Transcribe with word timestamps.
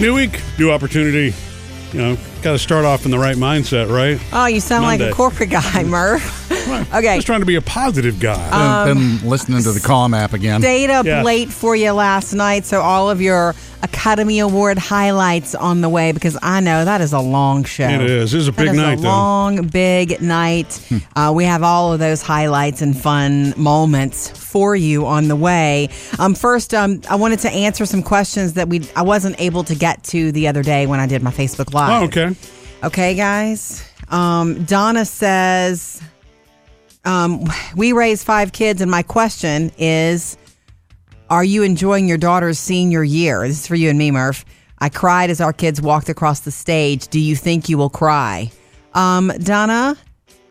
New 0.00 0.14
week, 0.14 0.40
new 0.60 0.70
opportunity. 0.70 1.34
You 1.92 1.98
know, 1.98 2.16
got 2.42 2.52
to 2.52 2.58
start 2.58 2.84
off 2.84 3.04
in 3.04 3.10
the 3.10 3.18
right 3.18 3.36
mindset, 3.36 3.90
right? 3.92 4.20
Oh, 4.32 4.46
you 4.46 4.60
sound 4.60 4.84
like 4.84 5.00
a 5.00 5.10
corporate 5.10 5.50
guy, 5.50 5.82
Murph. 5.84 6.44
Okay. 6.68 7.16
Just 7.16 7.26
trying 7.26 7.40
to 7.40 7.46
be 7.46 7.54
a 7.54 7.62
positive 7.62 8.20
guy. 8.20 8.34
Uh, 8.52 8.84
Been, 8.92 9.16
been 9.18 9.26
listening 9.28 9.62
to 9.62 9.72
the 9.72 9.80
Calm 9.80 10.12
app 10.12 10.34
again. 10.34 10.60
Stayed 10.60 10.90
up 10.90 11.06
Yeah. 11.06 11.22
late 11.22 11.48
for 11.50 11.74
you 11.74 11.92
last 11.92 12.34
night, 12.34 12.66
so 12.66 12.82
all 12.82 13.08
of 13.10 13.22
your 13.22 13.54
Academy 13.82 14.40
Award 14.40 14.76
highlights 14.78 15.54
on 15.54 15.80
the 15.80 15.88
way 15.88 16.12
because 16.12 16.36
I 16.42 16.60
know 16.60 16.84
that 16.84 17.00
is 17.00 17.12
a 17.12 17.20
long 17.20 17.64
show. 17.64 17.88
It 17.88 18.00
is. 18.02 18.34
It's 18.34 18.48
a 18.48 18.52
big 18.52 18.68
is 18.68 18.76
night, 18.76 18.98
a 18.98 19.02
though. 19.02 19.08
long, 19.08 19.66
big 19.68 20.20
night. 20.20 20.80
Uh, 21.14 21.32
we 21.34 21.44
have 21.44 21.62
all 21.62 21.92
of 21.92 21.98
those 22.00 22.20
highlights 22.22 22.82
and 22.82 22.96
fun 23.00 23.54
moments 23.56 24.28
for 24.30 24.74
you 24.74 25.06
on 25.06 25.28
the 25.28 25.36
way. 25.36 25.90
Um, 26.18 26.34
first, 26.34 26.74
um, 26.74 27.00
I 27.08 27.16
wanted 27.16 27.38
to 27.40 27.50
answer 27.50 27.86
some 27.86 28.02
questions 28.02 28.54
that 28.54 28.68
we 28.68 28.88
I 28.96 29.02
wasn't 29.02 29.40
able 29.40 29.62
to 29.64 29.74
get 29.74 30.02
to 30.04 30.32
the 30.32 30.48
other 30.48 30.62
day 30.62 30.86
when 30.86 30.98
I 31.00 31.06
did 31.06 31.22
my 31.22 31.30
Facebook 31.30 31.72
Live. 31.72 32.02
oh, 32.02 32.04
okay. 32.06 32.34
Okay, 32.82 33.14
guys. 33.14 33.88
Um, 34.08 34.64
Donna 34.64 35.04
says, 35.04 36.00
um, 37.04 37.44
We 37.76 37.92
raise 37.92 38.24
five 38.24 38.52
kids, 38.52 38.80
and 38.80 38.90
my 38.90 39.02
question 39.02 39.70
is 39.78 40.36
Are 41.30 41.44
you 41.44 41.62
enjoying 41.62 42.08
your 42.08 42.18
daughter's 42.18 42.58
senior 42.58 43.04
year? 43.04 43.46
This 43.46 43.60
is 43.60 43.66
for 43.66 43.74
you 43.74 43.90
and 43.90 43.98
me, 43.98 44.10
Murph. 44.10 44.44
I 44.78 44.88
cried 44.88 45.28
as 45.30 45.40
our 45.40 45.52
kids 45.52 45.80
walked 45.80 46.08
across 46.08 46.40
the 46.40 46.50
stage. 46.50 47.08
Do 47.08 47.20
you 47.20 47.36
think 47.36 47.68
you 47.68 47.76
will 47.76 47.90
cry? 47.90 48.50
Um, 48.94 49.30
Donna, 49.42 49.96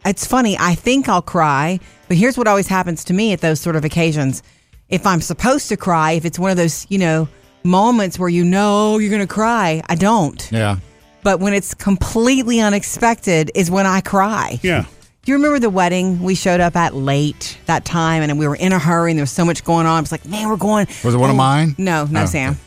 it's 0.06 0.28
funny. 0.28 0.56
I 0.60 0.76
think 0.76 1.10
I'll 1.10 1.22
cry, 1.22 1.80
but 2.08 2.18
here's 2.18 2.38
what 2.38 2.48
always 2.48 2.68
happens 2.68 3.04
to 3.06 3.14
me 3.14 3.34
at 3.34 3.42
those 3.42 3.60
sort 3.60 3.76
of 3.76 3.86
occasions. 3.86 4.44
If 4.90 5.08
I'm 5.08 5.22
supposed 5.22 5.70
to 5.70 5.78
cry, 5.78 6.12
if 6.14 6.26
it's 6.26 6.38
one 6.38 6.52
of 6.52 6.58
those, 6.58 6.86
you 6.90 6.98
know, 7.00 7.28
moments 7.64 8.20
where 8.20 8.30
you 8.30 8.44
know 8.46 9.00
you're 9.00 9.10
going 9.10 9.26
to 9.28 9.34
cry, 9.34 9.82
I 9.90 9.96
don't 9.96 10.50
Yeah. 10.52 10.78
but 11.24 11.40
when 11.40 11.54
it's 11.54 11.74
completely 11.74 12.60
unexpected 12.60 13.52
is 13.56 13.72
when 13.72 13.86
I 13.86 14.02
cry. 14.02 14.60
Yeah. 14.62 14.86
You 15.28 15.34
remember 15.34 15.60
the 15.60 15.70
wedding 15.70 16.24
we 16.24 16.36
showed 16.36 16.62
up 16.62 16.78
at 16.78 16.96
late 16.96 17.58
that 17.66 17.84
time 17.84 18.24
and 18.24 18.40
we 18.40 18.48
were 18.48 18.56
in 18.56 18.72
a 18.72 18.80
hurry 18.80 19.12
and 19.12 19.20
there 19.20 19.24
was 19.24 19.32
so 19.32 19.44
much 19.44 19.62
going 19.66 19.86
on? 19.86 20.04
It's 20.04 20.12
like, 20.12 20.26
man, 20.26 20.48
we're 20.48 20.56
going. 20.56 20.88
Was 21.04 21.14
it 21.14 21.18
one 21.18 21.30
of 21.30 21.36
Oh, 21.36 21.38
mine? 21.38 21.76
No, 21.78 22.06
no, 22.06 22.24
Oh, 22.24 22.26
Sam. 22.26 22.58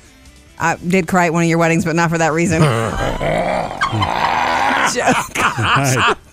I 0.58 0.77
did 0.77 1.08
cry 1.08 1.27
at 1.27 1.33
one 1.33 1.42
of 1.42 1.48
your 1.48 1.56
weddings, 1.56 1.86
but 1.86 1.97
not 1.97 2.11
for 2.11 2.19
that 2.19 2.34
reason. 2.34 2.61
Joke. 4.94 6.19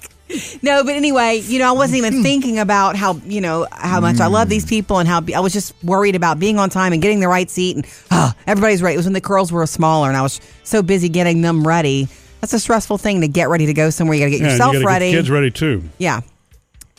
No, 0.62 0.84
but 0.84 0.94
anyway, 0.94 1.42
you 1.46 1.58
know, 1.58 1.70
I 1.70 1.72
wasn't 1.72 2.00
even 2.00 2.22
thinking 2.22 2.60
about 2.60 2.98
how 2.98 3.14
you 3.26 3.40
know 3.40 3.66
how 3.72 4.02
much 4.02 4.20
I 4.20 4.28
love 4.28 4.50
these 4.50 4.66
people 4.66 5.00
and 5.00 5.08
how 5.08 5.22
I 5.34 5.40
was 5.40 5.54
just 5.54 5.74
worried 5.86 6.18
about 6.18 6.38
being 6.38 6.60
on 6.60 6.70
time 6.70 6.92
and 6.92 7.02
getting 7.02 7.22
the 7.22 7.30
right 7.30 7.50
seat 7.50 7.78
and 7.78 7.86
ah, 8.12 8.36
everybody's 8.48 8.82
right. 8.82 8.94
It 8.94 8.98
was 8.98 9.06
when 9.06 9.14
the 9.14 9.22
curls 9.22 9.54
were 9.54 9.66
smaller 9.66 10.10
and 10.10 10.18
I 10.18 10.22
was 10.22 10.42
so 10.64 10.84
busy 10.84 11.08
getting 11.08 11.44
them 11.44 11.66
ready. 11.66 12.10
That's 12.48 12.54
a 12.54 12.60
stressful 12.64 12.98
thing 12.98 13.20
to 13.20 13.28
get 13.28 13.50
ready 13.50 13.66
to 13.66 13.74
go 13.74 13.90
somewhere. 13.90 14.18
You 14.18 14.22
got 14.24 14.26
to 14.28 14.32
get 14.32 14.42
Yeah, 14.42 14.52
yourself 14.52 14.74
you 14.76 14.86
ready. 14.88 15.08
Get 15.08 15.12
the 15.12 15.18
kids 15.18 15.30
ready 15.30 15.52
too. 15.52 15.84
Yeah. 15.98 16.22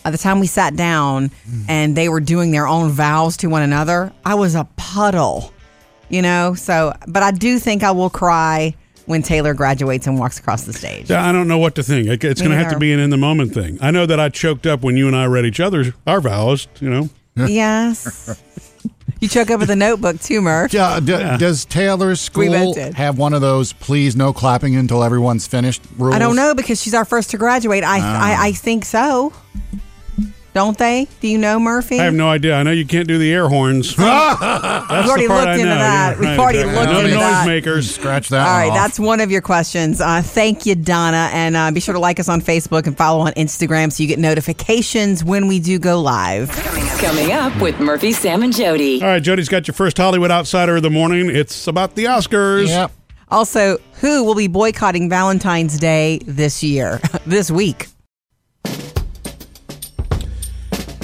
By 0.04 0.10
the 0.10 0.18
time 0.18 0.40
we 0.40 0.46
sat 0.46 0.76
down 0.76 1.30
and 1.68 1.96
they 1.96 2.10
were 2.10 2.20
doing 2.20 2.50
their 2.50 2.66
own 2.66 2.90
vows 2.90 3.38
to 3.38 3.46
one 3.48 3.62
another, 3.62 4.12
I 4.26 4.34
was 4.34 4.54
a 4.54 4.68
puddle, 4.76 5.50
you 6.10 6.20
know? 6.20 6.52
So, 6.52 6.92
but 7.06 7.22
I 7.22 7.30
do 7.30 7.58
think 7.58 7.82
I 7.82 7.92
will 7.92 8.10
cry 8.10 8.74
when 9.06 9.22
Taylor 9.22 9.54
graduates 9.54 10.06
and 10.06 10.18
walks 10.18 10.38
across 10.38 10.64
the 10.64 10.74
stage. 10.74 11.08
Yeah, 11.08 11.26
I 11.26 11.32
don't 11.32 11.48
know 11.48 11.56
what 11.56 11.76
to 11.76 11.82
think. 11.82 12.08
It- 12.08 12.22
It's 12.24 12.42
going 12.42 12.50
to 12.52 12.58
have 12.58 12.70
to 12.74 12.78
be 12.78 12.92
an 12.92 13.00
in 13.00 13.08
the 13.08 13.16
moment 13.16 13.54
thing. 13.54 13.78
I 13.80 13.90
know 13.90 14.04
that 14.04 14.20
I 14.20 14.28
choked 14.28 14.66
up 14.66 14.82
when 14.82 14.98
you 14.98 15.06
and 15.06 15.16
I 15.16 15.24
read 15.24 15.46
each 15.46 15.60
other's 15.60 15.92
our 16.06 16.20
vows. 16.20 16.68
You 16.78 16.90
know, 16.90 17.08
yes. 17.36 18.38
You 19.20 19.28
choke 19.28 19.50
up 19.50 19.58
with 19.60 19.70
a 19.70 19.76
notebook 19.76 20.20
too, 20.20 20.40
Murph. 20.40 20.72
Yeah, 20.72 21.00
d- 21.00 21.06
Does 21.38 21.64
Taylor's 21.64 22.30
We 22.36 22.46
school 22.48 22.74
have 22.94 23.18
one 23.18 23.34
of 23.34 23.40
those 23.40 23.72
please 23.72 24.14
no 24.14 24.32
clapping 24.32 24.76
until 24.76 25.02
everyone's 25.02 25.46
finished 25.46 25.82
rules? 25.98 26.14
I 26.14 26.18
don't 26.20 26.36
know 26.36 26.54
because 26.54 26.80
she's 26.80 26.94
our 26.94 27.04
first 27.04 27.30
to 27.30 27.36
graduate. 27.38 27.82
I, 27.82 27.98
Ah. 28.00 28.42
I, 28.42 28.46
I 28.48 28.52
think 28.52 28.84
so. 28.84 29.32
Don't 30.58 30.76
they? 30.76 31.06
Do 31.20 31.28
you 31.28 31.38
know, 31.38 31.60
Murphy? 31.60 32.00
I 32.00 32.04
have 32.06 32.14
no 32.14 32.28
idea. 32.28 32.56
I 32.56 32.64
know 32.64 32.72
you 32.72 32.84
can't 32.84 33.06
do 33.06 33.16
the 33.16 33.32
air 33.32 33.48
horns. 33.48 33.94
That's 33.96 34.40
We've 34.40 35.08
already 35.08 35.22
the 35.22 35.28
part 35.28 35.44
looked 35.44 35.48
I 35.50 35.52
into 35.54 35.64
know. 35.66 35.74
that. 35.76 36.10
Yeah, 36.14 36.18
We've 36.18 36.28
right, 36.30 36.38
already 36.40 36.58
exactly. 36.58 36.80
looked 36.80 36.92
no 36.92 36.98
into 37.04 37.14
that. 37.14 37.46
noisemakers. 37.46 37.82
Scratch 37.92 38.28
that 38.30 38.44
All 38.44 38.58
one 38.68 38.68
off. 38.70 38.74
that's 38.74 38.98
one 38.98 39.20
of 39.20 39.30
your 39.30 39.40
questions. 39.40 40.00
Uh, 40.00 40.20
thank 40.20 40.66
you, 40.66 40.74
Donna. 40.74 41.30
And 41.32 41.54
uh, 41.56 41.70
be 41.70 41.78
sure 41.78 41.94
to 41.94 42.00
like 42.00 42.18
us 42.18 42.28
on 42.28 42.40
Facebook 42.42 42.88
and 42.88 42.96
follow 42.98 43.20
on 43.20 43.34
Instagram 43.34 43.92
so 43.92 44.02
you 44.02 44.08
get 44.08 44.18
notifications 44.18 45.22
when 45.22 45.46
we 45.46 45.60
do 45.60 45.78
go 45.78 46.00
live. 46.00 46.50
Coming 46.98 47.30
up 47.30 47.56
with 47.62 47.78
Murphy, 47.78 48.10
Sam, 48.10 48.42
and 48.42 48.52
Jody. 48.52 49.00
All 49.00 49.06
right, 49.06 49.22
Jody's 49.22 49.48
got 49.48 49.68
your 49.68 49.74
first 49.74 49.96
Hollywood 49.96 50.32
Outsider 50.32 50.74
of 50.78 50.82
the 50.82 50.90
morning. 50.90 51.30
It's 51.30 51.68
about 51.68 51.94
the 51.94 52.06
Oscars. 52.06 52.66
Yep. 52.66 52.90
Also, 53.28 53.78
who 54.00 54.24
will 54.24 54.34
be 54.34 54.48
boycotting 54.48 55.08
Valentine's 55.08 55.78
Day 55.78 56.18
this 56.26 56.64
year, 56.64 57.00
this 57.26 57.48
week? 57.48 57.86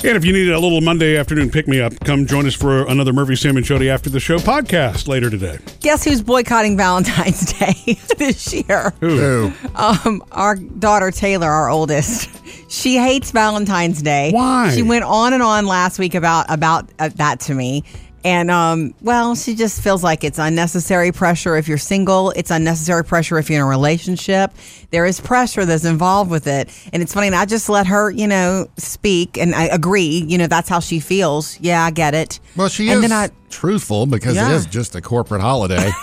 And 0.05 0.19
if 0.19 0.25
you 0.27 0.35
need 0.35 0.51
a 0.51 0.59
little 0.59 0.83
Monday 0.83 1.17
afternoon 1.17 1.51
pick 1.51 1.67
me 1.67 1.81
up, 1.81 1.99
come 2.01 2.27
join 2.27 2.45
us 2.47 2.53
for 2.53 2.87
another 2.89 3.11
Murphy, 3.15 3.37
Sam, 3.37 3.57
and 3.57 3.65
Jody 3.65 3.89
After 3.89 4.11
the 4.11 4.21
Show 4.21 4.37
podcast 4.37 5.09
later 5.09 5.31
today. 5.31 5.57
Guess 5.81 6.05
who's 6.05 6.21
boycotting 6.21 6.77
Valentine's 6.77 7.51
Day 7.59 7.97
this 8.19 8.53
year? 8.53 8.93
Ooh. 9.03 9.51
Um, 9.75 10.23
our 10.31 10.57
daughter 10.57 11.11
Taylor, 11.11 11.49
our 11.49 11.71
oldest, 11.71 12.29
she 12.71 12.97
hates 12.99 13.31
Valentine's 13.31 14.03
Day. 14.03 14.31
Why? 14.31 14.75
She 14.75 14.83
went 14.83 15.05
on 15.05 15.33
and 15.33 15.43
on 15.43 15.65
last 15.65 15.99
week 15.99 16.15
about 16.15 16.51
about 16.51 16.87
uh, 16.99 17.09
that 17.15 17.41
to 17.41 17.55
me. 17.55 17.83
And 18.25 18.51
um, 18.51 18.95
well, 19.03 19.35
she 19.35 19.55
just 19.55 19.83
feels 19.83 20.03
like 20.03 20.25
it's 20.25 20.39
unnecessary 20.39 21.13
pressure 21.13 21.57
if 21.57 21.69
you're 21.69 21.77
single. 21.77 22.31
It's 22.31 22.51
unnecessary 22.51 23.05
pressure 23.05 23.39
if 23.39 23.51
you're 23.51 23.61
in 23.61 23.67
a 23.67 23.69
relationship. 23.69 24.51
There 24.91 25.05
is 25.05 25.21
pressure 25.21 25.67
that's 25.67 25.85
involved 25.85 26.31
with 26.31 26.47
it, 26.47 26.71
and 26.95 27.03
it's 27.03 27.13
funny. 27.13 27.27
And 27.27 27.37
I 27.37 27.45
just 27.45 27.69
let 27.69 27.87
her, 27.87 28.11
you 28.11 28.27
know, 28.27 28.67
speak, 28.79 29.37
and 29.37 29.55
I 29.55 29.65
agree. 29.67 30.25
You 30.27 30.39
know, 30.39 30.47
that's 30.47 30.71
how 30.71 30.81
she 30.81 31.01
feels. 31.01 31.61
Yeah, 31.61 31.85
I 31.85 31.91
get 31.91 32.15
it. 32.15 32.41
Well, 32.57 32.69
she 32.69 32.89
and 32.89 33.05
is 33.05 33.11
then 33.11 33.13
I, 33.13 33.29
truthful 33.51 34.07
because 34.07 34.37
Yeah. 34.37 34.51
it 34.51 34.55
is 34.55 34.67
just 34.67 34.95
a 34.95 35.03
corporate 35.03 35.43
holiday. 35.43 35.91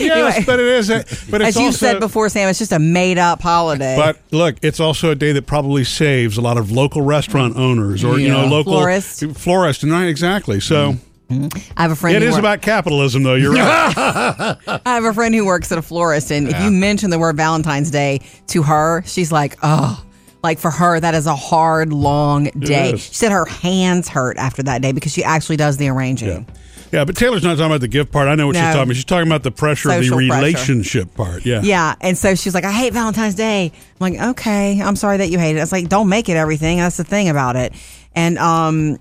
Yes, 0.00 0.34
Anyway. 0.34 0.44
but 0.46 0.58
it 0.60 0.66
is. 0.66 0.90
A, 0.90 1.04
but 1.30 1.40
it's 1.40 1.56
as 1.56 1.62
you 1.62 1.70
said 1.72 2.00
before, 2.00 2.28
Sam, 2.28 2.48
it's 2.48 2.58
just 2.58 2.72
a 2.72 2.78
made 2.78 3.18
up 3.18 3.40
holiday. 3.40 3.96
But 3.96 4.20
look, 4.32 4.56
it's 4.60 4.80
also 4.80 5.10
a 5.12 5.14
day 5.14 5.30
that 5.32 5.46
probably 5.46 5.84
saves 5.84 6.36
a 6.36 6.40
lot 6.40 6.58
of 6.58 6.72
local 6.72 7.02
restaurant 7.02 7.56
owners 7.56 8.02
or 8.02 8.18
you 8.18 8.28
know 8.28 8.46
local 8.46 8.72
Florists. 8.72 9.22
florists, 9.40 9.84
right? 9.84 10.08
Exactly. 10.08 10.58
So 10.60 10.96
I 11.28 11.82
have 11.82 11.90
a 11.90 11.96
friend. 11.96 12.16
it 12.16 12.22
who 12.22 12.28
is 12.28 12.36
about 12.38 12.62
capitalism, 12.62 13.22
though. 13.24 13.34
You're 13.34 13.52
right. 13.52 13.94
I 14.66 14.80
have 14.94 15.04
a 15.04 15.12
friend 15.12 15.34
who 15.34 15.44
works 15.44 15.72
at 15.72 15.78
a 15.78 15.82
florist, 15.82 16.30
and 16.30 16.48
if 16.48 16.60
you 16.62 16.70
mention 16.70 17.10
the 17.10 17.18
word 17.18 17.36
Valentine's 17.36 17.90
Day 17.90 18.20
to 18.48 18.62
her, 18.62 19.02
she's 19.06 19.32
like, 19.32 19.56
oh. 19.62 20.02
Like 20.44 20.60
for 20.60 20.70
her, 20.70 21.00
that 21.00 21.14
is 21.14 21.26
a 21.26 21.34
hard, 21.34 21.92
long 21.92 22.44
day. 22.44 22.92
is. 22.92 23.02
She 23.02 23.14
said 23.14 23.32
her 23.32 23.46
hands 23.46 24.06
hurt 24.08 24.36
after 24.36 24.62
that 24.64 24.80
day 24.80 24.92
because 24.92 25.10
she 25.12 25.24
actually 25.24 25.56
does 25.56 25.76
the 25.76 25.88
arranging. 25.88 26.46
yeah, 26.92 27.04
but 27.04 27.16
Taylor's 27.16 27.42
not 27.42 27.54
talking 27.56 27.66
about 27.66 27.80
the 27.80 27.88
gift 27.88 28.12
part. 28.12 28.28
I 28.28 28.36
know 28.36 28.46
what 28.46 28.54
she's 28.54 28.62
No. 28.62 28.68
talking 28.68 28.82
about. 28.82 28.94
She's 28.94 29.04
talking 29.06 29.26
about 29.26 29.42
the 29.42 29.50
pressure 29.50 29.90
of 29.90 29.96
the 29.96 30.02
Social 30.04 30.18
pressure. 30.18 30.34
relationship 30.36 31.14
part. 31.16 31.44
Yeah. 31.44 31.62
Yeah, 31.64 31.96
and 32.00 32.16
so 32.16 32.36
she's 32.36 32.54
like, 32.54 32.62
I 32.62 32.70
hate 32.70 32.92
Valentine's 32.92 33.34
Day. 33.34 33.72
I'm 33.74 34.12
like, 34.12 34.20
okay, 34.30 34.80
I'm 34.80 34.94
sorry 34.94 35.16
that 35.16 35.30
you 35.30 35.38
hate 35.40 35.56
it. 35.56 35.60
It's 35.60 35.72
like, 35.72 35.88
don't 35.88 36.08
make 36.08 36.28
it 36.28 36.36
everything. 36.36 36.78
That's 36.78 36.98
the 36.98 37.02
thing 37.04 37.28
about 37.28 37.56
it. 37.56 37.72
And 38.14 38.38
um, 38.38 38.98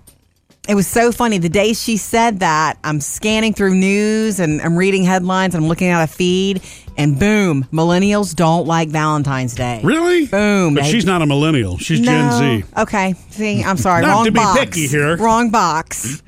it 0.68 0.76
was 0.76 0.88
so 0.88 1.12
funny. 1.12 1.38
The 1.38 1.50
day 1.50 1.74
she 1.74 1.98
said 1.98 2.40
that, 2.40 2.78
I'm 2.84 3.00
scanning 3.00 3.54
through 3.54 3.76
news 3.76 4.40
and 4.40 4.62
I'm 4.62 4.78
reading 4.78 5.04
headlines 5.04 5.54
and 5.56 5.64
I'm 5.64 5.68
looking 5.68 5.88
at 5.90 6.04
a 6.04 6.08
feed, 6.08 6.62
and 6.98 7.20
boom, 7.20 7.66
millennials 7.72 8.36
don't 8.36 8.66
like 8.68 8.90
Valentine's 8.90 9.54
Day. 9.54 9.82
Really? 9.84 10.26
Boom. 10.28 10.76
But 10.76 10.84
They- 10.84 10.92
she's 10.92 11.06
not 11.06 11.22
a 11.22 11.26
millennial. 11.26 11.78
She's 11.78 12.00
Gen 12.00 12.32
Z. 12.62 12.64
Okay. 12.78 13.16
See, 13.30 13.64
I'm 13.64 13.78
sorry. 13.78 14.02
Not 14.04 14.10
Wrong 14.12 14.26
to 14.26 14.32
be 14.32 14.40
box. 14.40 14.60
picky 14.60 14.88
here. 14.88 15.18
Wrong 15.18 15.50
box. 15.50 16.22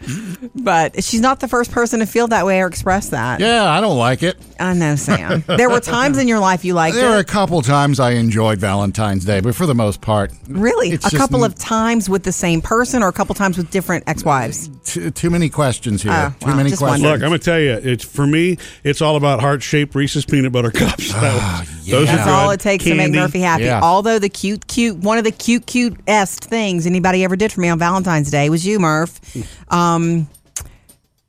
but 0.56 1.04
she's 1.04 1.22
not 1.22 1.40
the 1.40 1.48
first 1.48 1.72
person 1.72 2.00
to 2.00 2.06
feel 2.06 2.28
that 2.28 2.46
way 2.46 2.62
or 2.62 2.68
express 2.68 3.10
that. 3.10 3.40
yeah, 3.40 3.70
I 3.72 3.80
don't 3.82 3.98
like 3.98 4.24
it. 4.24 4.38
I 4.60 4.74
know, 4.74 4.96
Sam. 4.96 5.44
there 5.48 5.70
were 5.70 5.80
times 5.80 6.18
in 6.18 6.28
your 6.28 6.40
life 6.40 6.66
you 6.66 6.74
liked 6.74 6.96
There 6.96 7.10
are 7.10 7.18
a 7.18 7.20
it. 7.20 7.28
couple 7.28 7.62
times 7.62 8.00
I 8.00 8.12
enjoyed 8.12 8.60
Valentine's 8.60 9.24
Day, 9.24 9.40
but 9.40 9.54
for 9.56 9.66
the 9.66 9.76
most 9.76 10.02
part, 10.02 10.32
Really? 10.50 10.90
it's 10.92 11.06
a 11.06 11.10
just 11.12 11.22
couple 11.22 11.44
n- 11.46 11.52
of 11.52 11.56
times 11.56 12.10
with 12.10 12.24
the 12.24 12.32
same 12.32 12.62
person 12.62 13.04
or 13.04 13.08
a 13.08 13.14
couple 13.14 13.36
times 13.36 13.58
with 13.58 13.70
different 13.70 14.04
ex-wives? 14.08 14.70
too, 14.84 15.12
too 15.12 15.30
many 15.30 15.50
questions 15.50 16.02
here. 16.02 16.12
Oh, 16.12 16.34
too 16.40 16.48
wow, 16.52 16.56
many 16.56 16.70
just 16.72 16.82
questions. 16.82 17.04
Look, 17.04 17.14
I'm 17.22 17.30
gonna 17.30 17.38
tell 17.40 17.60
you, 17.60 17.74
it's 17.74 18.04
for 18.04 18.26
me. 18.26 18.58
It's 18.84 19.02
all 19.02 19.16
about 19.16 19.42
heart-shaped 19.42 19.94
Reese's 19.94 20.26
peanut 20.26 20.52
butter 20.62 20.72
cups. 20.72 21.12
Ah, 21.14 21.64
yeah. 21.84 21.98
are 21.98 22.06
That's 22.06 22.24
good. 22.26 22.30
all 22.32 22.50
it 22.52 22.60
takes 22.60 22.84
to 22.86 22.96
make 22.96 23.12
Murphy 23.12 23.40
happy. 23.40 23.66
Yeah. 23.66 23.82
Although 23.82 24.20
the 24.20 24.30
cute, 24.30 24.68
cute, 24.68 24.98
one 24.98 25.18
of 25.18 25.24
the 25.24 25.32
cute, 25.32 25.66
cute-est 25.66 26.44
things 26.46 26.86
anybody 26.86 27.24
ever 27.24 27.36
did 27.36 27.52
for 27.52 27.62
me 27.62 27.70
on 27.70 27.80
Valentine's 27.80 28.32
Day 28.32 28.50
was 28.50 28.66
you, 28.66 28.80
Murph. 28.80 29.20
Um, 29.70 30.28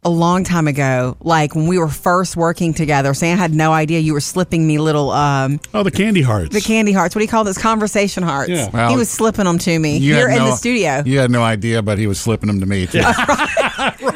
a 0.04 0.08
long 0.08 0.44
time 0.44 0.69
ago, 0.69 1.16
like 1.20 1.56
when 1.56 1.66
we 1.66 1.76
were 1.76 1.88
first 1.88 2.36
working 2.36 2.72
together, 2.72 3.12
Sam 3.14 3.36
had 3.36 3.52
no 3.52 3.72
idea 3.72 3.98
you 3.98 4.12
were 4.12 4.20
slipping 4.20 4.64
me 4.64 4.78
little 4.78 5.10
um, 5.10 5.58
Oh, 5.75 5.82
the 5.82 5.90
candy 5.90 6.22
hearts. 6.22 6.54
the 6.54 6.60
candy 6.60 6.92
hearts. 6.92 7.14
What 7.16 7.19
do 7.19 7.25
you 7.25 7.28
call 7.28 7.42
those? 7.42 7.58
Conversation 7.58 8.22
hearts. 8.22 8.48
Yeah. 8.50 8.70
Well, 8.72 8.90
he 8.90 8.96
was 8.96 9.10
slipping 9.10 9.44
them 9.44 9.58
to 9.58 9.76
me 9.78 9.98
You 9.98 10.14
here 10.14 10.28
had 10.28 10.38
in 10.38 10.44
no- 10.44 10.50
the 10.50 10.56
studio. 10.56 11.02
You 11.04 11.19
had 11.19 11.32
no 11.32 11.42
idea, 11.42 11.82
but 11.82 11.98
he 11.98 12.06
was 12.06 12.20
slipping 12.20 12.46
them 12.46 12.60
to 12.60 12.66
me 12.66 12.86
too. 12.86 13.02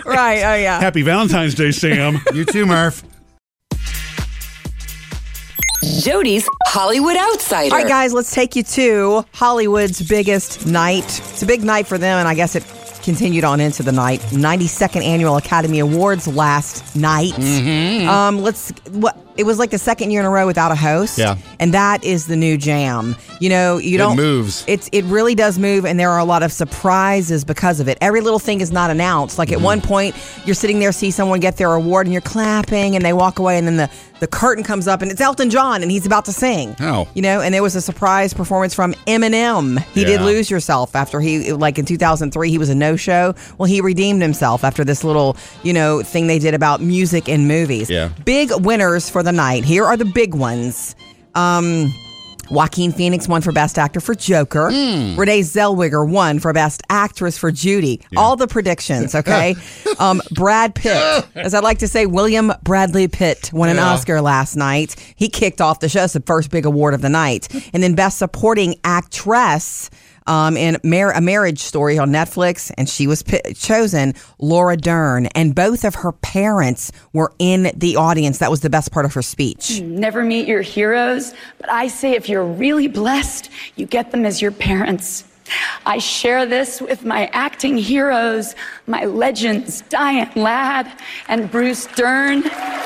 Right. 0.05 0.43
Oh 0.43 0.55
yeah. 0.55 0.81
Happy 0.81 1.03
Valentine's 1.03 1.55
Day, 1.55 1.70
Sam. 1.73 2.20
you 2.35 2.44
too, 2.44 2.67
Murph. 2.67 3.03
Jody's 5.82 6.49
Hollywood 6.67 7.17
Outsider. 7.17 7.75
All 7.75 7.81
right, 7.81 7.88
guys, 7.88 8.12
let's 8.12 8.32
take 8.32 8.55
you 8.56 8.62
to 8.62 9.25
Hollywood's 9.32 10.06
biggest 10.08 10.67
night. 10.67 11.05
It's 11.05 11.43
a 11.43 11.46
big 11.46 11.62
night 11.62 11.87
for 11.87 11.99
them, 11.99 12.19
and 12.19 12.29
I 12.29 12.34
guess 12.34 12.55
it 12.55 12.64
continued 13.02 13.44
on 13.44 13.61
into 13.61 13.82
the 13.82 13.93
night. 13.93 14.20
92nd 14.31 15.05
Annual 15.05 15.37
Academy 15.37 15.81
Awards 15.81 16.29
last 16.29 16.94
night. 16.94 17.32
Mm-hmm. 17.32 18.08
Um, 18.08 18.38
let's. 18.43 18.70
What 18.90 19.22
it 19.37 19.44
was 19.44 19.58
like 19.58 19.70
the 19.70 19.79
second 19.79 20.11
year 20.11 20.20
in 20.20 20.26
a 20.26 20.31
row 20.31 20.46
without 20.46 20.70
a 20.73 20.75
host. 20.76 21.19
Yeah. 21.19 21.37
and 21.61 21.73
that 21.75 22.05
is 22.05 22.26
the 22.26 22.37
new 22.37 22.56
jam. 22.58 23.17
You 23.40 23.49
know, 23.49 23.79
you 23.79 23.99
don't 23.99 24.17
moves. 24.17 24.64
It's 24.69 24.88
it 24.93 25.02
really 25.05 25.34
does 25.34 25.58
move, 25.58 25.84
and 25.84 25.99
there 25.99 26.11
are 26.11 26.19
a 26.19 26.25
lot 26.25 26.43
of 26.43 26.52
surprises 26.52 27.44
because 27.44 27.81
of 27.81 27.88
it. 27.88 27.99
Every 28.00 28.20
little 28.20 28.38
thing 28.38 28.61
is 28.61 28.70
not 28.73 28.90
announced. 28.90 29.38
Like 29.38 29.50
at 29.50 29.56
Mm-hmm. 29.56 29.64
one 29.64 29.81
point, 29.81 30.17
you're 30.44 30.55
sitting 30.55 30.79
there, 30.81 30.93
see 30.93 31.11
someone 31.11 31.38
get 31.40 31.56
their 31.56 31.73
award, 31.73 32.06
and 32.06 32.12
you're 32.12 32.20
clapping, 32.23 32.96
and 32.96 33.05
they 33.05 33.12
walk 33.12 33.38
away, 33.38 33.58
and 33.58 33.67
then 33.67 33.76
the 33.76 33.90
the 34.20 34.26
curtain 34.29 34.62
comes 34.62 34.87
up, 34.87 35.02
and 35.02 35.11
it's 35.11 35.20
Elton 35.20 35.50
John, 35.50 35.82
and 35.82 35.90
he's 35.90 36.06
about 36.06 36.26
to 36.26 36.32
sing. 36.32 36.76
Oh. 36.78 37.08
you 37.12 37.23
know, 37.23 37.40
and 37.40 37.52
there 37.52 37.62
was 37.62 37.75
a 37.75 37.81
surprise 37.81 38.32
performance 38.32 38.73
from 38.73 38.94
Eminem. 39.08 39.81
He 39.94 40.05
did 40.05 40.20
lose 40.20 40.49
yourself 40.49 40.94
after 40.94 41.20
he 41.20 41.52
like 41.52 41.76
in 41.78 41.85
2003 41.85 42.49
he 42.49 42.56
was 42.58 42.69
a 42.69 42.75
no 42.75 42.94
show. 42.96 43.35
Well, 43.58 43.67
he 43.67 43.81
redeemed 43.81 44.23
himself 44.23 44.62
after 44.62 44.85
this 44.85 45.02
little 45.02 45.37
you 45.64 45.73
know 45.73 46.02
thing 46.02 46.26
they 46.28 46.38
did 46.38 46.55
about 46.55 46.81
music 46.81 47.28
and 47.28 47.49
movies. 47.49 47.90
Yeah. 47.90 48.11
big 48.25 48.50
winners 48.61 49.11
for 49.11 49.23
the 49.25 49.31
night. 49.32 49.64
Here 49.64 49.84
are 49.84 49.96
the 49.96 50.05
big 50.05 50.34
ones. 50.34 50.94
Um, 51.34 51.93
Joaquin 52.50 52.93
Phoenix 52.93 53.26
won 53.29 53.40
for 53.40 53.50
Best 53.52 53.79
Actor 53.79 54.00
for 54.00 54.14
Joker. 54.14 54.70
Hmm. 54.70 55.19
Renee 55.19 55.40
Zellweger 55.40 56.06
won 56.06 56.38
for 56.38 56.52
Best 56.52 56.82
Actress 56.90 57.38
for 57.38 57.50
Judy. 57.50 58.02
All 58.17 58.37
the 58.37 58.46
predictions, 58.46 59.14
okay? 59.14 59.55
um, 59.99 60.20
Brad 60.32 60.75
Pitt, 60.75 61.26
as 61.34 61.55
I 61.55 61.61
like 61.61 61.79
to 61.79 61.88
say, 61.88 62.05
William 62.05 62.52
Bradley 62.62 63.08
Pitt 63.08 63.50
won 63.55 63.70
an 63.70 63.76
Yeah. 63.76 63.87
Oscar 63.93 64.20
last 64.20 64.55
night. 64.56 64.96
He 65.17 65.29
kicked 65.31 65.62
off 65.62 65.81
the 65.81 65.88
show. 65.88 66.05
It's 66.05 66.12
the 66.12 66.20
first 66.20 66.50
big 66.50 66.67
award 66.67 66.93
of 66.93 67.00
the 67.00 67.08
night. 67.08 67.49
And 67.73 67.82
then 67.82 67.94
Best 67.94 68.19
Supporting 68.19 68.75
Actress. 68.85 69.88
Um, 70.27 70.57
in 70.57 70.79
Mar- 70.85 71.13
a 71.13 71.21
marriage 71.21 71.59
story 71.61 71.99
on 71.99 72.11
Netflix, 72.11 72.71
and 72.79 72.89
she 72.89 73.07
was 73.07 73.23
pi- 73.23 73.41
chosen 73.57 74.15
Laura 74.39 74.77
Dern, 74.77 75.27
and 75.35 75.55
both 75.55 75.85
of 75.85 75.97
her 75.97 76.13
parents 76.13 76.93
were 77.13 77.33
in 77.39 77.73
the 77.77 77.97
audience. 77.97 78.39
That 78.39 78.51
was 78.51 78.61
the 78.61 78.71
best 78.71 78.93
part 78.93 79.05
of 79.05 79.15
her 79.15 79.23
speech. 79.23 79.81
never 79.81 80.23
meet 80.25 80.47
your 80.47 80.63
heroes, 80.63 81.35
but 81.59 81.71
I 81.71 81.89
say 81.89 82.13
if 82.13 82.29
you're 82.29 82.45
really 82.45 82.89
blessed, 82.89 83.51
you 83.77 83.87
get 83.87 84.11
them 84.13 84.25
as 84.25 84.41
your 84.41 84.53
parents. 84.53 85.25
I 85.85 85.99
share 85.99 86.47
this 86.47 86.81
with 86.81 87.05
my 87.05 87.27
acting 87.33 87.77
heroes, 87.77 88.55
my 88.87 89.05
legends, 89.05 89.83
Diane 89.89 90.31
Ladd 90.37 90.91
and 91.29 91.51
Bruce 91.51 91.87
Dern. 91.97 92.45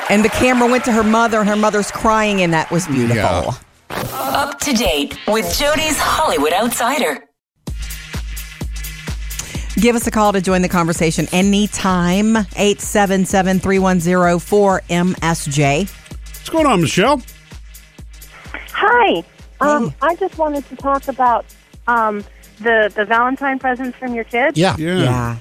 And 0.09 0.25
the 0.25 0.29
camera 0.29 0.69
went 0.69 0.83
to 0.85 0.91
her 0.91 1.03
mother, 1.03 1.39
and 1.39 1.47
her 1.47 1.55
mother's 1.55 1.91
crying, 1.91 2.41
and 2.41 2.51
that 2.53 2.71
was 2.71 2.87
beautiful. 2.87 3.15
Yeah. 3.15 3.53
Up 3.89 4.59
to 4.61 4.73
date 4.73 5.17
with 5.27 5.45
Jody's 5.57 5.97
Hollywood 5.97 6.51
Outsider. 6.51 7.23
Give 9.79 9.95
us 9.95 10.07
a 10.07 10.11
call 10.11 10.33
to 10.33 10.41
join 10.41 10.63
the 10.63 10.69
conversation 10.69 11.27
anytime. 11.31 12.35
877 12.35 13.59
310 13.59 14.39
4MSJ. 14.39 15.87
What's 15.87 16.49
going 16.49 16.65
on, 16.65 16.81
Michelle? 16.81 17.21
Hi. 18.73 19.23
Um, 19.61 19.89
Hey. 19.89 19.95
I 20.01 20.15
just 20.15 20.37
wanted 20.37 20.67
to 20.69 20.75
talk 20.77 21.07
about 21.07 21.45
um, 21.87 22.23
the 22.59 22.91
the 22.95 23.05
Valentine 23.05 23.59
presents 23.59 23.97
from 23.97 24.15
your 24.15 24.23
kids. 24.23 24.57
Yeah. 24.57 24.75
Yeah. 24.79 24.97
Yeah. 24.97 25.37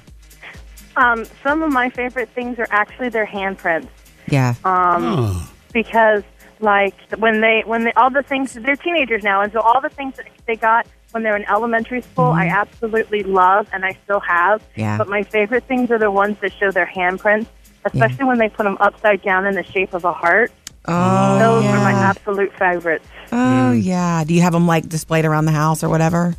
Um, 0.97 1.25
some 1.43 1.63
of 1.63 1.73
my 1.73 1.89
favorite 1.91 2.29
things 2.31 2.59
are 2.59 2.67
actually 2.71 3.09
their 3.11 3.27
handprints 3.27 3.89
Yeah. 4.29 4.55
Oh. 4.65 5.51
because, 5.73 6.23
like, 6.61 6.95
when 7.19 7.41
they 7.41 7.63
when 7.67 7.85
they 7.85 7.93
all 7.93 8.11
the 8.11 8.23
things 8.23 8.53
they're 8.55 8.77
teenagers 8.77 9.23
now, 9.23 9.41
and 9.43 9.53
so 9.53 9.61
all 9.61 9.81
the 9.81 9.91
things 9.91 10.17
that 10.17 10.27
they 10.47 10.57
got 10.57 10.87
when 11.17 11.23
they're 11.23 11.37
in 11.37 11.49
elementary 11.49 12.03
school, 12.03 12.27
I 12.27 12.49
absolutely 12.49 13.23
love 13.23 13.67
and 13.73 13.87
I 13.87 13.97
still 14.05 14.21
have. 14.21 14.61
Mm-hmm. 14.61 14.81
Yeah. 14.81 14.99
But 14.99 15.09
my 15.09 15.23
favorite 15.23 15.65
things 15.65 15.91
are 15.91 15.99
the 15.99 16.11
ones 16.11 16.37
that 16.43 16.53
show 16.53 16.71
their 16.71 16.85
handprints, 16.85 17.47
especially 17.87 18.27
when 18.27 18.37
they 18.39 18.51
put 18.51 18.65
them 18.65 18.77
upside 18.81 19.23
down 19.23 19.47
in 19.47 19.55
the 19.55 19.63
shape 19.65 19.95
of 19.95 20.05
a 20.05 20.13
heart. 20.13 20.53
Oh, 20.85 21.39
Those 21.39 21.65
yeah. 21.65 21.73
are 21.73 21.79
my 21.79 21.93
absolute 21.93 22.53
favorites. 22.59 23.07
Oh, 23.33 23.73
yeah. 23.73 24.25
Do 24.25 24.35
you 24.35 24.43
have 24.43 24.53
them 24.53 24.67
like 24.67 24.91
displayed 24.91 25.25
around 25.25 25.47
the 25.47 25.53
house 25.53 25.83
or 25.83 25.89
whatever? 25.89 26.37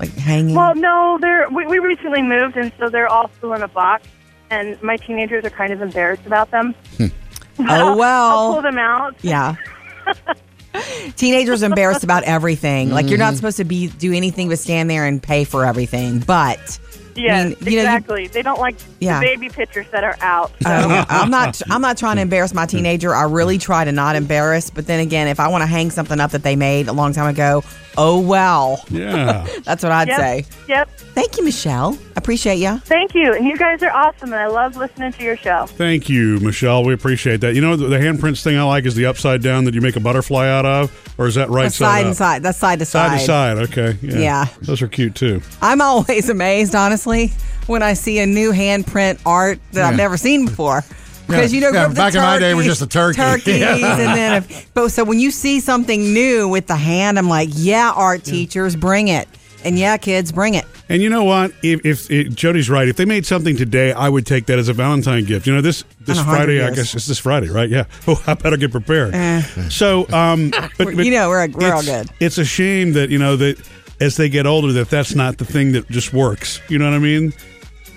Like 0.00 0.12
hanging? 0.14 0.56
Well, 0.56 0.74
no, 0.74 1.18
they're 1.20 1.48
we, 1.48 1.66
we 1.68 1.78
recently 1.78 2.22
moved, 2.22 2.56
and 2.56 2.72
so 2.76 2.88
they're 2.88 3.08
all 3.08 3.30
still 3.38 3.52
in 3.52 3.62
a 3.62 3.68
box. 3.68 4.08
And 4.50 4.82
my 4.82 4.96
teenagers 4.96 5.44
are 5.44 5.50
kind 5.50 5.72
of 5.72 5.80
embarrassed 5.80 6.26
about 6.26 6.50
them. 6.50 6.74
Oh, 7.60 7.64
I'll, 7.66 7.98
well. 7.98 8.28
I'll 8.30 8.52
pull 8.52 8.62
them 8.62 8.78
out. 8.78 9.16
Yeah. 9.20 9.56
Teenagers 11.16 11.62
embarrassed 11.62 12.04
about 12.04 12.24
everything. 12.24 12.90
Like 12.90 13.08
you're 13.08 13.18
not 13.18 13.34
supposed 13.34 13.58
to 13.58 13.64
be 13.64 13.88
do 13.88 14.12
anything 14.12 14.48
but 14.48 14.58
stand 14.58 14.88
there 14.90 15.06
and 15.06 15.22
pay 15.22 15.44
for 15.44 15.64
everything. 15.64 16.20
But 16.20 16.78
Yes, 17.22 17.44
mean, 17.44 17.56
you 17.60 17.64
know, 17.64 17.70
you- 17.72 17.78
exactly. 17.80 18.26
they 18.28 18.42
don't 18.42 18.60
like 18.60 18.76
Yeah. 19.00 19.20
the 19.20 19.26
baby 19.26 19.48
pictures 19.48 19.86
that 19.92 20.04
are 20.04 20.16
out. 20.20 20.50
So. 20.62 20.70
uh, 20.70 21.04
I'm 21.08 21.30
not 21.30 21.60
I'm 21.70 21.80
not 21.82 21.96
trying 21.98 22.16
to 22.16 22.22
embarrass 22.22 22.54
my 22.54 22.66
teenager. 22.66 23.14
I 23.14 23.22
really 23.24 23.58
try 23.58 23.84
to 23.84 23.92
not 23.92 24.16
embarrass. 24.16 24.70
But 24.70 24.86
then 24.86 25.00
again, 25.00 25.28
if 25.28 25.40
I 25.40 25.48
want 25.48 25.62
to 25.62 25.66
hang 25.66 25.90
something 25.90 26.20
up 26.20 26.30
that 26.32 26.42
they 26.42 26.56
made 26.56 26.88
a 26.88 26.92
long 26.92 27.12
time 27.12 27.28
ago, 27.28 27.62
oh 27.96 28.20
well. 28.20 28.84
Yeah. 28.90 29.46
That's 29.64 29.82
what 29.82 29.92
I'd 29.92 30.08
yep, 30.08 30.18
say. 30.18 30.44
Yep. 30.68 30.90
Thank 31.14 31.36
you, 31.36 31.44
Michelle. 31.44 31.98
Appreciate 32.16 32.56
you. 32.56 32.78
Thank 32.80 33.14
you. 33.14 33.32
And 33.34 33.44
you 33.46 33.56
guys 33.56 33.82
are 33.82 33.90
awesome, 33.90 34.32
and 34.32 34.40
I 34.40 34.46
love 34.46 34.76
listening 34.76 35.12
to 35.12 35.22
your 35.24 35.36
show. 35.36 35.66
Thank 35.66 36.08
you, 36.08 36.38
Michelle. 36.40 36.84
We 36.84 36.94
appreciate 36.94 37.40
that. 37.40 37.54
You 37.54 37.60
know, 37.60 37.74
the, 37.76 37.86
the 37.88 37.96
handprints 37.98 38.42
thing 38.42 38.56
I 38.56 38.62
like 38.62 38.86
is 38.86 38.94
the 38.94 39.06
upside 39.06 39.42
down 39.42 39.64
that 39.64 39.74
you 39.74 39.80
make 39.80 39.96
a 39.96 40.00
butterfly 40.00 40.46
out 40.48 40.64
of, 40.66 41.14
or 41.18 41.26
is 41.26 41.34
that 41.36 41.48
right 41.50 41.64
That's 41.64 41.76
side 41.76 41.86
side 41.86 42.00
up? 42.02 42.06
and 42.06 42.16
side. 42.16 42.42
That's 42.42 42.58
side 42.58 42.78
to 42.80 42.84
Side 42.84 43.20
side. 43.20 43.56
to 43.56 43.66
side. 43.66 43.70
Okay. 43.70 43.98
Yeah. 44.02 44.18
Yeah. 44.18 44.46
Those 44.62 44.80
are 44.82 44.88
cute 44.88 45.14
too. 45.16 45.40
I'm 45.60 45.80
always 45.80 46.28
amazed, 46.28 46.74
honestly, 46.76 47.07
when 47.66 47.82
I 47.82 47.94
see 47.94 48.18
a 48.18 48.26
new 48.26 48.52
handprint 48.52 49.20
art 49.26 49.58
that 49.72 49.84
I've 49.84 49.96
never 49.96 50.16
seen 50.16 50.46
before. 50.46 50.84
Because 51.26 51.52
you 51.52 51.60
know, 51.60 51.70
Yeah, 51.70 51.88
back 51.88 52.14
in 52.14 52.22
my 52.22 52.38
day, 52.38 52.52
it 52.52 52.54
was 52.54 52.64
just 52.64 52.80
a 52.80 52.86
turkey. 52.86 53.16
turkeys, 53.20 53.54
and 53.54 54.16
then 54.16 54.42
if, 54.42 54.72
but 54.72 54.88
so 54.90 55.04
when 55.04 55.18
you 55.20 55.30
see 55.30 55.60
something 55.60 56.14
new 56.14 56.48
with 56.48 56.66
the 56.66 56.76
hand, 56.76 57.18
I'm 57.18 57.28
like, 57.28 57.50
yeah, 57.52 57.92
art 57.94 58.24
teachers, 58.24 58.74
bring 58.74 59.08
it, 59.08 59.28
and 59.62 59.78
yeah, 59.78 59.98
kids, 59.98 60.32
bring 60.32 60.54
it. 60.54 60.64
And 60.88 61.02
you 61.02 61.10
know 61.10 61.24
what? 61.24 61.52
If, 61.62 61.84
if, 61.84 62.10
if 62.10 62.34
Jody's 62.34 62.70
right, 62.70 62.88
if 62.88 62.96
they 62.96 63.04
made 63.04 63.26
something 63.26 63.58
today, 63.58 63.92
I 63.92 64.08
would 64.08 64.24
take 64.24 64.46
that 64.46 64.58
as 64.58 64.70
a 64.70 64.72
Valentine 64.72 65.26
gift. 65.26 65.46
You 65.46 65.54
know, 65.54 65.60
this 65.60 65.84
this 66.00 66.16
In 66.16 66.22
a 66.22 66.24
hundred 66.24 66.36
Friday, 66.46 66.62
I 66.64 66.70
guess 66.70 66.94
it's 66.94 67.04
this 67.06 67.18
Friday, 67.18 67.50
right? 67.50 67.68
Yeah. 67.68 67.84
Oh, 68.08 68.22
I 68.26 68.32
better 68.32 68.56
get 68.56 68.70
prepared. 68.70 69.12
So, 69.70 70.08
um, 70.10 70.48
but, 70.50 70.72
but 70.78 70.96
You 71.04 71.10
know, 71.10 71.28
we're- 71.28 71.48
we're 71.54 71.74
all 71.74 71.82
good. 71.82 72.08
It's 72.20 72.38
a 72.38 72.44
shame 72.46 72.94
that 72.94 73.10
you 73.10 73.18
know 73.18 73.36
that 73.36 73.58
as 74.00 74.16
they 74.16 74.28
get 74.28 74.46
older, 74.46 74.72
that 74.72 74.90
that's 74.90 75.14
not 75.14 75.38
the 75.38 75.44
thing 75.44 75.72
that 75.72 75.88
just 75.88 76.12
works. 76.12 76.60
You 76.68 76.78
know 76.78 76.86
what 76.86 76.94
I 76.94 76.98
mean? 76.98 77.32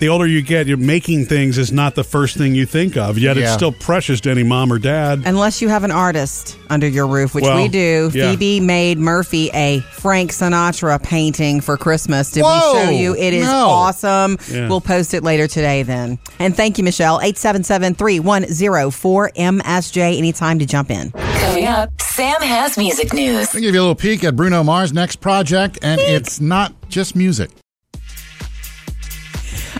The 0.02 0.08
older 0.08 0.26
you 0.26 0.42
get, 0.42 0.66
you're 0.66 0.76
making 0.78 1.26
things 1.26 1.58
is 1.58 1.70
not 1.70 1.94
the 1.94 2.02
first 2.02 2.36
thing 2.36 2.56
you 2.56 2.66
think 2.66 2.96
of. 2.96 3.18
Yet 3.18 3.38
it's 3.38 3.52
still 3.52 3.70
precious 3.70 4.20
to 4.22 4.32
any 4.32 4.42
mom 4.42 4.72
or 4.72 4.80
dad. 4.80 5.22
Unless 5.24 5.62
you 5.62 5.68
have 5.68 5.84
an 5.84 5.92
artist 5.92 6.58
under 6.68 6.88
your 6.88 7.06
roof, 7.06 7.36
which 7.36 7.44
Well, 7.44 7.62
we 7.62 7.68
do. 7.68 8.10
yeah. 8.12 8.32
Phoebe 8.32 8.58
made 8.58 8.98
Murphy 8.98 9.48
a 9.54 9.78
Frank 9.92 10.32
Sinatra 10.32 11.00
painting 11.00 11.60
for 11.60 11.76
Christmas. 11.76 12.32
Did 12.32 12.42
Whoa, 12.42 12.72
we 12.74 12.80
show 12.82 12.90
you? 12.90 13.14
It 13.14 13.32
is 13.32 13.46
no. 13.46 13.68
awesome. 13.68 14.38
Yeah. 14.50 14.68
We'll 14.68 14.80
post 14.80 15.14
it 15.14 15.22
later 15.22 15.46
today 15.46 15.84
then. 15.84 16.18
And 16.40 16.56
thank 16.56 16.78
you, 16.78 16.84
Michelle. 16.84 17.20
877-310-4MSJ. 17.20 20.18
Anytime 20.18 20.58
to 20.58 20.66
jump 20.66 20.90
in. 20.90 21.12
Coming 21.12 21.66
up, 21.66 21.90
Sam 22.00 22.42
has 22.42 22.76
music 22.76 23.12
news. 23.12 23.54
I'll 23.54 23.60
give 23.60 23.72
you 23.72 23.80
a 23.80 23.82
little 23.82 23.94
peek 23.94 24.24
at 24.24 24.34
Bruno 24.34 24.64
Mars' 24.64 24.92
next 24.92 25.20
project, 25.20 25.78
and 25.80 26.00
it's 26.00 26.40
not 26.40 26.72
just 26.88 27.14
music. 27.14 27.50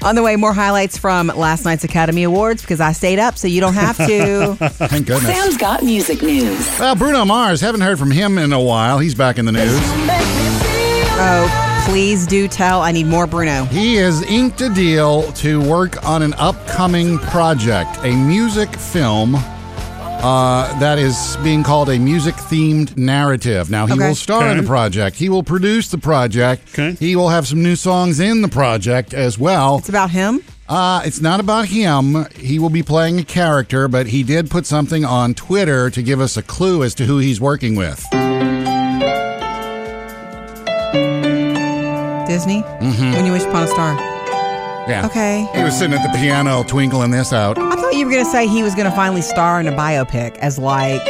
On 0.05 0.17
the 0.17 0.23
way, 0.23 0.35
more 0.35 0.53
highlights 0.53 0.99
from 0.99 1.29
last 1.29 1.65
night's 1.65 1.85
Academy 1.85 2.25
Awards 2.25 2.61
because 2.63 2.81
I 2.81 2.91
stayed 2.93 3.21
up 3.21 3.39
so 3.39 3.47
you 3.47 3.61
don't 3.61 3.75
have 3.75 3.97
to. 3.99 4.57
Thank 4.89 5.07
goodness. 5.07 5.33
Sam's 5.33 5.57
got 5.57 5.85
music 5.85 6.23
news. 6.23 6.59
Well, 6.81 6.97
Bruno 6.97 7.25
Mars, 7.25 7.61
haven't 7.61 7.83
heard 7.83 7.99
from 8.01 8.11
him 8.11 8.37
in 8.37 8.53
a 8.53 8.61
while. 8.61 8.99
He's 8.99 9.15
back 9.15 9.39
in 9.39 9.45
the 9.45 9.53
news. 9.53 9.71
oh, 11.15 11.85
please 11.89 12.27
do 12.27 12.49
tell. 12.49 12.83
I 12.83 12.91
need 12.91 13.07
more 13.07 13.29
Bruno. 13.29 13.65
He 13.67 13.95
has 13.97 14.23
inked 14.23 14.61
a 14.61 14.71
deal 14.71 15.31
to 15.35 15.61
work 15.71 16.05
on 16.05 16.23
an 16.23 16.35
upcoming 16.35 17.19
project, 17.19 17.99
a 18.03 18.11
music 18.17 18.75
film 18.75 19.37
uh, 20.23 20.79
that 20.79 20.99
is 20.99 21.37
being 21.43 21.63
called 21.63 21.89
a 21.89 21.99
music 21.99 22.35
themed 22.37 22.97
narrative. 22.97 23.71
Now, 23.71 23.87
he 23.87 23.95
Okay. 23.95 24.09
will 24.09 24.15
star 24.15 24.43
in 24.45 24.53
Okay. 24.53 24.61
the 24.61 24.67
project, 24.67 25.17
he 25.17 25.29
will 25.29 25.43
produce 25.43 25.89
the 25.89 25.99
project, 25.99 26.69
Okay. 26.73 26.97
he 26.99 27.17
will 27.17 27.29
have 27.31 27.47
some 27.47 27.63
new 27.63 27.77
songs 27.77 28.21
in 28.21 28.43
the 28.43 28.49
project 28.49 29.13
as 29.15 29.39
well. 29.39 29.79
It's 29.79 29.89
about 29.89 30.11
him. 30.11 30.41
Uh, 30.69 31.03
it's 31.05 31.21
not 31.21 31.39
about 31.41 31.67
him. 31.67 32.27
He 32.39 32.59
will 32.59 32.71
be 32.71 32.83
playing 32.83 33.19
a 33.19 33.25
character, 33.25 33.89
but 33.89 34.07
he 34.07 34.23
did 34.23 34.49
put 34.51 34.65
something 34.65 35.05
on 35.05 35.35
Twitter 35.35 35.91
to 35.91 36.03
give 36.03 36.21
us 36.21 36.37
a 36.37 36.43
clue 36.43 36.83
as 36.83 36.95
to 36.95 37.05
who 37.05 37.19
he's 37.19 37.41
working 37.41 37.75
with. 37.77 38.07
Disney. 42.27 42.63
When 42.63 43.27
you 43.27 43.33
wish 43.33 43.43
upon 43.43 43.65
a 43.65 43.67
star. 43.67 44.12
Yeah. 44.89 45.07
Okay. 45.07 45.47
He 45.55 45.63
was 45.63 45.79
sitting 45.79 45.97
at 45.97 46.03
the 46.03 46.19
piano 46.19 46.65
twinkling 46.65 47.11
this 47.13 47.33
out. 47.33 47.57
I 47.59 47.77
thought 47.77 47.95
you 47.95 48.05
were 48.05 48.11
going 48.11 48.25
to 48.25 48.31
say 48.31 48.49
he 48.49 48.63
was 48.63 48.75
going 48.75 48.91
to 48.91 48.97
finally 48.97 49.23
star 49.23 49.61
in 49.61 49.69
a 49.69 49.73
biopic 49.73 50.37
as 50.39 50.59
like 50.59 51.01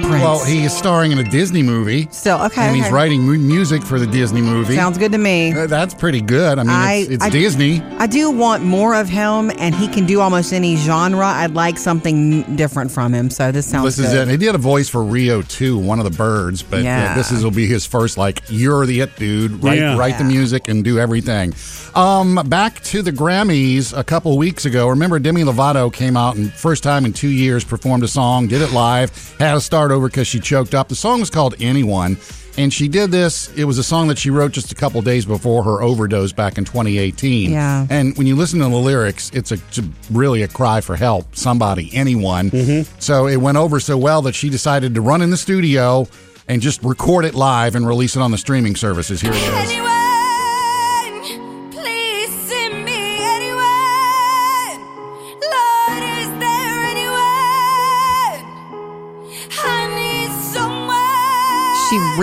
Prince. 0.00 0.22
Well, 0.22 0.44
he 0.44 0.64
is 0.64 0.76
starring 0.76 1.12
in 1.12 1.18
a 1.18 1.24
Disney 1.30 1.62
movie. 1.62 2.08
Still, 2.10 2.40
okay. 2.42 2.62
And 2.62 2.76
he's 2.76 2.86
okay. 2.86 2.94
writing 2.94 3.22
mu- 3.22 3.38
music 3.38 3.82
for 3.82 3.98
the 3.98 4.06
Disney 4.06 4.40
movie. 4.40 4.74
Sounds 4.76 4.98
good 4.98 5.12
to 5.12 5.18
me. 5.18 5.52
Uh, 5.52 5.66
That's 5.66 5.94
pretty 5.94 6.20
good. 6.20 6.58
I 6.58 6.62
mean, 6.62 6.70
I- 6.70 6.92
it's, 6.94 7.10
it's 7.10 7.24
I- 7.24 7.30
Disney. 7.30 7.80
I 7.98 8.06
do 8.06 8.30
want 8.30 8.62
more 8.64 8.94
of 8.94 9.08
him, 9.08 9.50
and 9.58 9.74
he 9.74 9.88
can 9.88 10.06
do 10.06 10.20
almost 10.20 10.52
any 10.52 10.76
genre. 10.76 11.26
I'd 11.26 11.54
like 11.54 11.78
something 11.78 12.42
different 12.56 12.90
from 12.90 13.12
him. 13.12 13.30
So 13.30 13.52
this 13.52 13.66
sounds 13.66 13.96
This 13.96 14.06
is 14.06 14.12
it. 14.14 14.28
He 14.28 14.36
did 14.36 14.54
a 14.54 14.58
voice 14.58 14.88
for 14.88 15.02
Rio 15.02 15.42
too, 15.42 15.78
one 15.78 15.98
of 15.98 16.04
the 16.04 16.16
birds, 16.16 16.62
but 16.62 16.80
uh, 16.80 16.82
Yeah. 16.82 17.14
this 17.14 17.30
is 17.32 17.42
will 17.44 17.50
be 17.50 17.66
his 17.66 17.86
first 17.86 18.16
like 18.18 18.42
you're 18.48 18.86
the 18.86 19.00
it 19.00 19.16
dude. 19.16 19.62
Write 19.62 19.78
Yeah. 19.78 19.96
write 19.96 20.18
the 20.18 20.24
music 20.24 20.68
and 20.68 20.84
do 20.84 20.98
everything. 20.98 21.54
Um, 21.94 22.36
back 22.46 22.80
to 22.84 23.02
the 23.02 23.10
Grammys 23.12 23.96
a 23.96 24.04
couple 24.04 24.36
weeks 24.38 24.64
ago. 24.64 24.88
Remember 24.88 25.18
Demi 25.18 25.42
Lovato 25.42 25.92
came 25.92 26.16
out 26.16 26.36
and 26.36 26.52
first 26.52 26.82
time 26.84 27.04
in 27.04 27.12
two 27.12 27.28
years 27.28 27.64
performed 27.64 28.04
a 28.04 28.08
song, 28.08 28.46
did 28.46 28.62
it 28.62 28.72
live, 28.72 29.10
had 29.38 29.54
to 29.54 29.60
start 29.80 29.92
over 29.92 30.08
because 30.08 30.28
she 30.28 30.38
choked 30.38 30.74
up. 30.74 30.88
The 30.88 30.94
song 30.94 31.20
was 31.20 31.30
called 31.30 31.54
Anyone. 31.58 32.18
And 32.58 32.70
she 32.70 32.86
did 32.86 33.10
this. 33.10 33.50
It 33.56 33.64
was 33.64 33.78
a 33.78 33.82
song 33.82 34.08
that 34.08 34.18
she 34.18 34.28
wrote 34.28 34.52
just 34.52 34.70
a 34.72 34.74
couple 34.74 35.00
days 35.00 35.24
before 35.24 35.62
her 35.62 35.80
overdose 35.80 36.32
back 36.32 36.58
in 36.58 36.66
2018. 36.66 37.50
Yeah. 37.50 37.86
And 37.88 38.14
when 38.18 38.26
you 38.26 38.36
listen 38.36 38.58
to 38.58 38.68
the 38.68 38.76
lyrics, 38.76 39.30
it's 39.32 39.52
a 39.52 39.54
it's 39.54 39.80
really 40.10 40.42
a 40.42 40.48
cry 40.48 40.82
for 40.82 40.96
help. 40.96 41.34
Somebody, 41.34 41.88
anyone. 41.94 42.50
Mm-hmm. 42.50 43.00
So 43.00 43.26
it 43.26 43.36
went 43.36 43.56
over 43.56 43.80
so 43.80 43.96
well 43.96 44.20
that 44.22 44.34
she 44.34 44.50
decided 44.50 44.94
to 44.96 45.00
run 45.00 45.22
in 45.22 45.30
the 45.30 45.38
studio 45.38 46.06
and 46.46 46.60
just 46.60 46.82
record 46.82 47.24
it 47.24 47.34
live 47.34 47.74
and 47.74 47.86
release 47.86 48.16
it 48.16 48.20
on 48.20 48.32
the 48.32 48.38
streaming 48.38 48.76
services. 48.76 49.22
Here 49.22 49.32
it 49.32 49.36
is. 49.36 49.70
Anyone, 49.70 49.99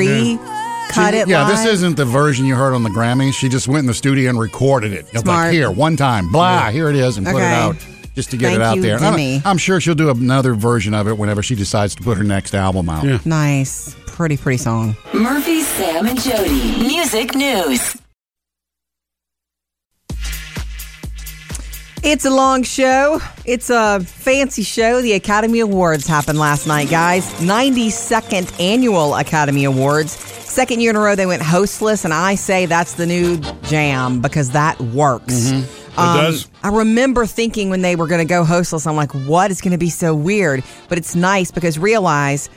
someone. 0.06 0.38
she 0.38 0.38
re-cut 0.38 1.13
it. 1.13 1.27
yeah, 1.27 1.48
this 1.50 1.63
live? 1.66 1.74
isn't 1.74 1.98
the 1.98 2.06
version 2.06 2.46
you 2.46 2.56
heard 2.56 2.74
on 2.74 2.84
the 2.84 2.89
Grammys. 2.89 3.34
She 3.34 3.50
just 3.50 3.68
went 3.68 3.80
in 3.80 3.86
the 3.88 3.94
studio 3.94 4.30
and 4.30 4.39
recorded 4.39 4.94
it. 4.94 5.06
It's 5.12 5.22
Smart. 5.22 5.48
like 5.48 5.54
here, 5.54 5.72
one 5.72 5.96
time, 5.98 6.32
blah, 6.32 6.70
here 6.72 6.89
it 6.89 6.96
is, 6.96 7.18
and 7.18 7.25
put 7.25 7.36
it 7.36 7.39
Okay. 7.39 7.54
out 7.54 7.75
just 8.16 8.32
to 8.32 8.38
get 8.38 8.48
Thank 8.48 8.56
it 8.60 8.62
out 8.63 8.75
you, 8.77 8.82
there. 8.82 8.96
And 8.96 9.06
I'm- 9.06 9.13
Demi. 9.13 9.42
I'm, 9.46 9.58
sure 9.58 9.80
she'll 9.80 9.94
do 9.96 10.10
another 10.10 10.54
version 10.56 10.94
of 10.94 11.08
it 11.08 11.18
whenever 11.18 11.44
she 11.44 11.54
decides 11.56 11.94
to 11.96 12.04
put 12.04 12.18
her 12.18 12.24
next 12.24 12.56
album 12.56 12.89
out. 12.89 13.04
Yeah. 13.06 13.20
nice, 13.25 13.96
pretty, 14.08 14.38
pretty 14.38 14.58
song. 14.58 14.96
Murphy, 15.13 15.62
Sam, 15.62 16.08
and 16.08 16.20
Jody. 16.20 16.77
Music 16.80 17.36
news. 17.36 17.96
It's 22.09 22.23
a 22.23 22.29
long 22.29 22.63
show. 22.63 23.19
It's 23.43 23.69
a 23.69 23.99
fancy 23.99 24.63
show. 24.63 25.01
The 25.01 25.11
Academy 25.11 25.59
Awards 25.59 26.07
happened 26.07 26.39
last 26.39 26.65
night, 26.65 26.89
guys. 26.89 27.29
92nd 27.41 28.61
Annual 28.61 29.15
Academy 29.15 29.65
Awards. 29.65 30.13
Second 30.13 30.79
year 30.79 30.91
in 30.91 30.95
a 30.95 31.01
row 31.01 31.15
they 31.15 31.25
went 31.25 31.41
hostless, 31.41 32.05
and 32.05 32.13
I 32.13 32.35
say 32.35 32.65
that's 32.65 32.93
the 32.93 33.05
new 33.05 33.41
jam 33.63 34.21
because 34.21 34.51
that 34.51 34.79
works. 34.79 35.51
Mm-hmm. 35.51 35.57
It 35.57 35.97
um, 35.97 36.17
does. 36.17 36.47
I 36.63 36.69
remember 36.69 37.25
thinking 37.25 37.69
when 37.69 37.81
they 37.81 37.97
were 37.97 38.07
going 38.07 38.25
to 38.25 38.33
go 38.33 38.45
hostless, 38.45 38.87
I'm 38.87 38.95
like, 38.95 39.11
what 39.11 39.51
is 39.51 39.59
going 39.59 39.73
to 39.73 39.77
be 39.77 39.89
so 39.89 40.15
weird? 40.15 40.63
But 40.87 40.97
it's 40.97 41.13
nice 41.13 41.51
because 41.51 41.77
realize 41.77 42.49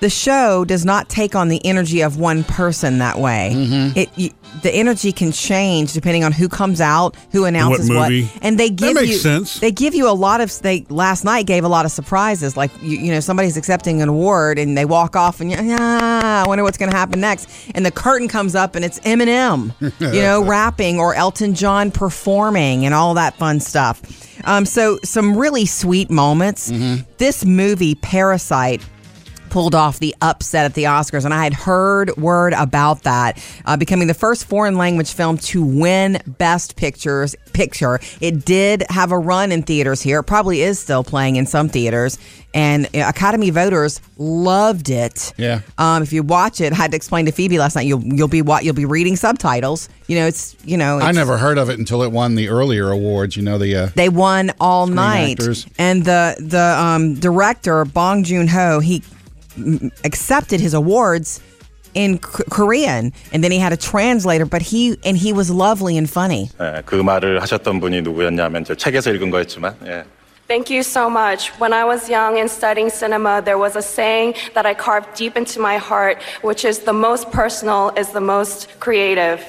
the 0.00 0.10
show 0.10 0.64
does 0.64 0.84
not 0.84 1.08
take 1.08 1.34
on 1.34 1.48
the 1.48 1.64
energy 1.64 2.02
of 2.02 2.18
one 2.18 2.44
person 2.44 2.98
that 2.98 3.18
way. 3.18 3.52
Mm-hmm. 3.54 3.98
It 3.98 4.10
you, 4.16 4.30
the 4.62 4.72
energy 4.72 5.12
can 5.12 5.32
change 5.32 5.92
depending 5.92 6.24
on 6.24 6.32
who 6.32 6.48
comes 6.48 6.80
out, 6.80 7.16
who 7.32 7.44
announces 7.44 7.88
what, 7.88 8.10
movie. 8.10 8.30
and 8.42 8.58
they 8.58 8.70
give 8.70 9.00
you 9.00 9.14
sense. 9.14 9.60
they 9.60 9.70
give 9.70 9.94
you 9.94 10.08
a 10.08 10.12
lot 10.12 10.40
of 10.40 10.56
they 10.62 10.86
last 10.88 11.24
night 11.24 11.46
gave 11.46 11.64
a 11.64 11.68
lot 11.68 11.84
of 11.84 11.90
surprises. 11.90 12.56
Like 12.56 12.70
you, 12.82 12.98
you 12.98 13.12
know 13.12 13.20
somebody's 13.20 13.56
accepting 13.56 14.02
an 14.02 14.08
award 14.08 14.58
and 14.58 14.76
they 14.76 14.84
walk 14.84 15.16
off 15.16 15.40
and 15.40 15.50
you 15.50 15.56
ah, 15.58 16.44
I 16.44 16.48
wonder 16.48 16.64
what's 16.64 16.78
going 16.78 16.90
to 16.90 16.96
happen 16.96 17.20
next. 17.20 17.48
And 17.74 17.84
the 17.84 17.90
curtain 17.90 18.28
comes 18.28 18.54
up 18.54 18.74
and 18.74 18.84
it's 18.84 19.00
Eminem, 19.00 19.74
you 19.80 20.20
know, 20.20 20.44
rapping 20.46 20.98
or 20.98 21.14
Elton 21.14 21.54
John 21.54 21.90
performing 21.90 22.84
and 22.84 22.94
all 22.94 23.14
that 23.14 23.36
fun 23.36 23.60
stuff. 23.60 24.02
Um, 24.46 24.66
so 24.66 24.98
some 25.02 25.36
really 25.36 25.66
sweet 25.66 26.10
moments. 26.10 26.70
This 27.16 27.44
movie 27.44 27.94
Parasite 27.94 28.82
pulled 29.54 29.72
off 29.76 30.00
the 30.00 30.16
upset 30.20 30.64
at 30.64 30.74
the 30.74 30.82
Oscars, 30.82 31.24
and 31.24 31.32
I 31.32 31.44
had 31.44 31.54
heard 31.54 32.16
word 32.16 32.54
about 32.54 33.04
that, 33.04 33.40
uh, 33.64 33.76
becoming 33.76 34.08
the 34.08 34.14
first 34.14 34.46
foreign 34.46 34.76
language 34.76 35.12
film 35.12 35.38
to 35.38 35.64
win 35.64 36.20
Best 36.26 36.74
Pictures 36.74 37.36
picture. 37.52 38.00
It 38.20 38.44
did 38.44 38.82
have 38.88 39.12
a 39.12 39.18
run 39.18 39.52
in 39.52 39.62
theaters 39.62 40.02
here. 40.02 40.18
It 40.18 40.24
probably 40.24 40.62
is 40.62 40.80
still 40.80 41.04
playing 41.04 41.36
in 41.36 41.46
some 41.46 41.68
theaters, 41.68 42.18
and 42.52 42.86
uh, 42.86 43.04
Academy 43.06 43.50
voters 43.50 44.00
loved 44.18 44.90
it. 44.90 45.32
Yeah. 45.36 45.60
Um, 45.78 46.02
if 46.02 46.12
you 46.12 46.24
watch 46.24 46.60
it, 46.60 46.72
I 46.72 46.76
had 46.76 46.90
to 46.90 46.96
explain 46.96 47.26
to 47.26 47.32
Phoebe 47.32 47.56
last 47.56 47.76
night. 47.76 47.86
You'll 47.86 48.02
you'll 48.02 48.26
be 48.26 48.42
what 48.42 48.64
you'll 48.64 48.74
be 48.74 48.86
reading 48.86 49.14
subtitles. 49.14 49.88
You 50.08 50.18
know, 50.18 50.26
it's 50.26 50.56
you 50.64 50.76
know. 50.76 50.98
I 50.98 51.12
never 51.12 51.36
heard 51.36 51.58
of 51.58 51.70
it 51.70 51.78
until 51.78 52.02
it 52.02 52.10
won 52.10 52.34
the 52.34 52.48
earlier 52.48 52.90
awards. 52.90 53.36
You 53.36 53.44
know 53.44 53.58
the 53.58 53.76
uh, 53.76 53.86
they 53.94 54.08
won 54.08 54.50
all 54.58 54.88
night, 54.88 55.38
actors. 55.38 55.64
and 55.78 56.04
the 56.04 56.34
the 56.40 56.76
um, 56.76 57.14
director 57.14 57.84
Bong 57.84 58.24
Joon 58.24 58.48
Ho 58.48 58.80
he 58.80 59.04
accepted 60.03 60.59
his 60.59 60.73
awards 60.73 61.41
in 61.93 62.19
K- 62.19 62.43
Korean, 62.49 63.11
and 63.33 63.43
then 63.43 63.51
he 63.51 63.57
had 63.57 63.73
a 63.73 63.77
translator. 63.77 64.45
But 64.45 64.61
he 64.61 64.97
and 65.03 65.17
he 65.17 65.33
was 65.33 65.49
lovely 65.49 65.97
and 65.97 66.09
funny. 66.09 66.49
예, 66.59 66.81
그 66.85 66.95
말을 66.95 67.41
하셨던 67.41 67.79
분이 67.79 68.01
누구였냐면 68.01 68.63
저 68.63 68.75
책에서 68.75 69.11
읽은 69.11 69.31
거였지만 69.31 69.75
예. 69.85 70.03
Thank 70.47 70.71
you 70.71 70.81
so 70.81 71.09
much. 71.09 71.51
When 71.59 71.73
I 71.73 71.83
was 71.85 72.09
young 72.09 72.39
and 72.39 72.49
studying 72.49 72.89
cinema, 72.89 73.39
there 73.39 73.59
was 73.59 73.75
a 73.75 73.83
saying 73.83 74.33
that 74.55 74.65
I 74.65 74.73
carved 74.73 75.13
deep 75.13 75.37
into 75.37 75.59
my 75.59 75.77
heart, 75.77 76.17
which 76.41 76.65
is 76.65 76.79
the 76.79 76.93
most 76.93 77.29
personal 77.31 77.91
is 77.95 78.09
the 78.13 78.21
most 78.21 78.67
creative. 78.79 79.45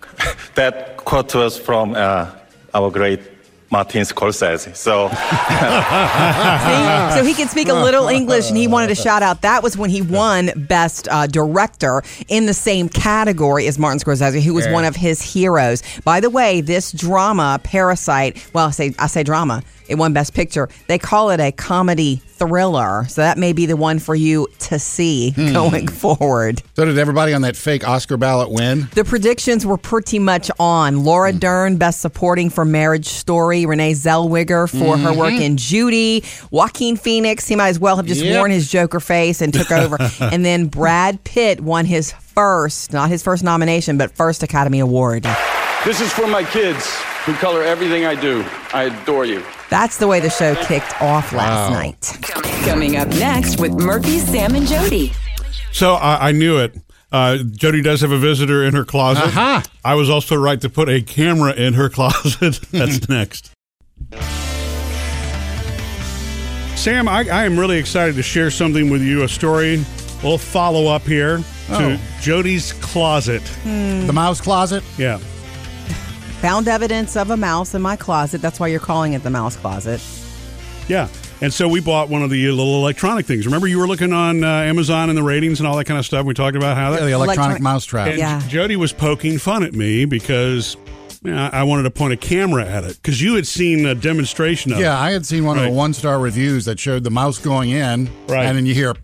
That 0.53 0.97
quote 0.97 1.33
was 1.33 1.57
from 1.57 1.95
uh, 1.95 2.27
our 2.75 2.91
great 2.91 3.21
Martin 3.70 4.02
Scorsese. 4.02 4.74
So 4.74 5.08
So 7.14 7.24
he 7.24 7.34
could 7.34 7.50
speak 7.50 7.68
a 7.68 7.74
little 7.74 8.08
English, 8.08 8.48
and 8.48 8.56
he 8.56 8.66
wanted 8.66 8.88
to 8.88 8.94
shout 8.94 9.22
out. 9.22 9.42
That 9.42 9.62
was 9.62 9.76
when 9.76 9.90
he 9.90 10.02
won 10.02 10.50
Best 10.56 11.08
uh, 11.10 11.26
Director 11.26 12.02
in 12.28 12.46
the 12.46 12.54
same 12.54 12.88
category 12.88 13.66
as 13.66 13.78
Martin 13.78 13.98
Scorsese, 13.98 14.40
who 14.40 14.54
was 14.54 14.66
one 14.68 14.84
of 14.84 14.96
his 14.96 15.20
heroes. 15.20 15.82
By 16.04 16.20
the 16.20 16.30
way, 16.30 16.60
this 16.60 16.92
drama, 16.92 17.60
Parasite. 17.62 18.48
Well, 18.54 18.68
I 18.68 18.70
say 18.70 18.94
I 18.98 19.06
say 19.06 19.22
drama. 19.22 19.62
It 19.88 19.96
won 19.96 20.12
Best 20.12 20.34
Picture. 20.34 20.68
They 20.86 20.98
call 20.98 21.30
it 21.30 21.40
a 21.40 21.50
comedy 21.52 22.22
thriller, 22.38 23.04
so 23.08 23.22
that 23.22 23.36
may 23.36 23.52
be 23.52 23.66
the 23.66 23.76
one 23.76 23.98
for 23.98 24.14
you 24.14 24.46
to 24.60 24.78
see 24.78 25.30
hmm. 25.36 25.52
going 25.52 25.88
forward. 25.88 26.62
so 26.74 26.84
did 26.84 26.98
everybody 26.98 27.32
on 27.32 27.42
that 27.42 27.56
fake 27.56 27.86
Oscar 27.86 28.16
ballot 28.16 28.50
win? 28.50 28.88
The 28.94 29.04
predictions 29.04 29.66
were 29.66 29.76
pretty 29.76 30.18
much 30.18 30.50
on. 30.60 31.04
Laura 31.04 31.32
hmm. 31.32 31.38
Dern, 31.38 31.76
Best 31.76 32.00
Supporting 32.00 32.50
for 32.50 32.64
Marriage 32.64 33.06
Story. 33.06 33.66
Renee 33.66 33.92
Zellweger 33.92 34.68
for 34.68 34.96
her 34.96 35.12
work 35.12 35.32
mm-hmm. 35.32 35.42
in 35.42 35.56
Judy. 35.56 36.24
Joaquin 36.50 36.96
Phoenix, 36.96 37.48
he 37.48 37.56
might 37.56 37.68
as 37.68 37.78
well 37.78 37.96
have 37.96 38.06
just 38.06 38.22
Yep. 38.22 38.36
worn 38.36 38.50
his 38.50 38.68
Joker 38.68 39.00
face 39.00 39.40
and 39.40 39.52
took 39.52 39.70
over. 39.70 39.96
and 40.20 40.44
then 40.44 40.66
Brad 40.66 41.22
Pitt 41.24 41.60
won 41.60 41.86
his 41.86 42.12
first, 42.12 42.92
not 42.92 43.08
his 43.08 43.22
first 43.22 43.42
nomination, 43.42 43.96
but 43.96 44.10
first 44.12 44.42
Academy 44.42 44.80
Award. 44.80 45.24
This 45.84 46.00
is 46.00 46.12
for 46.12 46.26
my 46.26 46.44
kids 46.44 46.84
who 47.28 47.34
color 47.34 47.62
everything 47.62 48.06
I 48.06 48.14
do. 48.14 48.42
I 48.72 48.84
adore 48.84 49.26
you. 49.26 49.42
That's 49.68 49.98
the 49.98 50.06
way 50.08 50.18
the 50.18 50.30
show 50.30 50.54
kicked 50.64 51.00
off 51.02 51.30
last 51.34 51.70
night. 51.72 52.18
Coming 52.64 52.96
up 52.96 53.08
next 53.08 53.60
with 53.60 53.72
Murphy, 53.72 54.18
Sam, 54.18 54.54
and 54.54 54.66
Jody. 54.66 55.12
So 55.72 55.92
I, 55.94 56.28
I 56.28 56.32
knew 56.32 56.56
it. 56.58 56.74
Uh, 57.12 57.36
Jody 57.52 57.82
does 57.82 58.00
have 58.00 58.12
a 58.12 58.18
visitor 58.18 58.64
in 58.64 58.72
her 58.74 58.84
closet. 58.86 59.24
Aha. 59.24 59.62
I 59.84 59.94
was 59.94 60.08
also 60.08 60.36
right 60.36 60.58
to 60.62 60.70
put 60.70 60.88
a 60.88 61.02
camera 61.02 61.52
in 61.52 61.74
her 61.74 61.88
closet. 61.90 62.60
That's 62.72 63.06
next. 63.10 63.50
Sam, 66.76 67.08
I, 67.08 67.28
I 67.28 67.44
am 67.44 67.58
really 67.58 67.76
excited 67.76 68.14
to 68.14 68.22
share 68.22 68.50
something 68.50 68.88
with 68.88 69.02
you. 69.02 69.22
A 69.24 69.28
story. 69.28 69.84
We'll 70.22 70.38
follow 70.38 70.86
up 70.86 71.02
here 71.02 71.38
to 71.38 71.44
Oh. 71.70 71.98
Jody's 72.22 72.72
closet. 72.74 73.42
The 73.64 74.10
mouse 74.14 74.40
closet. 74.40 74.82
Yeah. 74.96 75.18
Found 76.40 76.68
evidence 76.68 77.16
of 77.16 77.30
a 77.30 77.36
mouse 77.36 77.74
in 77.74 77.82
my 77.82 77.96
closet. 77.96 78.40
That's 78.40 78.60
why 78.60 78.68
you're 78.68 78.78
calling 78.80 79.14
it 79.14 79.22
the 79.24 79.30
mouse 79.30 79.56
closet. 79.56 80.00
Yeah. 80.86 81.08
And 81.40 81.52
so 81.52 81.68
we 81.68 81.80
bought 81.80 82.08
one 82.08 82.22
of 82.22 82.30
the 82.30 82.48
little 82.50 82.76
electronic 82.76 83.26
things. 83.26 83.44
Remember, 83.44 83.66
you 83.66 83.78
were 83.78 83.88
looking 83.88 84.12
on 84.12 84.42
uh, 84.44 84.46
Amazon 84.48 85.08
and 85.08 85.18
the 85.18 85.22
ratings 85.22 85.58
and 85.60 85.66
all 85.66 85.76
that 85.76 85.84
kind 85.84 85.98
of 85.98 86.06
stuff. 86.06 86.24
We 86.26 86.34
talked 86.34 86.56
about 86.56 86.76
how 86.76 86.90
that. 86.92 87.00
Yeah, 87.00 87.06
the 87.06 87.12
electronic, 87.12 87.38
Electronic- 87.60 87.62
mouse 87.62 87.84
trap. 87.84 88.08
And 88.08 88.18
Yeah. 88.18 88.40
Jody 88.48 88.76
was 88.76 88.92
poking 88.92 89.38
fun 89.38 89.62
at 89.64 89.72
me 89.74 90.04
because 90.04 90.76
you 91.24 91.32
know, 91.32 91.50
I 91.52 91.64
wanted 91.64 91.82
to 91.84 91.90
point 91.90 92.12
a 92.12 92.16
camera 92.16 92.64
at 92.64 92.84
it 92.84 92.96
because 93.02 93.20
you 93.20 93.34
had 93.34 93.46
seen 93.46 93.84
a 93.86 93.94
demonstration 93.96 94.72
of 94.72 94.78
Yeah, 94.78 94.98
I 94.98 95.10
had 95.10 95.26
seen 95.26 95.44
one 95.44 95.58
of 95.58 95.64
the 95.64 95.70
one 95.70 95.92
star 95.92 96.20
reviews 96.20 96.64
that 96.66 96.78
showed 96.78 97.02
the 97.02 97.10
mouse 97.10 97.38
going 97.38 97.70
in, 97.70 98.08
Right. 98.28 98.44
and 98.46 98.56
then 98.56 98.64
you 98.66 98.74
hear. 98.74 98.94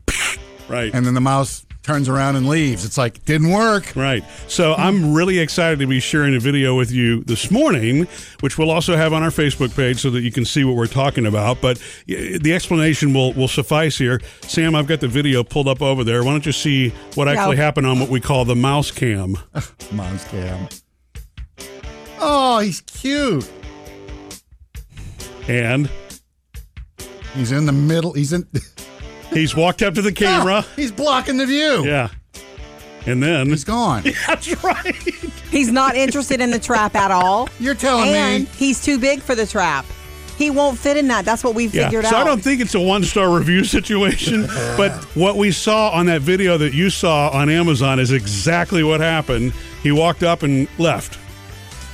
Right. 0.69 0.95
and 0.95 1.05
then 1.05 1.15
the 1.15 1.21
mouse 1.21 1.64
turns 1.85 2.09
around 2.09 2.35
and 2.37 2.49
leaves. 2.49 2.85
It's 2.85 2.97
like 2.99 3.25
didn't 3.27 3.51
work. 3.51 3.95
Right. 3.95 4.25
So 4.49 4.75
I'm 4.75 5.13
really 5.15 5.39
excited 5.39 5.79
to 5.79 5.87
be 5.87 6.01
sharing 6.01 6.35
a 6.35 6.41
video 6.41 6.75
with 6.77 6.91
you 6.91 7.23
this 7.25 7.51
morning, 7.51 8.09
which 8.41 8.57
we'll 8.59 8.71
also 8.71 8.97
have 8.97 9.13
on 9.13 9.23
our 9.23 9.29
Facebook 9.31 9.77
page 9.77 10.01
so 10.01 10.11
that 10.11 10.23
you 10.23 10.33
can 10.33 10.45
see 10.47 10.65
what 10.65 10.77
we're 10.77 10.87
talking 10.87 11.27
about. 11.27 11.61
But 11.61 11.81
the 12.07 12.53
explanation 12.55 13.13
will, 13.13 13.35
will 13.35 13.49
suffice 13.49 13.99
here. 13.99 14.21
Sam, 14.43 14.75
I've 14.75 14.87
got 14.87 15.01
the 15.01 15.09
video 15.09 15.45
pulled 15.45 15.69
up 15.69 15.83
over 15.83 16.03
there. 16.03 16.25
Why 16.25 16.31
don't 16.33 16.47
you 16.47 16.53
see 16.53 16.89
what 17.15 17.29
actually 17.29 17.57
No. 17.57 17.63
happened 17.63 17.87
on 17.87 18.01
what 18.01 18.09
we 18.09 18.21
call 18.21 18.45
the 18.47 18.57
mouse 18.57 18.91
cam? 18.91 19.37
Mouse 19.93 20.27
cam. 20.29 20.69
Oh, 22.19 22.61
he's 22.61 22.81
cute. 22.81 23.49
And 25.47 25.91
He's 27.35 27.53
in 27.53 27.67
the 27.67 27.73
middle. 27.73 28.13
He's 28.15 28.33
in. 28.33 28.49
he's 29.35 29.55
walked 29.55 29.83
up 29.83 29.95
to 29.95 30.03
the 30.03 30.13
camera. 30.13 30.65
he's 30.77 30.93
blocking 30.93 31.37
the 31.37 31.47
view. 31.47 31.85
Yeah. 31.85 32.09
And 33.07 33.23
then 33.23 33.49
He's 33.49 33.65
gone. 33.65 34.03
That's 34.27 34.65
right. 34.65 34.97
He's 35.51 35.71
not 35.71 35.95
interested 35.95 36.41
in 36.41 36.51
the 36.51 36.59
trap 36.59 36.95
at 36.95 37.11
all. 37.11 37.51
You're 37.61 37.75
telling 37.75 38.09
and 38.09 38.45
me. 38.45 38.51
he's 38.57 38.83
too 38.83 38.99
big 38.99 39.21
for 39.21 39.35
the 39.35 39.47
trap. 39.47 39.85
He 40.39 40.51
won't 40.51 40.79
fit 40.79 40.97
in 40.97 41.07
that. 41.09 41.25
That's 41.27 41.45
what 41.45 41.55
we 41.55 41.67
Yeah. 41.67 41.85
figured 41.85 42.07
So 42.07 42.17
out. 42.17 42.23
I 42.23 42.25
don't 42.25 42.41
think 42.43 42.61
it's 42.63 42.75
a 42.75 42.81
one 42.81 43.05
star 43.05 43.31
review 43.31 43.63
situation, 43.77 44.47
but 44.79 44.91
what 45.15 45.37
we 45.37 45.53
saw 45.53 45.91
on 45.91 46.07
that 46.07 46.23
video 46.23 46.57
that 46.57 46.73
you 46.73 46.89
saw 46.89 47.29
on 47.29 47.51
Amazon 47.51 48.01
is 48.01 48.11
exactly 48.11 48.83
what 48.83 49.01
happened. 49.01 49.53
He 49.83 49.93
walked 49.93 50.23
up 50.23 50.43
and 50.43 50.67
left. 50.79 51.19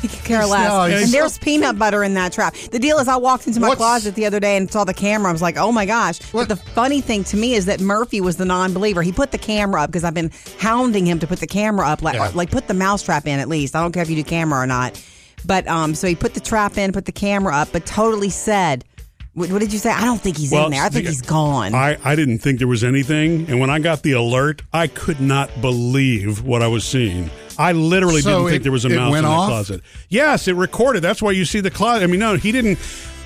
He 0.01 0.09
could 0.09 0.25
care 0.25 0.47
less. 0.47 0.69
no, 0.69 0.83
and 0.83 1.13
there's 1.13 1.39
peanut 1.39 1.79
butter 1.79 2.03
in 2.05 2.15
that 2.15 2.33
trap. 2.33 2.55
The 2.55 2.79
deal 2.79 2.99
is, 2.99 3.09
I 3.09 3.17
walked 3.17 3.47
into 3.47 3.61
my 3.61 3.69
What's- 3.69 3.79
closet 3.79 4.15
the 4.15 4.27
other 4.27 4.41
day 4.41 4.57
and 4.57 4.71
saw 4.71 4.85
the 4.85 4.95
camera. 4.95 5.29
I 5.29 5.33
was 5.33 5.43
like, 5.43 5.57
oh 5.57 5.73
my 5.73 5.85
gosh. 5.87 6.21
What- 6.33 6.49
But 6.49 6.57
the 6.59 6.65
funny 6.73 7.01
thing 7.01 7.25
to 7.25 7.37
me 7.37 7.55
is 7.55 7.67
that 7.67 7.81
Murphy 7.81 8.21
was 8.21 8.37
the 8.37 8.45
non 8.47 8.73
believer. 8.73 9.03
He 9.03 9.13
put 9.13 9.31
the 9.31 9.39
camera 9.39 9.83
up 9.83 9.91
because 9.91 10.05
I've 10.05 10.15
been 10.15 10.31
hounding 10.59 11.07
him 11.07 11.19
to 11.19 11.27
put 11.27 11.41
the 11.41 11.47
camera 11.47 11.87
up. 11.89 12.03
Like, 12.03 12.15
Yeah. 12.15 12.31
like 12.35 12.51
put 12.51 12.67
the 12.67 12.75
mouse 12.75 13.03
trap 13.03 13.27
in 13.27 13.39
at 13.41 13.49
least. 13.49 13.77
I 13.77 13.83
don't 13.83 13.93
care 13.93 14.03
if 14.03 14.11
you 14.11 14.17
do 14.17 14.25
camera 14.25 14.59
or 14.61 14.67
not. 14.67 15.01
But 15.47 15.67
um, 15.69 15.95
so 15.95 16.07
he 16.07 16.15
put 16.15 16.35
the 16.35 16.41
trap 16.41 16.77
in, 16.77 16.93
put 16.93 17.07
the 17.07 17.13
camera 17.13 17.55
up, 17.57 17.69
but 17.73 17.87
totally 17.87 18.29
said, 18.29 18.85
what, 19.35 19.51
what 19.53 19.61
did 19.61 19.73
you 19.73 19.79
say? 19.79 19.91
I 19.91 20.05
don't 20.05 20.21
think 20.21 20.37
he's 20.37 20.53
in 20.53 20.71
there. 20.71 20.83
I 20.83 20.89
think 20.89 21.05
the- 21.07 21.11
he's 21.11 21.23
gone. 21.23 21.75
I, 21.75 21.97
I 22.05 22.15
didn't 22.17 22.39
think 22.39 22.59
there 22.59 22.69
was 22.69 22.83
anything. 22.85 23.49
And 23.49 23.61
when 23.61 23.71
I 23.71 23.79
got 23.79 24.03
the 24.03 24.13
alert, 24.13 24.63
I 24.73 24.87
could 24.89 25.21
not 25.21 25.51
believe 25.61 26.43
what 26.43 26.63
I 26.63 26.67
was 26.69 26.85
seeing. 26.85 27.31
I 27.59 27.73
literally 27.73 28.23
So 28.23 28.31
didn't 28.31 28.47
it- 28.47 28.51
think 28.51 28.63
there 28.65 28.73
was 28.73 28.85
a 28.85 28.89
mouse 28.89 29.15
in 29.17 29.23
the 29.23 29.29
off? 29.29 29.49
closet. 29.49 29.83
Yes, 30.09 30.49
it 30.49 30.57
recorded. 30.57 31.03
That's 31.03 31.21
why 31.23 31.31
you 31.33 31.45
see 31.45 31.61
the 31.61 31.71
closet. 31.71 32.05
I 32.05 32.07
mean, 32.07 32.21
no, 32.21 32.37
he 32.37 32.53
didn't. 32.53 32.79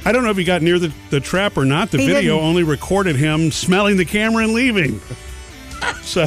I 0.04 0.12
don't 0.12 0.22
know 0.24 0.30
if 0.30 0.36
he 0.36 0.44
got 0.44 0.60
near 0.60 0.78
the, 0.78 0.92
the 1.10 1.20
trap 1.20 1.56
or 1.56 1.64
not. 1.64 1.90
The 1.90 1.98
He 1.98 2.06
video 2.06 2.34
didn't. 2.34 2.46
only 2.48 2.62
recorded 2.62 3.16
him 3.16 3.50
smelling 3.50 3.96
the 3.96 4.04
camera 4.04 4.44
and 4.44 4.52
leaving. 4.52 5.00
So, 6.02 6.26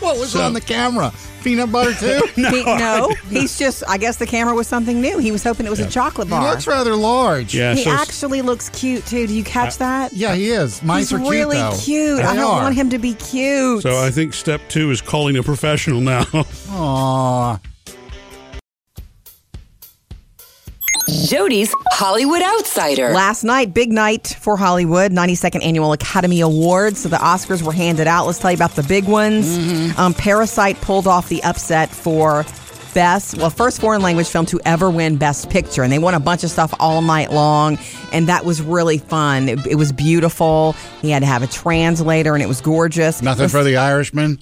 What 0.00 0.18
was 0.18 0.32
So- 0.32 0.42
on 0.42 0.52
the 0.52 0.60
camera? 0.60 1.12
Peanut 1.44 1.72
butter 1.72 1.92
too. 1.94 2.20
He- 2.36 2.64
no, 2.64 3.12
he's 3.28 3.58
just, 3.58 3.82
I 3.88 3.98
guess 3.98 4.16
the 4.16 4.26
camera 4.26 4.54
was 4.54 4.68
something 4.68 5.00
new. 5.00 5.18
He 5.18 5.32
was 5.32 5.42
hoping 5.42 5.66
it 5.66 5.70
was 5.70 5.80
a 5.80 5.88
chocolate 5.90 6.28
he 6.28 6.30
bar. 6.30 6.50
looks 6.50 6.66
rather 6.68 6.94
large. 6.94 7.52
yeah. 7.54 7.74
He 7.74 7.82
so 7.82 7.90
actually 7.90 8.42
looks 8.42 8.68
cute 8.70 9.04
too. 9.06 9.26
Do 9.26 9.34
you 9.34 9.42
catch 9.42 9.78
that? 9.78 10.12
Yeah, 10.12 10.34
he 10.36 10.50
is. 10.50 10.82
Mice 10.84 11.10
He's 11.10 11.18
are 11.18 11.18
cute 11.18 11.30
really 11.30 11.56
though. 11.56 11.76
cute. 11.80 12.18
They 12.18 12.22
I 12.22 12.36
don't 12.36 12.44
are. 12.54 12.62
want 12.62 12.76
him 12.76 12.90
to 12.90 12.98
be 12.98 13.14
cute. 13.14 13.82
So 13.82 14.00
I 14.00 14.10
think 14.10 14.34
step 14.34 14.60
two 14.68 14.90
is 14.92 15.00
calling 15.00 15.36
a 15.36 15.42
professional 15.42 16.00
now. 16.00 16.24
Aw. 16.70 17.58
Jody's 21.08 21.72
Hollywood 21.90 22.42
Outsider. 22.42 23.10
Last 23.10 23.44
night, 23.44 23.74
big 23.74 23.92
night 23.92 24.36
for 24.40 24.56
Hollywood, 24.56 25.12
92nd 25.12 25.64
Annual 25.64 25.92
Academy 25.92 26.40
Awards. 26.40 27.00
So 27.00 27.08
the 27.08 27.16
Oscars 27.16 27.62
were 27.62 27.72
handed 27.72 28.06
out. 28.06 28.26
Let's 28.26 28.38
tell 28.38 28.50
you 28.50 28.56
about 28.56 28.72
the 28.76 28.82
big 28.82 29.04
ones. 29.04 29.46
Mm-hmm. 29.58 30.00
Um, 30.00 30.14
Parasite 30.14 30.80
pulled 30.80 31.06
off 31.06 31.28
the 31.28 31.42
upset 31.42 31.90
for 31.90 32.44
best, 32.94 33.38
well, 33.38 33.48
first 33.50 33.80
foreign 33.80 34.02
language 34.02 34.28
film 34.28 34.44
to 34.46 34.60
ever 34.64 34.90
win 34.90 35.16
Best 35.16 35.48
Picture. 35.50 35.82
And 35.82 35.92
they 35.92 35.98
won 35.98 36.14
a 36.14 36.20
bunch 36.20 36.44
of 36.44 36.50
stuff 36.50 36.74
all 36.78 37.02
night 37.02 37.32
long. 37.32 37.78
And 38.12 38.28
that 38.28 38.44
was 38.44 38.60
really 38.62 38.98
fun. 38.98 39.48
It, 39.48 39.66
it 39.66 39.74
was 39.76 39.92
beautiful. 39.92 40.72
He 41.00 41.10
had 41.10 41.20
to 41.20 41.26
have 41.26 41.42
a 41.42 41.46
translator, 41.46 42.34
and 42.34 42.42
it 42.42 42.46
was 42.48 42.60
gorgeous. 42.60 43.22
Nothing 43.22 43.42
Let's- 43.44 43.52
for 43.52 43.64
the 43.64 43.76
Irishman. 43.78 44.38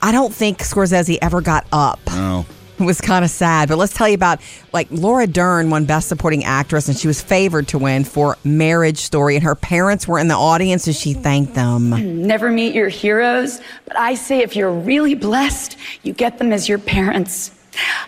I 0.00 0.12
don't 0.12 0.32
think 0.32 0.58
Scorsese 0.58 1.18
ever 1.20 1.40
got 1.40 1.66
up. 1.72 1.98
Oh. 2.08 2.46
It 2.78 2.84
was 2.84 3.00
kind 3.00 3.24
of 3.24 3.30
sad, 3.30 3.68
but 3.68 3.78
let's 3.78 3.94
tell 3.94 4.08
you 4.08 4.14
about 4.14 4.40
like 4.72 4.88
Laura 4.90 5.26
Dern 5.26 5.70
won 5.70 5.84
Best 5.84 6.08
Supporting 6.08 6.44
Actress, 6.44 6.88
and 6.88 6.96
she 6.96 7.06
was 7.06 7.20
favored 7.20 7.68
to 7.68 7.78
win 7.78 8.04
for 8.04 8.36
Marriage 8.44 8.98
Story, 8.98 9.34
and 9.34 9.44
her 9.44 9.54
parents 9.54 10.06
were 10.06 10.18
in 10.18 10.28
the 10.28 10.34
audience, 10.34 10.86
and 10.86 10.94
she 10.94 11.12
thanked 11.14 11.54
them. 11.54 12.26
Never 12.26 12.50
meet 12.50 12.74
your 12.74 12.88
heroes, 12.88 13.60
but 13.86 13.96
I 13.98 14.14
say 14.14 14.40
if 14.40 14.56
you're 14.56 14.72
really 14.72 15.14
blessed, 15.14 15.76
you 16.02 16.12
get 16.12 16.38
them 16.38 16.52
as 16.52 16.68
your 16.68 16.78
parents. 16.78 17.52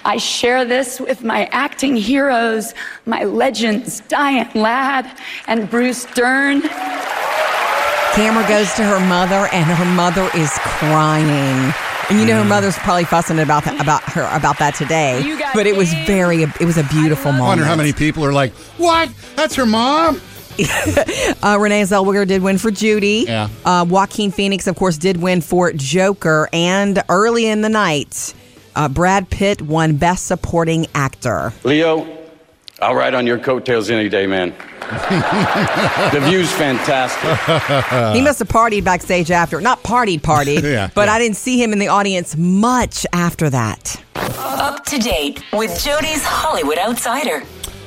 I 0.04 0.16
share 0.16 0.64
this 0.64 0.98
with 1.00 1.22
my 1.22 1.46
acting 1.46 1.96
heroes, 1.96 2.74
my 3.06 3.24
legends, 3.24 4.00
Diane 4.08 4.50
Ladd 4.54 5.10
and 5.46 5.70
Bruce 5.70 6.06
Dern. 6.06 6.62
Camera 8.12 8.46
goes 8.48 8.72
to 8.74 8.82
her 8.82 8.98
mother, 9.06 9.48
and 9.52 9.64
her 9.66 9.84
mother 9.84 10.28
is 10.34 10.50
crying. 10.58 11.72
And 12.10 12.18
you 12.18 12.26
know 12.26 12.42
her 12.42 12.48
mother's 12.48 12.76
probably 12.78 13.04
fussing 13.04 13.38
about 13.38 13.64
that, 13.64 13.80
about 13.80 14.02
her 14.02 14.28
about 14.36 14.58
that 14.58 14.74
today. 14.74 15.22
You 15.22 15.38
got 15.38 15.54
But 15.54 15.66
it 15.66 15.76
was 15.76 15.92
very 16.06 16.42
it 16.42 16.60
was 16.64 16.76
a 16.76 16.82
beautiful 16.84 17.28
I 17.30 17.32
moment. 17.38 17.48
wonder 17.48 17.64
how 17.64 17.76
many 17.76 17.92
people 17.92 18.24
are 18.24 18.32
like, 18.32 18.52
"What? 18.78 19.08
That's 19.36 19.54
her 19.54 19.64
mom." 19.66 20.20
Uh, 21.42 21.56
Renee 21.58 21.82
Zellweger 21.84 22.26
did 22.26 22.42
win 22.42 22.58
for 22.58 22.70
Judy. 22.70 23.24
Yeah. 23.26 23.48
Uh, 23.64 23.86
Joaquin 23.88 24.30
Phoenix, 24.30 24.66
of 24.66 24.76
course, 24.76 24.98
did 24.98 25.16
win 25.16 25.40
for 25.40 25.72
Joker. 25.72 26.48
And 26.52 27.02
early 27.08 27.46
in 27.46 27.62
the 27.62 27.70
night, 27.70 28.34
uh, 28.76 28.88
Brad 28.88 29.30
Pitt 29.30 29.62
won 29.62 29.96
Best 29.96 30.26
Supporting 30.26 30.86
Actor. 30.94 31.54
Leo, 31.64 32.04
I'll 32.82 32.94
ride 32.94 33.14
on 33.14 33.26
your 33.26 33.38
coattails 33.38 33.90
any 33.90 34.08
day, 34.08 34.26
man. 34.26 34.54
the 36.12 36.20
view's 36.24 36.50
fantastic. 36.52 37.30
he 38.16 38.22
must 38.22 38.38
have 38.38 38.48
partied 38.48 38.84
backstage 38.84 39.30
after. 39.30 39.60
Not 39.60 39.82
partied, 39.82 40.20
partied. 40.20 40.62
Yeah, 40.70 40.90
but 40.94 41.08
yeah. 41.08 41.14
I 41.14 41.18
didn't 41.18 41.36
see 41.36 41.60
him 41.62 41.72
in 41.72 41.78
the 41.78 41.88
audience 41.88 42.36
much 42.36 43.04
after 43.12 43.50
that. 43.50 44.02
Up 44.16 44.84
to 44.86 44.98
date 44.98 45.42
with 45.52 45.82
Jody's 45.82 46.22
Hollywood 46.24 46.78
Outsider. 46.78 47.42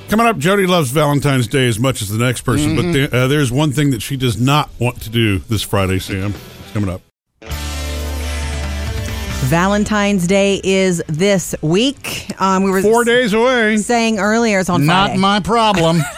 Coming 0.09 0.27
up, 0.27 0.37
Jody 0.37 0.67
loves 0.67 0.91
Valentine's 0.91 1.47
Day 1.47 1.67
as 1.67 1.79
much 1.79 2.01
as 2.01 2.09
the 2.09 2.17
next 2.23 2.41
person, 2.41 2.75
but 2.75 2.91
there, 2.91 3.13
uh, 3.13 3.27
there's 3.27 3.51
one 3.51 3.71
thing 3.71 3.91
that 3.91 4.01
she 4.01 4.17
does 4.17 4.39
not 4.39 4.69
want 4.79 5.01
to 5.01 5.09
do 5.09 5.39
this 5.39 5.61
Friday, 5.63 5.99
Sam. 5.99 6.33
It's 6.63 6.71
coming 6.71 6.89
up. 6.89 7.01
Valentine's 9.43 10.25
Day 10.27 10.59
is 10.63 11.03
this 11.07 11.53
week. 11.61 12.31
Um, 12.39 12.63
we 12.63 12.71
were 12.71 12.81
Four 12.81 13.03
days 13.03 13.33
away. 13.33 13.77
saying 13.77 14.19
earlier 14.19 14.59
it's 14.59 14.69
on 14.69 14.85
Not 14.85 15.07
Friday. 15.09 15.19
my 15.19 15.39
problem. 15.41 15.97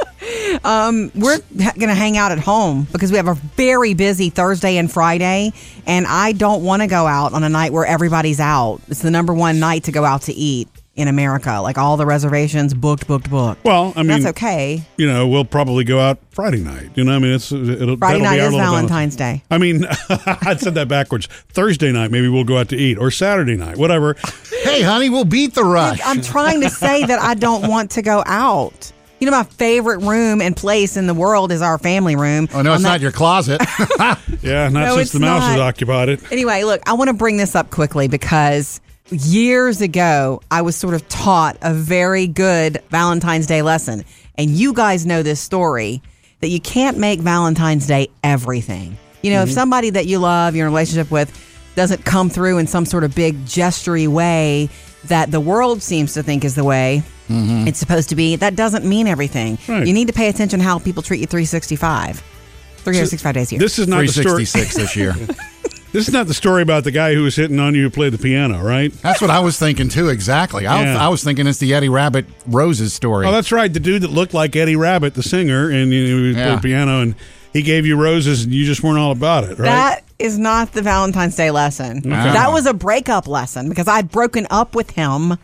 um, 0.64 1.10
we're 1.14 1.38
ha- 1.62 1.72
going 1.76 1.88
to 1.88 1.94
hang 1.94 2.16
out 2.16 2.32
at 2.32 2.38
home 2.38 2.86
because 2.92 3.10
we 3.10 3.16
have 3.16 3.28
a 3.28 3.34
very 3.34 3.94
busy 3.94 4.30
Thursday 4.30 4.76
and 4.78 4.90
Friday, 4.90 5.52
and 5.86 6.06
I 6.06 6.32
don't 6.32 6.64
want 6.64 6.82
to 6.82 6.88
go 6.88 7.06
out 7.06 7.32
on 7.34 7.44
a 7.44 7.48
night 7.48 7.72
where 7.72 7.84
everybody's 7.86 8.40
out. 8.40 8.80
It's 8.88 9.02
the 9.02 9.10
number 9.10 9.32
one 9.34 9.60
night 9.60 9.84
to 9.84 9.92
go 9.92 10.04
out 10.04 10.22
to 10.22 10.32
eat 10.32 10.68
in 11.00 11.08
America. 11.08 11.60
Like 11.60 11.78
all 11.78 11.96
the 11.96 12.06
reservations 12.06 12.74
booked, 12.74 13.06
booked, 13.06 13.28
booked. 13.30 13.64
Well, 13.64 13.92
I 13.96 14.02
mean, 14.02 14.08
that's 14.08 14.26
okay. 14.36 14.82
You 14.96 15.06
know, 15.06 15.26
we'll 15.26 15.44
probably 15.44 15.84
go 15.84 15.98
out 16.00 16.18
Friday 16.30 16.60
night. 16.60 16.90
You 16.94 17.04
know, 17.04 17.12
I 17.12 17.18
mean, 17.18 17.32
it's 17.32 17.50
it'll 17.50 17.96
Friday 17.96 18.20
night 18.22 18.36
be 18.36 18.40
our 18.40 18.46
is 18.48 18.52
little 18.52 18.70
Valentine's 18.70 19.16
Day. 19.16 19.42
I 19.50 19.58
mean, 19.58 19.84
I 20.08 20.56
said 20.56 20.74
that 20.74 20.88
backwards. 20.88 21.26
Thursday 21.26 21.92
night, 21.92 22.10
maybe 22.10 22.28
we'll 22.28 22.44
go 22.44 22.58
out 22.58 22.68
to 22.70 22.76
eat, 22.76 22.98
or 22.98 23.10
Saturday 23.10 23.56
night, 23.56 23.76
whatever. 23.76 24.16
hey, 24.62 24.82
honey, 24.82 25.10
we'll 25.10 25.24
beat 25.24 25.54
the 25.54 25.64
rush. 25.64 26.00
I'm 26.04 26.22
trying 26.22 26.60
to 26.62 26.70
say 26.70 27.04
that 27.04 27.18
I 27.20 27.34
don't 27.34 27.68
want 27.68 27.92
to 27.92 28.02
go 28.02 28.22
out. 28.26 28.92
You 29.18 29.26
know, 29.30 29.36
my 29.36 29.44
favorite 29.44 29.98
room 29.98 30.40
and 30.40 30.56
place 30.56 30.96
in 30.96 31.06
the 31.06 31.12
world 31.12 31.52
is 31.52 31.60
our 31.60 31.76
family 31.76 32.16
room. 32.16 32.48
oh 32.54 32.62
no, 32.62 32.72
it's 32.72 32.82
that- 32.82 32.88
not 32.88 33.00
your 33.00 33.12
closet. 33.12 33.60
Yeah, 34.42 34.70
not 34.70 34.80
No, 34.80 34.94
since 34.94 35.08
it's 35.08 35.12
the 35.12 35.20
mouse 35.20 35.42
has 35.42 35.60
occupied 35.60 36.08
it. 36.08 36.32
Anyway, 36.32 36.62
look, 36.62 36.80
I 36.88 36.94
want 36.94 37.08
to 37.08 37.12
bring 37.14 37.36
this 37.36 37.54
up 37.54 37.68
quickly 37.70 38.08
because 38.08 38.80
years 39.10 39.80
ago, 39.80 40.40
I 40.50 40.62
was 40.62 40.76
sort 40.76 40.94
of 40.94 41.08
taught 41.08 41.56
a 41.62 41.74
very 41.74 42.26
good 42.26 42.82
Valentine's 42.90 43.46
Day 43.46 43.62
lesson. 43.62 44.04
And 44.36 44.50
you 44.50 44.72
guys 44.72 45.06
know 45.06 45.22
this 45.22 45.40
story 45.40 46.02
that 46.40 46.48
you 46.48 46.60
can't 46.60 46.98
make 46.98 47.20
Valentine's 47.20 47.86
Day 47.86 48.08
everything. 48.24 48.96
You 49.22 49.32
know, 49.32 49.42
if 49.42 49.48
mm-hmm. 49.48 49.54
somebody 49.54 49.90
that 49.90 50.06
you 50.06 50.18
love, 50.18 50.56
you're 50.56 50.66
in 50.66 50.72
a 50.72 50.74
relationship 50.74 51.10
with, 51.10 51.30
doesn't 51.74 52.04
come 52.04 52.30
through 52.30 52.58
in 52.58 52.66
some 52.66 52.86
sort 52.86 53.04
of 53.04 53.14
big 53.14 53.36
gestury 53.44 54.08
way 54.08 54.68
that 55.04 55.30
the 55.30 55.40
world 55.40 55.82
seems 55.82 56.14
to 56.14 56.22
think 56.22 56.44
is 56.44 56.54
the 56.54 56.64
way 56.64 57.02
mm-hmm. 57.28 57.66
it's 57.66 57.78
supposed 57.78 58.08
to 58.10 58.16
be, 58.16 58.36
that 58.36 58.56
doesn't 58.56 58.84
mean 58.84 59.06
everything. 59.06 59.58
Right. 59.68 59.86
You 59.86 59.92
need 59.92 60.08
to 60.08 60.12
pay 60.12 60.28
attention 60.28 60.60
how 60.60 60.78
people 60.78 61.02
treat 61.02 61.20
you 61.20 61.26
365. 61.26 62.22
365 62.78 63.34
days 63.34 63.52
a 63.52 63.54
year. 63.54 63.60
This 63.60 63.78
is 63.78 63.88
not 63.88 64.00
the 64.00 64.08
story. 64.08 64.44
366 64.44 64.74
this 64.74 64.96
year. 64.96 65.14
This 65.92 66.06
is 66.06 66.12
not 66.14 66.28
the 66.28 66.34
story 66.34 66.62
about 66.62 66.84
the 66.84 66.92
guy 66.92 67.14
who 67.14 67.24
was 67.24 67.34
hitting 67.34 67.58
on 67.58 67.74
you 67.74 67.82
who 67.82 67.90
played 67.90 68.12
the 68.12 68.18
piano, 68.18 68.62
right? 68.62 68.92
That's 69.02 69.20
what 69.20 69.30
I 69.30 69.40
was 69.40 69.58
thinking 69.58 69.88
too. 69.88 70.08
Exactly. 70.08 70.66
I, 70.66 70.82
Yeah. 70.84 71.04
I 71.04 71.08
was 71.08 71.24
thinking 71.24 71.46
it's 71.48 71.58
the 71.58 71.74
Eddie 71.74 71.88
Rabbitt 71.88 72.26
Roses 72.46 72.92
story. 72.94 73.26
Oh, 73.26 73.32
that's 73.32 73.50
right. 73.50 73.72
The 73.72 73.80
dude 73.80 74.02
that 74.02 74.10
looked 74.10 74.32
like 74.32 74.54
Eddie 74.54 74.76
Rabbitt, 74.76 75.14
the 75.14 75.22
singer, 75.24 75.68
and 75.68 75.92
you 75.92 76.16
know, 76.16 76.22
he 76.22 76.38
Yeah. 76.38 76.50
played 76.52 76.62
piano, 76.62 77.00
and 77.00 77.14
he 77.52 77.62
gave 77.62 77.86
you 77.86 77.96
roses, 77.96 78.44
and 78.44 78.52
you 78.54 78.64
just 78.64 78.82
weren't 78.84 78.98
all 78.98 79.10
about 79.10 79.44
it, 79.44 79.58
right? 79.58 79.64
That 79.66 80.04
is 80.20 80.38
not 80.38 80.72
the 80.72 80.82
Valentine's 80.82 81.34
Day 81.34 81.50
lesson. 81.50 82.02
That 82.08 82.52
was 82.52 82.66
a 82.66 82.74
breakup 82.74 83.26
lesson 83.26 83.68
because 83.68 83.88
I'd 83.88 84.10
broken 84.12 84.46
up 84.50 84.74
with 84.76 84.90
him. 84.90 85.36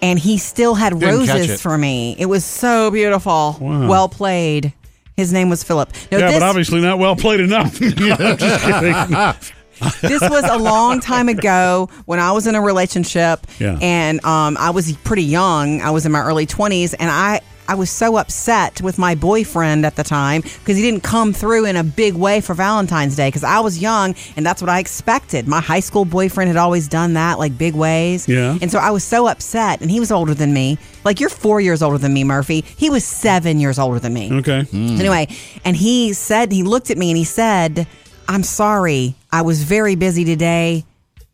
And 0.00 0.16
he 0.16 0.38
still 0.38 0.76
had 0.76 0.96
Didn't 0.96 1.26
roses 1.26 1.60
for 1.60 1.76
me. 1.76 2.14
It 2.20 2.26
was 2.26 2.44
so 2.44 2.88
beautiful. 2.92 3.56
Wow. 3.60 3.88
Well 3.88 4.08
played. 4.08 4.72
His 5.16 5.32
name 5.32 5.50
was 5.50 5.64
Philip. 5.64 5.92
No, 6.12 6.18
yeah, 6.18 6.26
this, 6.28 6.38
but 6.38 6.42
obviously 6.44 6.80
not 6.80 7.00
well 7.00 7.16
played 7.16 7.40
enough. 7.40 7.82
I'm 7.82 7.90
just 8.38 8.64
kidding. 8.64 9.34
this 10.02 10.20
was 10.22 10.44
a 10.44 10.58
long 10.58 11.00
time 11.00 11.28
ago 11.28 11.88
when 12.06 12.18
I 12.18 12.32
was 12.32 12.46
in 12.46 12.54
a 12.54 12.60
relationship 12.60 13.46
Yeah. 13.58 13.78
and 13.80 14.24
um, 14.24 14.56
I 14.58 14.70
was 14.70 14.92
pretty 14.98 15.24
young. 15.24 15.80
I 15.80 15.90
was 15.90 16.06
in 16.06 16.12
my 16.12 16.20
early 16.22 16.46
20s 16.46 16.94
and 16.98 17.10
I, 17.10 17.40
I 17.70 17.74
was 17.74 17.90
so 17.90 18.16
upset 18.16 18.80
with 18.80 18.96
my 18.98 19.14
boyfriend 19.14 19.84
at 19.84 19.94
the 19.96 20.02
time 20.02 20.40
because 20.40 20.76
he 20.78 20.82
didn't 20.82 21.02
come 21.02 21.34
through 21.34 21.66
in 21.66 21.76
a 21.76 21.84
big 21.84 22.14
way 22.14 22.40
for 22.40 22.54
Valentine's 22.54 23.14
Day 23.14 23.28
because 23.28 23.44
I 23.44 23.60
was 23.60 23.78
young 23.78 24.14
and 24.36 24.46
that's 24.46 24.62
what 24.62 24.70
I 24.70 24.78
expected. 24.78 25.46
My 25.46 25.60
high 25.60 25.80
school 25.80 26.06
boyfriend 26.06 26.48
had 26.48 26.56
always 26.56 26.88
done 26.88 27.12
that, 27.12 27.38
like 27.38 27.58
big 27.58 27.74
ways. 27.74 28.26
Yeah. 28.26 28.56
And 28.62 28.70
so 28.70 28.78
I 28.78 28.90
was 28.90 29.04
so 29.04 29.28
upset 29.28 29.82
and 29.82 29.90
he 29.90 30.00
was 30.00 30.10
older 30.10 30.32
than 30.32 30.54
me. 30.54 30.78
Like 31.04 31.20
you're 31.20 31.28
four 31.28 31.60
years 31.60 31.82
older 31.82 31.98
than 31.98 32.14
me, 32.14 32.24
Murphy. 32.24 32.62
He 32.76 32.88
was 32.88 33.04
seven 33.04 33.60
years 33.60 33.78
older 33.78 33.98
than 34.00 34.14
me. 34.14 34.32
okay. 34.38 34.64
Anyway, 34.72 35.28
and 35.62 35.76
he 35.76 36.14
said, 36.14 36.50
he 36.52 36.62
looked 36.62 36.90
at 36.90 36.96
me 36.96 37.10
and 37.10 37.18
he 37.18 37.24
said, 37.24 37.86
I'm 38.28 38.42
sorry. 38.42 39.14
I 39.32 39.42
was 39.42 39.62
very 39.62 39.94
busy 39.94 40.24
today, 40.24 40.84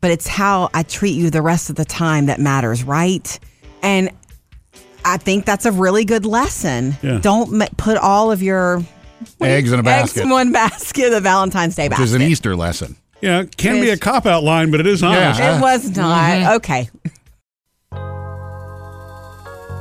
but 0.01 0.11
it's 0.11 0.27
how 0.27 0.69
I 0.73 0.83
treat 0.83 1.11
you 1.15 1.29
the 1.29 1.41
rest 1.41 1.69
of 1.69 1.75
the 1.75 1.85
time 1.85 2.27
that 2.27 2.39
matters, 2.39 2.83
right? 2.83 3.37
And 3.83 4.09
I 5.03 5.17
think 5.17 5.45
that's 5.45 5.65
a 5.65 5.71
really 5.71 6.05
good 6.05 6.25
lesson. 6.25 6.95
Yeah. 7.03 7.19
Don't 7.19 7.51
ma- 7.51 7.67
put 7.77 7.97
all 7.97 8.31
of 8.31 8.41
your 8.41 8.81
eggs 9.41 9.71
in 9.71 9.79
a 9.79 9.81
eggs 9.81 9.83
basket, 9.83 10.23
in 10.23 10.29
one 10.29 10.51
basket, 10.53 11.09
the 11.11 11.21
Valentine's 11.21 11.75
Day 11.75 11.83
which 11.85 11.91
basket. 11.91 12.03
is 12.05 12.13
an 12.13 12.21
Easter 12.21 12.55
lesson. 12.55 12.95
Yeah, 13.21 13.41
it 13.41 13.55
can 13.57 13.81
be 13.81 13.89
a 13.89 13.97
cop 13.97 14.25
out 14.25 14.43
line, 14.43 14.71
but 14.71 14.79
it 14.79 14.87
is 14.87 15.01
honest. 15.01 15.39
Yeah. 15.39 15.57
It 15.57 15.61
was 15.61 15.95
not. 15.97 16.17
Mm-hmm. 16.29 16.55
Okay. 16.57 16.89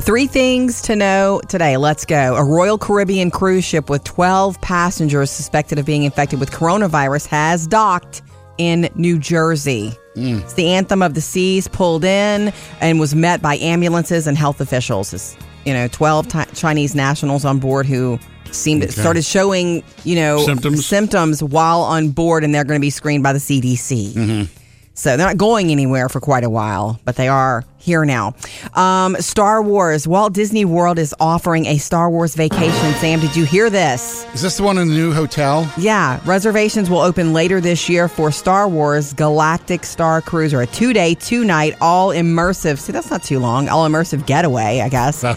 Three 0.04 0.26
things 0.26 0.82
to 0.82 0.96
know 0.96 1.40
today. 1.48 1.78
Let's 1.78 2.04
go. 2.04 2.36
A 2.36 2.44
Royal 2.44 2.76
Caribbean 2.76 3.30
cruise 3.30 3.64
ship 3.64 3.88
with 3.88 4.04
12 4.04 4.60
passengers 4.60 5.30
suspected 5.30 5.78
of 5.78 5.86
being 5.86 6.02
infected 6.02 6.40
with 6.40 6.50
coronavirus 6.50 7.26
has 7.28 7.66
docked 7.66 8.20
in 8.58 8.90
New 8.96 9.18
Jersey. 9.18 9.94
Mm. 10.14 10.42
It's 10.42 10.52
the 10.52 10.68
anthem 10.68 11.00
of 11.00 11.14
the 11.14 11.22
seas 11.22 11.68
pulled 11.68 12.04
in 12.04 12.52
and 12.82 13.00
was 13.00 13.14
met 13.14 13.40
by 13.40 13.56
ambulances 13.56 14.26
and 14.26 14.36
health 14.36 14.60
officials. 14.60 15.14
It's, 15.14 15.38
you 15.64 15.72
know, 15.72 15.88
12 15.88 16.28
ti 16.28 16.44
Chinese 16.52 16.94
nationals 16.94 17.46
on 17.46 17.58
board 17.58 17.86
who 17.86 18.18
seemed 18.50 18.92
started 18.92 19.24
showing, 19.24 19.82
you 20.04 20.16
know, 20.16 20.44
Symptoms. 20.44 20.84
symptoms 20.84 21.42
while 21.42 21.80
on 21.80 22.10
board 22.10 22.44
and 22.44 22.54
they're 22.54 22.64
going 22.64 22.78
to 22.78 22.84
be 22.84 22.90
screened 22.90 23.22
by 23.22 23.32
the 23.32 23.38
CDC. 23.38 24.48
So 24.96 25.16
they're 25.16 25.26
not 25.26 25.36
going 25.36 25.70
anywhere 25.72 26.08
for 26.08 26.20
quite 26.20 26.44
a 26.44 26.50
while, 26.50 27.00
but 27.04 27.16
they 27.16 27.26
are 27.26 27.64
here 27.78 28.04
now. 28.04 28.34
Um, 28.74 29.16
Star 29.16 29.60
Wars. 29.60 30.06
Walt 30.06 30.32
Disney 30.32 30.64
World 30.64 30.98
is 31.00 31.12
offering 31.18 31.66
a 31.66 31.78
Star 31.78 32.08
Wars 32.08 32.34
vacation. 32.36 32.94
Sam, 32.94 33.18
did 33.18 33.34
you 33.34 33.44
hear 33.44 33.68
this? 33.70 34.24
Is 34.34 34.40
this 34.40 34.56
the 34.56 34.62
one 34.62 34.78
in 34.78 34.88
the 34.88 34.94
new 34.94 35.12
hotel? 35.12 35.70
Yeah, 35.76 36.20
reservations 36.24 36.88
will 36.88 37.00
open 37.00 37.32
later 37.32 37.60
this 37.60 37.88
year 37.88 38.06
for 38.08 38.30
Star 38.30 38.68
Wars 38.68 39.12
Galactic 39.12 39.84
Star 39.84 40.22
Cruiser, 40.22 40.60
a 40.62 40.66
two 40.66 40.92
day, 40.92 41.14
two 41.14 41.44
night, 41.44 41.74
all 41.80 42.10
immersive. 42.10 42.78
See, 42.78 42.92
that's 42.92 43.10
not 43.10 43.22
too 43.24 43.40
long. 43.40 43.68
All 43.68 43.86
immersive 43.88 44.24
getaway, 44.26 44.80
I 44.80 44.88
guess. 44.88 45.24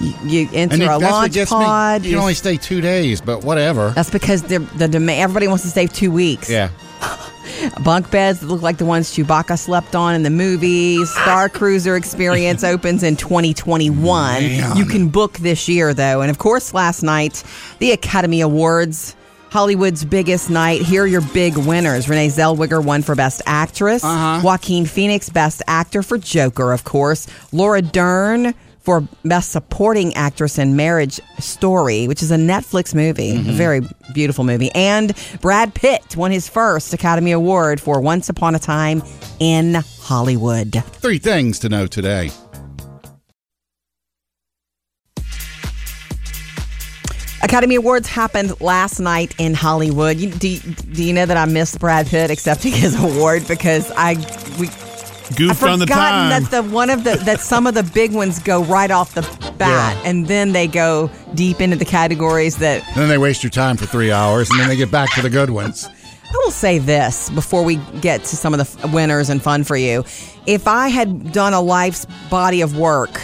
You, 0.00 0.14
you 0.24 0.48
enter 0.54 0.74
and 0.74 0.82
a 0.84 0.98
launch 0.98 1.36
pod. 1.48 2.02
me. 2.02 2.08
You 2.08 2.14
can 2.14 2.20
only 2.20 2.34
stay 2.34 2.56
two 2.56 2.80
days, 2.80 3.20
but 3.20 3.44
whatever. 3.44 3.90
that's 3.90 4.10
because 4.10 4.42
the 4.44 4.60
the 4.76 4.88
demand. 4.88 5.20
Everybody 5.20 5.48
wants 5.48 5.64
to 5.64 5.70
stay 5.70 5.86
two 5.86 6.10
weeks. 6.10 6.48
Yeah. 6.48 6.70
Bunk 7.82 8.10
beds 8.10 8.40
that 8.40 8.46
look 8.46 8.62
like 8.62 8.78
the 8.78 8.84
ones 8.84 9.14
Chewbacca 9.14 9.58
slept 9.58 9.94
on 9.94 10.14
in 10.14 10.22
the 10.22 10.30
movie. 10.30 11.04
Star 11.04 11.48
Cruiser 11.48 11.96
experience 11.96 12.64
opens 12.74 13.02
in 13.02 13.16
2021. 13.16 14.42
Man. 14.42 14.76
You 14.76 14.84
can 14.84 15.08
book 15.08 15.34
this 15.34 15.68
year, 15.68 15.94
though. 15.94 16.20
And 16.20 16.30
of 16.30 16.38
course, 16.38 16.74
last 16.74 17.02
night, 17.02 17.42
the 17.78 17.92
Academy 17.92 18.40
Awards. 18.40 19.16
Hollywood's 19.50 20.04
biggest 20.04 20.48
night. 20.48 20.80
Here 20.80 21.02
are 21.02 21.06
your 21.08 21.22
big 21.32 21.56
winners. 21.56 22.08
Renee 22.08 22.28
Zellweger 22.28 22.84
won 22.84 23.02
for 23.02 23.16
Best 23.16 23.42
Actress. 23.46 24.04
Uh-huh. 24.04 24.40
Joaquin 24.44 24.86
Phoenix, 24.86 25.28
Best 25.28 25.60
Actor 25.66 26.04
for 26.04 26.18
Joker, 26.18 26.72
of 26.72 26.84
course. 26.84 27.26
Laura 27.50 27.82
Dern 27.82 28.54
for 28.80 29.06
Best 29.24 29.50
Supporting 29.50 30.14
Actress 30.14 30.58
in 30.58 30.76
Marriage 30.76 31.20
Story, 31.38 32.08
which 32.08 32.22
is 32.22 32.30
a 32.30 32.36
Netflix 32.36 32.94
movie, 32.94 33.30
a 33.30 33.34
mm-hmm. 33.34 33.50
very 33.52 33.80
beautiful 34.14 34.44
movie. 34.44 34.70
And 34.74 35.14
Brad 35.40 35.74
Pitt 35.74 36.16
won 36.16 36.30
his 36.30 36.48
first 36.48 36.94
Academy 36.94 37.32
Award 37.32 37.80
for 37.80 38.00
Once 38.00 38.28
Upon 38.28 38.54
a 38.54 38.58
Time 38.58 39.02
in 39.38 39.74
Hollywood. 39.74 40.82
Three 40.84 41.18
things 41.18 41.58
to 41.60 41.68
know 41.68 41.86
today. 41.86 42.30
Academy 47.42 47.74
Awards 47.76 48.06
happened 48.06 48.60
last 48.60 49.00
night 49.00 49.34
in 49.38 49.54
Hollywood. 49.54 50.18
You, 50.18 50.30
do, 50.30 50.58
do 50.58 51.02
you 51.02 51.12
know 51.12 51.24
that 51.24 51.36
I 51.38 51.46
missed 51.46 51.80
Brad 51.80 52.06
Pitt 52.06 52.30
accepting 52.30 52.72
his 52.72 52.94
award 53.02 53.48
because 53.48 53.90
I 53.96 54.14
we 54.58 54.68
Goofed 55.36 55.62
on 55.62 55.78
the 55.78 55.86
time. 55.86 56.30
that 56.30 56.50
the 56.50 56.62
one 56.62 56.90
of 56.90 57.04
the 57.04 57.16
that 57.24 57.40
some 57.40 57.66
of 57.66 57.74
the 57.74 57.82
big 57.82 58.12
ones 58.12 58.38
go 58.38 58.62
right 58.64 58.90
off 58.90 59.14
the 59.14 59.22
bat, 59.58 59.96
Yeah. 59.96 60.08
and 60.10 60.26
then 60.26 60.52
they 60.52 60.66
go 60.66 61.10
deep 61.34 61.60
into 61.60 61.76
the 61.76 61.84
categories 61.84 62.56
that 62.56 62.86
And 62.88 62.96
then 62.96 63.08
they 63.08 63.18
waste 63.18 63.42
your 63.42 63.50
time 63.50 63.76
for 63.76 63.86
three 63.86 64.10
hours, 64.12 64.50
and 64.50 64.58
then 64.60 64.68
they 64.68 64.76
get 64.76 64.90
back 64.90 65.12
to 65.14 65.22
the 65.22 65.30
good 65.30 65.50
ones. 65.50 65.88
I 66.32 66.32
will 66.44 66.50
say 66.52 66.78
this 66.78 67.28
before 67.30 67.64
we 67.64 67.76
get 68.00 68.22
to 68.24 68.36
some 68.36 68.54
of 68.54 68.58
the 68.58 68.84
f- 68.84 68.92
winners 68.92 69.30
and 69.30 69.42
fun 69.42 69.64
for 69.64 69.76
you. 69.76 70.04
If 70.46 70.68
I 70.68 70.88
had 70.88 71.32
done 71.32 71.54
a 71.54 71.60
life's 71.60 72.06
body 72.30 72.60
of 72.60 72.76
work 72.76 73.20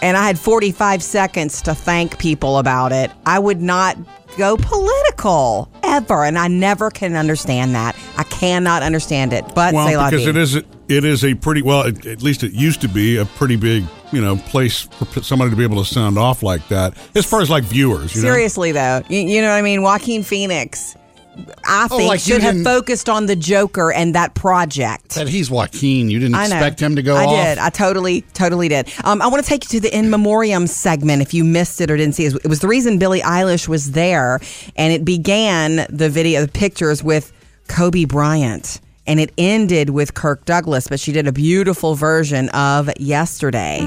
and 0.00 0.16
I 0.16 0.24
had 0.24 0.38
45 0.38 1.02
seconds 1.02 1.60
to 1.62 1.74
thank 1.74 2.18
people 2.18 2.58
about 2.58 2.92
it, 2.92 3.10
I 3.26 3.40
would 3.40 3.60
not 3.62 3.96
go 4.38 4.56
political 4.56 5.68
ever. 5.86 6.24
And 6.24 6.38
I 6.38 6.48
never 6.48 6.90
can 6.90 7.16
understand 7.16 7.74
that. 7.74 7.96
I 8.16 8.24
cannot 8.24 8.82
understand 8.82 9.32
it. 9.32 9.44
But 9.54 9.74
well, 9.74 9.86
say 9.86 10.10
because 10.10 10.24
vie. 10.24 10.30
it 10.30 10.36
is 10.36 10.54
it 10.88 11.04
is 11.04 11.24
a 11.24 11.34
pretty 11.34 11.62
well, 11.62 11.86
at 11.86 12.06
at 12.06 12.22
least 12.22 12.42
it 12.42 12.52
used 12.52 12.80
to 12.82 12.88
be 12.88 13.16
a 13.16 13.24
pretty 13.24 13.56
big 13.56 13.84
you 14.12 14.20
know 14.20 14.36
place 14.36 14.82
for 14.82 15.22
somebody 15.22 15.50
to 15.50 15.56
be 15.56 15.64
able 15.64 15.82
to 15.82 15.84
sound 15.84 16.18
off 16.18 16.42
like 16.42 16.66
that. 16.68 16.96
As 17.14 17.26
far 17.26 17.40
as 17.40 17.50
like 17.50 17.64
viewers, 17.64 18.14
you 18.14 18.22
know? 18.22 18.28
Seriously, 18.28 18.72
though, 18.72 19.02
you, 19.08 19.20
you 19.20 19.42
know 19.42 19.48
what 19.48 19.56
I 19.56 19.62
mean? 19.62 19.82
Joaquin 19.82 20.22
Phoenix, 20.22 20.96
I 21.64 21.88
Oh, 21.90 21.96
think, 21.98 22.08
like 22.08 22.20
should 22.20 22.40
have 22.42 22.62
focused 22.62 23.08
on 23.08 23.26
the 23.26 23.36
Joker 23.36 23.92
and 23.92 24.14
that 24.14 24.34
project. 24.34 25.12
Said 25.12 25.28
he's 25.28 25.50
Joaquin. 25.50 26.08
You 26.10 26.18
didn't 26.18 26.34
expect 26.36 26.80
him 26.80 26.96
to 26.96 27.02
go 27.02 27.14
I 27.16 27.24
off. 27.24 27.44
did. 27.44 27.58
I 27.58 27.70
totally, 27.70 28.22
totally 28.32 28.68
did. 28.68 28.88
Um, 29.04 29.20
I 29.20 29.26
want 29.26 29.42
to 29.44 29.48
take 29.48 29.64
you 29.64 29.80
to 29.80 29.88
the 29.88 29.96
in 29.96 30.08
memoriam 30.10 30.66
segment. 30.66 31.22
If 31.22 31.34
you 31.34 31.44
missed 31.44 31.80
it 31.80 31.90
or 31.90 31.96
didn't 31.96 32.14
see 32.14 32.26
it, 32.26 32.34
it 32.36 32.48
was 32.48 32.60
the 32.60 32.68
reason 32.68 32.98
Billie 32.98 33.20
Eilish 33.20 33.68
was 33.68 33.92
there, 33.92 34.40
and 34.76 34.92
it 34.92 35.04
began 35.04 35.86
the 35.90 36.08
video, 36.08 36.42
the 36.46 36.48
pictures 36.52 37.02
with 37.02 37.32
Kobe 37.68 38.04
Bryant, 38.04 38.80
and 39.06 39.20
it 39.20 39.32
ended 39.36 39.90
with 39.90 40.14
Kirk 40.14 40.44
Douglas. 40.46 40.88
But 40.88 41.00
she 41.00 41.12
did 41.12 41.26
a 41.26 41.32
beautiful 41.32 41.94
version 41.94 42.48
of 42.50 42.90
yesterday. 42.98 43.80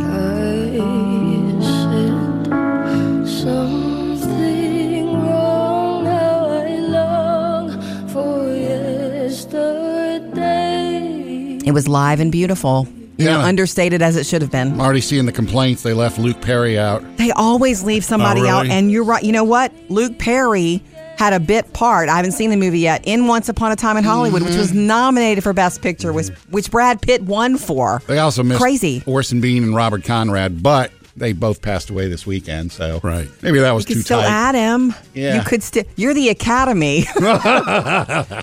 It 11.66 11.72
was 11.72 11.88
live 11.88 12.20
and 12.20 12.32
beautiful. 12.32 12.88
You 13.18 13.26
know, 13.26 13.40
Yeah. 13.40 13.46
understated 13.46 14.02
as 14.02 14.16
it 14.16 14.26
should 14.26 14.42
have 14.42 14.52
been. 14.52 14.72
I'm 14.74 14.82
already 14.82 15.02
seeing 15.02 15.26
the 15.26 15.34
complaints. 15.34 15.84
They 15.84 15.92
left 15.94 16.18
Luke 16.18 16.40
Perry 16.40 16.80
out. 16.80 17.04
They 17.18 17.32
always 17.32 17.84
leave 17.84 18.06
somebody 18.06 18.40
Oh, 18.42 18.44
really? 18.44 18.50
out, 18.56 18.66
and 18.68 18.90
you're 18.90 19.04
right. 19.04 19.22
You 19.22 19.34
know 19.34 19.44
what? 19.44 19.74
Luke 19.90 20.18
Perry 20.20 20.82
had 21.18 21.34
a 21.34 21.40
bit 21.42 21.74
part. 21.74 22.08
I 22.08 22.16
haven't 22.16 22.32
seen 22.32 22.50
the 22.50 22.56
movie 22.56 22.80
yet. 22.80 23.02
In 23.04 23.28
Once 23.28 23.50
Upon 23.50 23.74
a 23.74 23.76
Time 23.76 23.98
in 23.98 24.06
Hollywood, 24.06 24.42
which 24.42 24.52
Mm-hmm. 24.54 24.60
was 24.62 24.74
nominated 24.74 25.44
for 25.44 25.52
Best 25.52 25.82
Picture, 25.82 26.14
was 26.14 26.32
which 26.50 26.72
Brad 26.72 27.02
Pitt 27.02 27.24
won 27.24 27.58
for. 27.58 28.02
They 28.08 28.20
also 28.20 28.42
missed 28.42 28.62
Crazy. 28.62 29.04
Orson 29.06 29.42
Bean 29.42 29.64
and 29.64 29.76
Robert 29.76 30.06
Conrad, 30.06 30.64
but 30.64 30.92
they 31.20 31.34
both 31.34 31.62
passed 31.62 31.90
away 31.90 32.08
this 32.08 32.26
weekend. 32.26 32.72
So 32.72 33.00
Right. 33.04 33.28
maybe 33.42 33.60
that 33.60 33.72
was 33.72 33.84
You 33.84 33.88
could 33.88 34.00
too 34.00 34.02
still 34.04 34.22
tight. 34.22 34.28
add 34.30 34.56
him. 34.56 34.96
Yeah. 35.14 35.36
You 35.36 35.42
could 35.42 35.62
still. 35.62 35.84
You're 35.96 36.14
the 36.14 36.30
Academy. 36.30 37.00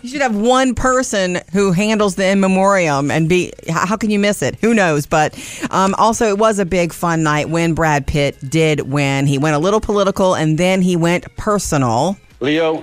you 0.02 0.08
should 0.08 0.22
have 0.22 0.36
one 0.36 0.74
person 0.74 1.40
who 1.52 1.72
handles 1.72 2.14
the 2.16 2.26
in 2.26 2.40
memoriam 2.40 3.10
and 3.10 3.28
be. 3.28 3.52
How 3.68 3.96
can 3.96 4.10
you 4.10 4.18
miss 4.18 4.42
it? 4.42 4.56
Who 4.60 4.74
knows? 4.74 5.06
But 5.06 5.34
um, 5.70 5.94
also, 5.94 6.26
it 6.28 6.38
was 6.38 6.58
a 6.58 6.64
big 6.66 6.92
fun 6.92 7.22
night 7.22 7.48
when 7.50 7.74
Brad 7.74 8.06
Pitt 8.06 8.36
did 8.48 8.80
win. 8.92 9.26
He 9.26 9.38
went 9.38 9.56
a 9.56 9.58
little 9.58 9.80
political 9.80 10.34
and 10.34 10.58
then 10.58 10.82
he 10.82 10.96
went 10.96 11.34
personal. 11.36 12.16
Leo, 12.40 12.82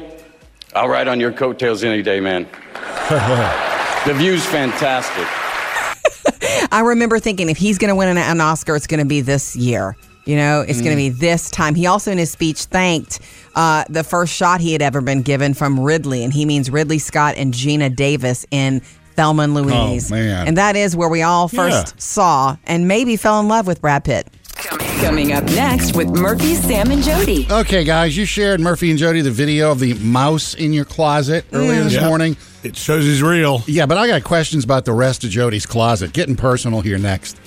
I'll 0.76 0.88
ride 0.90 1.08
on 1.08 1.20
your 1.20 1.32
coattails 1.32 1.84
any 1.84 2.02
day, 2.02 2.20
man. 2.20 2.48
The 4.06 4.14
view's 4.14 4.46
fantastic. 4.46 5.26
I 6.74 6.82
remember 6.82 7.20
thinking 7.20 7.50
if 7.50 7.58
he's 7.58 7.78
going 7.78 7.90
to 7.90 7.96
win 7.96 8.10
an, 8.10 8.18
an 8.18 8.42
Oscar, 8.42 8.76
it's 8.76 8.88
going 8.88 9.00
to 9.00 9.06
be 9.06 9.22
this 9.22 9.56
year. 9.56 9.96
You 10.26 10.38
know, 10.38 10.62
it's 10.62 10.80
going 10.80 10.92
to 10.92 10.96
be 10.96 11.10
this 11.10 11.52
time. 11.52 11.76
He 11.76 11.86
also, 11.86 12.10
in 12.12 12.18
his 12.18 12.32
speech, 12.32 12.64
thanked 12.64 13.20
uh, 13.56 13.84
the 13.90 14.04
first 14.06 14.34
shot 14.34 14.62
he 14.62 14.72
had 14.72 14.82
ever 14.82 15.02
been 15.02 15.22
given 15.22 15.54
from 15.54 15.80
Ridley, 15.80 16.24
and 16.24 16.32
he 16.34 16.46
means 16.46 16.70
Ridley 16.70 16.98
Scott 16.98 17.36
and 17.38 17.54
Geena 17.54 17.94
Davis 17.94 18.46
in 18.50 18.80
Thelma 19.16 19.44
and 19.44 19.54
Louise. 19.54 20.10
man. 20.10 20.48
And 20.48 20.58
that 20.58 20.76
is 20.78 20.96
where 20.96 21.10
we 21.10 21.22
all 21.22 21.48
first 21.50 21.88
Yeah. 21.90 21.94
saw 21.98 22.58
and 22.66 22.88
maybe 22.88 23.18
fell 23.18 23.40
in 23.42 23.48
love 23.50 23.68
with 23.68 23.82
Brad 23.82 24.06
Pitt. 24.06 24.28
Coming 25.04 25.34
up 25.34 25.44
next 25.44 25.98
with 25.98 26.08
Murphy, 26.08 26.56
Sam, 26.56 26.90
and 26.90 27.04
Jody. 27.04 27.46
Okay, 27.52 27.84
guys, 27.84 28.16
you 28.16 28.24
shared 28.24 28.62
Murphy 28.62 28.90
and 28.90 28.98
Jody 28.98 29.20
the 29.20 29.32
video 29.32 29.70
of 29.70 29.80
the 29.80 29.96
mouse 29.96 30.54
in 30.54 30.72
your 30.72 30.86
closet 30.86 31.44
earlier 31.52 31.82
mm. 31.82 31.84
this 31.84 31.96
Yeah. 31.96 32.08
morning. 32.08 32.38
It 32.64 32.78
shows 32.78 33.04
he's 33.04 33.22
real. 33.22 33.62
Yeah, 33.68 33.86
but 33.86 33.98
I 33.98 34.08
got 34.08 34.24
questions 34.24 34.64
about 34.64 34.86
the 34.86 34.94
rest 34.94 35.26
of 35.26 35.30
Jody's 35.30 35.66
closet. 35.66 36.14
Getting 36.14 36.38
personal 36.38 36.80
here 36.80 36.98
next. 36.98 37.38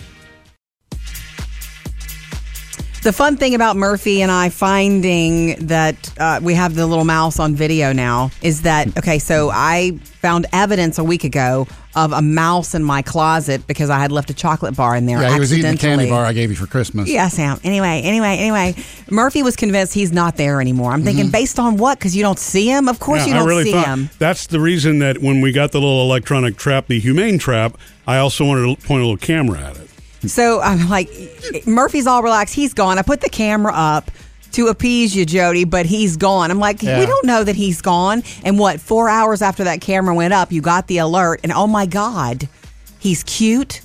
The 3.06 3.12
fun 3.12 3.36
thing 3.36 3.54
about 3.54 3.76
Murphy 3.76 4.20
and 4.20 4.32
I 4.32 4.48
finding 4.48 5.54
that 5.66 6.12
uh, 6.18 6.40
we 6.42 6.54
have 6.54 6.74
the 6.74 6.88
little 6.88 7.04
mouse 7.04 7.38
on 7.38 7.54
video 7.54 7.92
now 7.92 8.32
is 8.42 8.62
that, 8.62 8.98
okay, 8.98 9.20
so 9.20 9.48
I 9.48 9.92
found 10.02 10.46
evidence 10.52 10.98
a 10.98 11.04
week 11.04 11.22
ago 11.22 11.68
of 11.94 12.10
a 12.10 12.20
mouse 12.20 12.74
in 12.74 12.82
my 12.82 13.02
closet 13.02 13.64
because 13.68 13.90
I 13.90 14.00
had 14.00 14.10
left 14.10 14.28
a 14.30 14.34
chocolate 14.34 14.74
bar 14.74 14.96
in 14.96 15.06
there. 15.06 15.22
Yeah, 15.22 15.34
he 15.34 15.38
was 15.38 15.56
eating 15.56 15.70
the 15.70 15.78
candy 15.78 16.10
bar 16.10 16.24
I 16.24 16.32
gave 16.32 16.50
you 16.50 16.56
for 16.56 16.66
Christmas. 16.66 17.08
Yeah, 17.08 17.28
Sam. 17.28 17.60
Anyway, 17.62 18.00
anyway, 18.02 18.38
anyway, 18.38 18.74
Murphy 19.08 19.44
was 19.44 19.54
convinced 19.54 19.94
he's 19.94 20.10
not 20.10 20.36
there 20.36 20.60
anymore. 20.60 20.90
I'm 20.90 21.04
thinking, 21.04 21.30
based 21.30 21.60
on 21.60 21.76
what? 21.76 22.00
Because 22.00 22.16
you 22.16 22.24
don't 22.24 22.40
see 22.40 22.66
him. 22.66 22.88
Of 22.88 22.98
course, 22.98 23.20
Yeah, 23.20 23.28
you 23.28 23.34
don't 23.34 23.46
really 23.46 23.70
see 23.70 23.80
him. 23.80 24.10
that's 24.18 24.48
the 24.48 24.58
reason 24.58 24.98
that 24.98 25.18
when 25.18 25.40
we 25.40 25.52
got 25.52 25.70
the 25.70 25.78
little 25.78 26.00
electronic 26.00 26.56
trap, 26.56 26.88
the 26.88 26.98
humane 26.98 27.38
trap, 27.38 27.78
I 28.04 28.18
also 28.18 28.44
wanted 28.44 28.80
to 28.80 28.84
point 28.84 29.02
a 29.02 29.06
little 29.06 29.16
camera 29.16 29.60
at 29.60 29.76
it. 29.76 29.90
So 30.20 30.60
I'm 30.60 30.88
like, 30.88 31.08
Murphy's 31.66 32.06
all 32.06 32.22
relaxed. 32.22 32.54
He's 32.54 32.74
gone. 32.74 32.98
I 32.98 33.02
put 33.02 33.20
the 33.20 33.28
camera 33.30 33.72
up 33.74 34.10
to 34.52 34.68
appease 34.68 35.14
you, 35.14 35.26
Jody, 35.26 35.64
but 35.64 35.86
he's 35.86 36.16
gone. 36.16 36.50
I'm 36.50 36.58
like, 36.58 36.82
Yeah. 36.82 36.98
we 37.00 37.06
don't 37.06 37.26
know 37.26 37.44
that 37.44 37.56
he's 37.56 37.82
gone. 37.82 38.22
And 38.42 38.58
what? 38.58 38.80
Four 38.80 39.08
hours 39.08 39.42
after 39.42 39.64
that 39.64 39.80
camera 39.80 40.14
went 40.14 40.32
up, 40.32 40.50
you 40.52 40.60
got 40.62 40.86
the 40.86 40.98
alert, 40.98 41.40
and 41.42 41.52
oh 41.52 41.66
my 41.66 41.84
god, 41.86 42.48
he's 42.98 43.22
cute, 43.24 43.82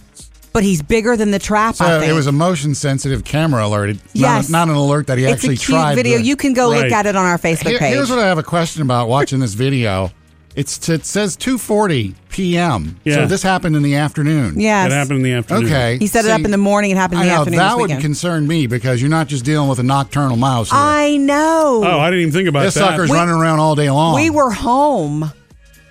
but 0.54 0.64
he's 0.64 0.82
bigger 0.82 1.18
than 1.18 1.32
the 1.32 1.40
trap. 1.40 1.76
I 1.82 1.86
So 1.86 2.00
think 2.00 2.12
it 2.12 2.16
was 2.16 2.28
a 2.28 2.32
motion 2.32 2.74
sensitive 2.76 3.24
camera 3.26 3.68
alert. 3.68 3.98
Yes. 4.14 4.50
Not, 4.50 4.68
not 4.68 4.72
an 4.72 4.76
alert 4.80 5.08
that 5.08 5.18
he 5.18 5.26
it's 5.26 5.34
actually 5.44 5.58
tried. 5.58 5.92
It's 5.92 6.00
a 6.00 6.04
cute 6.04 6.06
video. 6.16 6.26
You 6.26 6.36
can 6.38 6.54
go 6.54 6.70
look 6.70 6.92
at 6.92 7.06
it 7.06 7.16
on 7.16 7.26
our 7.26 7.38
Facebook 7.38 7.70
Here- 7.70 7.80
page. 7.80 7.94
Here's 7.94 8.10
what 8.10 8.20
I 8.20 8.28
have 8.28 8.38
a 8.38 8.44
question 8.44 8.82
about 8.82 9.10
watching 9.10 9.40
this 9.40 9.54
video. 9.54 10.12
It's 10.56 10.90
it 10.90 11.06
says 11.06 11.38
2:40 11.38 12.14
p.m. 12.30 13.00
Yeah. 13.06 13.16
So 13.16 13.26
this 13.28 13.42
happened 13.42 13.76
in 13.78 13.84
the 13.84 13.96
afternoon. 13.96 14.60
yes. 14.60 14.92
It 14.92 14.94
happened 14.96 15.18
in 15.18 15.24
the 15.24 15.34
afternoon. 15.34 15.66
Okay. 15.66 15.98
He 15.98 16.08
set 16.08 16.26
it 16.26 16.32
up 16.32 16.42
in 16.42 16.52
the 16.52 16.58
morning. 16.58 16.92
It 16.92 16.98
happened 16.98 17.22
in 17.22 17.28
I 17.28 17.30
the 17.30 17.36
know 17.36 17.42
afternoon. 17.42 17.58
that 17.60 17.70
this 17.70 17.76
would 17.78 17.84
weekend. 17.84 18.02
concern 18.02 18.48
me 18.48 18.68
because 18.68 19.02
you're 19.02 19.10
not 19.10 19.28
just 19.28 19.46
dealing 19.46 19.70
with 19.70 19.80
a 19.80 19.84
nocturnal 19.84 20.36
mouse. 20.38 20.70
Here. 20.72 20.80
I 20.80 21.16
know. 21.18 21.82
Oh, 21.86 22.00
I 22.00 22.10
didn't 22.10 22.22
even 22.22 22.34
think 22.34 22.50
about 22.50 22.60
that. 22.60 22.66
this 22.66 22.74
that. 22.76 22.90
sucker's 22.92 23.10
We- 23.10 23.16
running 23.18 23.34
around 23.36 23.60
all 23.60 23.76
day 23.76 23.90
long. 23.90 24.16
We 24.16 24.30
were 24.30 24.52
home. 24.52 25.32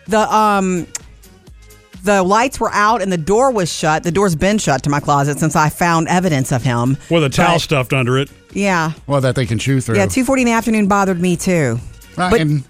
The 0.08 0.20
um 0.34 0.86
the 2.02 2.22
lights 2.22 2.58
were 2.58 2.70
out 2.72 3.02
and 3.02 3.12
the 3.12 3.18
door 3.18 3.50
was 3.50 3.70
shut. 3.72 4.02
The 4.04 4.12
door's 4.12 4.34
been 4.34 4.58
shut 4.58 4.82
to 4.84 4.90
my 4.90 5.00
closet 5.00 5.38
since 5.38 5.54
I 5.54 5.68
found 5.68 6.08
evidence 6.08 6.50
of 6.52 6.62
him. 6.62 6.96
with 7.10 7.24
a 7.24 7.28
towel 7.28 7.54
But- 7.56 7.60
stuffed 7.62 7.92
under 7.92 8.18
it. 8.18 8.30
Yeah. 8.52 8.92
well 9.06 9.20
that 9.20 9.34
they 9.36 9.46
can 9.46 9.58
chew 9.58 9.80
through. 9.80 9.96
Yeah, 9.96 10.06
2:40 10.06 10.40
in 10.42 10.46
the 10.46 10.52
afternoon 10.52 10.86
bothered 10.86 11.20
me 11.20 11.36
too. 11.36 11.78
Right, 12.16 12.30
but 12.30 12.40
and, 12.40 12.64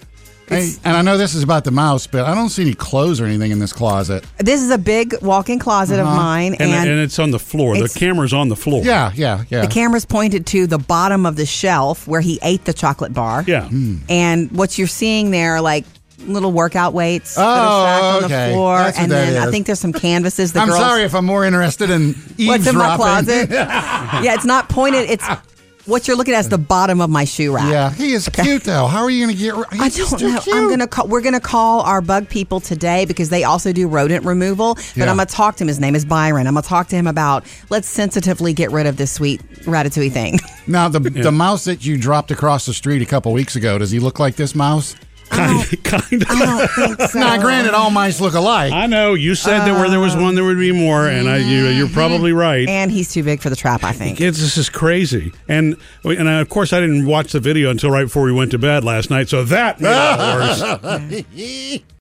it's- 0.52 0.80
and 0.84 0.96
I 0.96 1.02
know 1.02 1.16
this 1.16 1.34
is 1.34 1.42
about 1.42 1.64
the 1.64 1.70
mouse, 1.70 2.06
but 2.06 2.24
I 2.24 2.34
don't 2.34 2.48
see 2.48 2.62
any 2.62 2.74
clothes 2.74 3.20
or 3.20 3.26
anything 3.26 3.50
in 3.50 3.58
this 3.58 3.72
closet. 3.72 4.24
This 4.38 4.62
is 4.62 4.70
a 4.70 4.78
big 4.78 5.14
walk-in 5.22 5.58
closet 5.58 6.00
of 6.00 6.06
uh-huh. 6.06 6.16
mine 6.16 6.54
And, 6.54 6.70
and, 6.70 6.90
and, 6.90 7.00
it's 7.00 7.18
on 7.18 7.30
the 7.30 7.38
floor. 7.38 7.74
The 7.74 7.84
it's- 7.84 7.96
camera's 7.96 8.32
on 8.32 8.48
the 8.48 8.56
floor. 8.56 8.82
Yeah, 8.84 9.12
yeah, 9.14 9.44
yeah. 9.48 9.62
the 9.62 9.68
camera's 9.68 10.04
pointed 10.04 10.46
to 10.46 10.66
the 10.66 10.78
bottom 10.78 11.26
of 11.26 11.36
the 11.36 11.46
shelf 11.46 12.06
where 12.08 12.20
he 12.20 12.38
ate 12.42 12.64
the 12.64 12.72
chocolate 12.72 13.12
bar. 13.12 13.44
Yeah. 13.46 13.68
Hmm. 13.68 13.96
And 14.08 14.50
what 14.52 14.78
you're 14.78 14.86
seeing 14.86 15.30
there 15.30 15.54
are 15.56 15.60
like 15.60 15.84
little 16.26 16.52
workout 16.52 16.92
weights 16.92 17.34
that 17.36 17.42
Oh, 17.42 17.46
are 17.48 17.86
stacked 17.86 18.04
on 18.04 18.24
okay. 18.24 18.48
the 18.48 18.54
floor 18.54 18.76
That's 18.78 18.96
what 18.98 19.02
and 19.04 19.12
that 19.12 19.24
then 19.32 19.42
I 19.42 19.46
is. 19.46 19.50
think 19.50 19.66
there's 19.66 19.80
some 19.80 19.92
canvases 19.94 20.52
the 20.52 20.60
I'm 20.60 20.68
girls 20.68 20.78
sorry 20.78 21.02
if 21.04 21.14
I'm 21.14 21.24
more 21.24 21.46
interested 21.46 21.88
in 21.88 22.12
What's 22.38 22.66
in 22.66 22.76
my 22.76 22.96
closet? 22.96 23.48
yeah, 23.50 24.34
it's 24.34 24.44
not 24.44 24.68
pointed. 24.68 25.08
It's 25.08 25.24
what 25.90 26.08
you're 26.08 26.16
looking 26.16 26.34
at 26.34 26.40
is 26.40 26.48
the 26.48 26.58
bottom 26.58 27.00
of 27.00 27.10
my 27.10 27.24
shoe 27.24 27.52
rack. 27.54 27.70
yeah, 27.70 27.90
he 27.90 28.12
is 28.12 28.28
cute 28.28 28.62
though. 28.64 28.86
How 28.86 29.02
are 29.02 29.10
you 29.10 29.26
going 29.26 29.36
to 29.36 29.42
get? 29.42 29.54
I 29.80 29.88
don't 29.88 30.20
know. 30.22 30.40
Cute. 30.40 30.56
I'm 30.56 30.68
gonna 30.70 30.86
call. 30.86 31.08
We're 31.08 31.20
gonna 31.20 31.40
call 31.40 31.80
our 31.82 32.00
bug 32.00 32.28
people 32.28 32.60
today 32.60 33.04
because 33.04 33.28
they 33.28 33.44
also 33.44 33.72
do 33.72 33.88
rodent 33.88 34.24
removal. 34.24 34.74
But 34.74 34.92
Yeah. 34.96 35.02
I'm 35.10 35.16
gonna 35.16 35.26
talk 35.26 35.56
to 35.56 35.64
him. 35.64 35.68
His 35.68 35.80
name 35.80 35.94
is 35.94 36.04
Byron. 36.04 36.46
I'm 36.46 36.54
gonna 36.54 36.66
talk 36.66 36.88
to 36.88 36.96
him 36.96 37.06
about 37.06 37.44
let's 37.68 37.88
sensitively 37.88 38.52
get 38.52 38.70
rid 38.70 38.86
of 38.86 38.96
this 38.96 39.12
sweet 39.12 39.42
ratatouille 39.64 40.12
thing. 40.12 40.38
Now 40.66 40.88
the 40.88 41.00
the 41.10 41.32
mouse 41.32 41.64
that 41.64 41.84
you 41.84 41.98
dropped 41.98 42.30
across 42.30 42.66
the 42.66 42.74
street 42.74 43.02
a 43.02 43.06
couple 43.06 43.32
weeks 43.32 43.56
ago. 43.56 43.76
Does 43.78 43.90
he 43.90 43.98
look 43.98 44.18
like 44.18 44.36
this 44.36 44.54
mouse? 44.54 44.94
Kind 45.30 45.72
of. 45.72 45.82
Kind 45.84 46.24
I 46.28 46.38
don't 46.38 46.68
think 46.68 47.00
so. 47.10 47.18
Now, 47.18 47.40
granted, 47.40 47.72
all 47.72 47.90
mice 47.90 48.20
look 48.20 48.34
alike. 48.34 48.72
I 48.72 48.86
know. 48.86 49.14
You 49.14 49.34
said 49.34 49.60
that 49.60 49.74
where 49.74 49.88
there 49.88 50.00
was 50.00 50.16
uh, 50.16 50.20
one, 50.20 50.34
there 50.34 50.44
would 50.44 50.58
be 50.58 50.72
more, 50.72 51.06
and 51.08 51.28
I, 51.28 51.38
you, 51.38 51.66
you're 51.66 51.86
mm-hmm. 51.86 51.94
probably 51.94 52.32
right. 52.32 52.68
And 52.68 52.90
he's 52.90 53.12
too 53.12 53.22
big 53.22 53.40
for 53.40 53.48
the 53.48 53.56
trap. 53.56 53.84
I 53.84 53.92
think. 53.92 54.18
Kids, 54.18 54.40
this 54.40 54.58
is 54.58 54.68
crazy, 54.68 55.32
and 55.48 55.76
and 56.04 56.28
I, 56.28 56.40
of 56.40 56.48
course 56.48 56.72
I 56.72 56.80
didn't 56.80 57.06
watch 57.06 57.32
the 57.32 57.40
video 57.40 57.70
until 57.70 57.90
right 57.90 58.04
before 58.04 58.24
we 58.24 58.32
went 58.32 58.50
to 58.50 58.58
bed 58.58 58.84
last 58.84 59.10
night, 59.10 59.28
so 59.28 59.44
that 59.44 59.80
made 59.80 59.90
it 59.90 60.18
worse. 61.38 61.82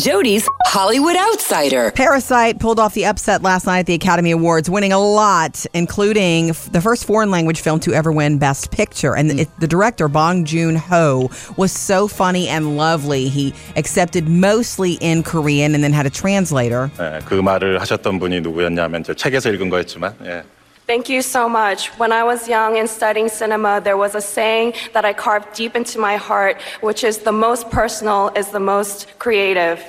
Jody's 0.00 0.48
Hollywood 0.66 1.16
Outsider. 1.16 1.90
Parasite 1.92 2.58
pulled 2.58 2.80
off 2.80 2.94
the 2.94 3.04
upset 3.04 3.42
last 3.42 3.66
night 3.66 3.80
at 3.80 3.86
the 3.86 3.94
Academy 3.94 4.30
Awards, 4.30 4.70
winning 4.70 4.92
a 4.92 4.98
lot, 4.98 5.66
including 5.74 6.50
f- 6.50 6.70
the 6.72 6.80
first 6.80 7.04
foreign 7.04 7.30
language 7.30 7.60
film 7.60 7.78
to 7.80 7.92
ever 7.92 8.10
win 8.10 8.38
Best 8.38 8.70
Picture. 8.70 9.14
And 9.14 9.40
it, 9.40 9.48
the 9.60 9.66
director, 9.68 10.08
Bong 10.08 10.44
Joon 10.44 10.76
Ho, 10.76 11.30
was 11.56 11.72
so 11.72 12.08
funny 12.08 12.48
and 12.48 12.76
lovely. 12.76 13.28
He 13.28 13.52
accepted 13.76 14.28
mostly 14.28 14.94
in 14.94 15.22
Korean 15.22 15.74
and 15.74 15.84
then 15.84 15.92
had 15.92 16.06
a 16.06 16.10
translator. 16.10 16.90
예, 16.98 17.20
그 17.26 17.34
말을 17.34 17.78
하셨던 17.80 18.18
분이 18.18 18.40
누구였냐면 18.40 19.04
저 19.04 19.12
책에서 19.12 19.50
읽은 19.50 19.68
거였지만 19.68 20.14
예. 20.24 20.42
Thank 20.91 21.07
you 21.07 21.21
so 21.21 21.47
much. 21.47 21.87
When 22.01 22.11
I 22.11 22.25
was 22.25 22.49
young 22.49 22.77
and 22.77 22.89
studying 22.89 23.29
cinema, 23.29 23.79
there 23.79 23.95
was 23.95 24.13
a 24.13 24.19
saying 24.19 24.73
that 24.91 25.05
I 25.05 25.13
carved 25.13 25.53
deep 25.55 25.73
into 25.73 25.97
my 25.99 26.17
heart, 26.17 26.61
which 26.81 27.05
is 27.05 27.19
the 27.19 27.31
most 27.31 27.69
personal 27.69 28.29
is 28.35 28.49
the 28.49 28.59
most 28.59 29.07
creative. 29.17 29.79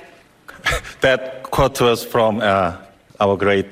That 1.00 1.42
quote 1.42 1.80
was 1.80 2.04
from 2.04 2.40
uh, 2.40 2.76
our 3.18 3.36
great 3.36 3.66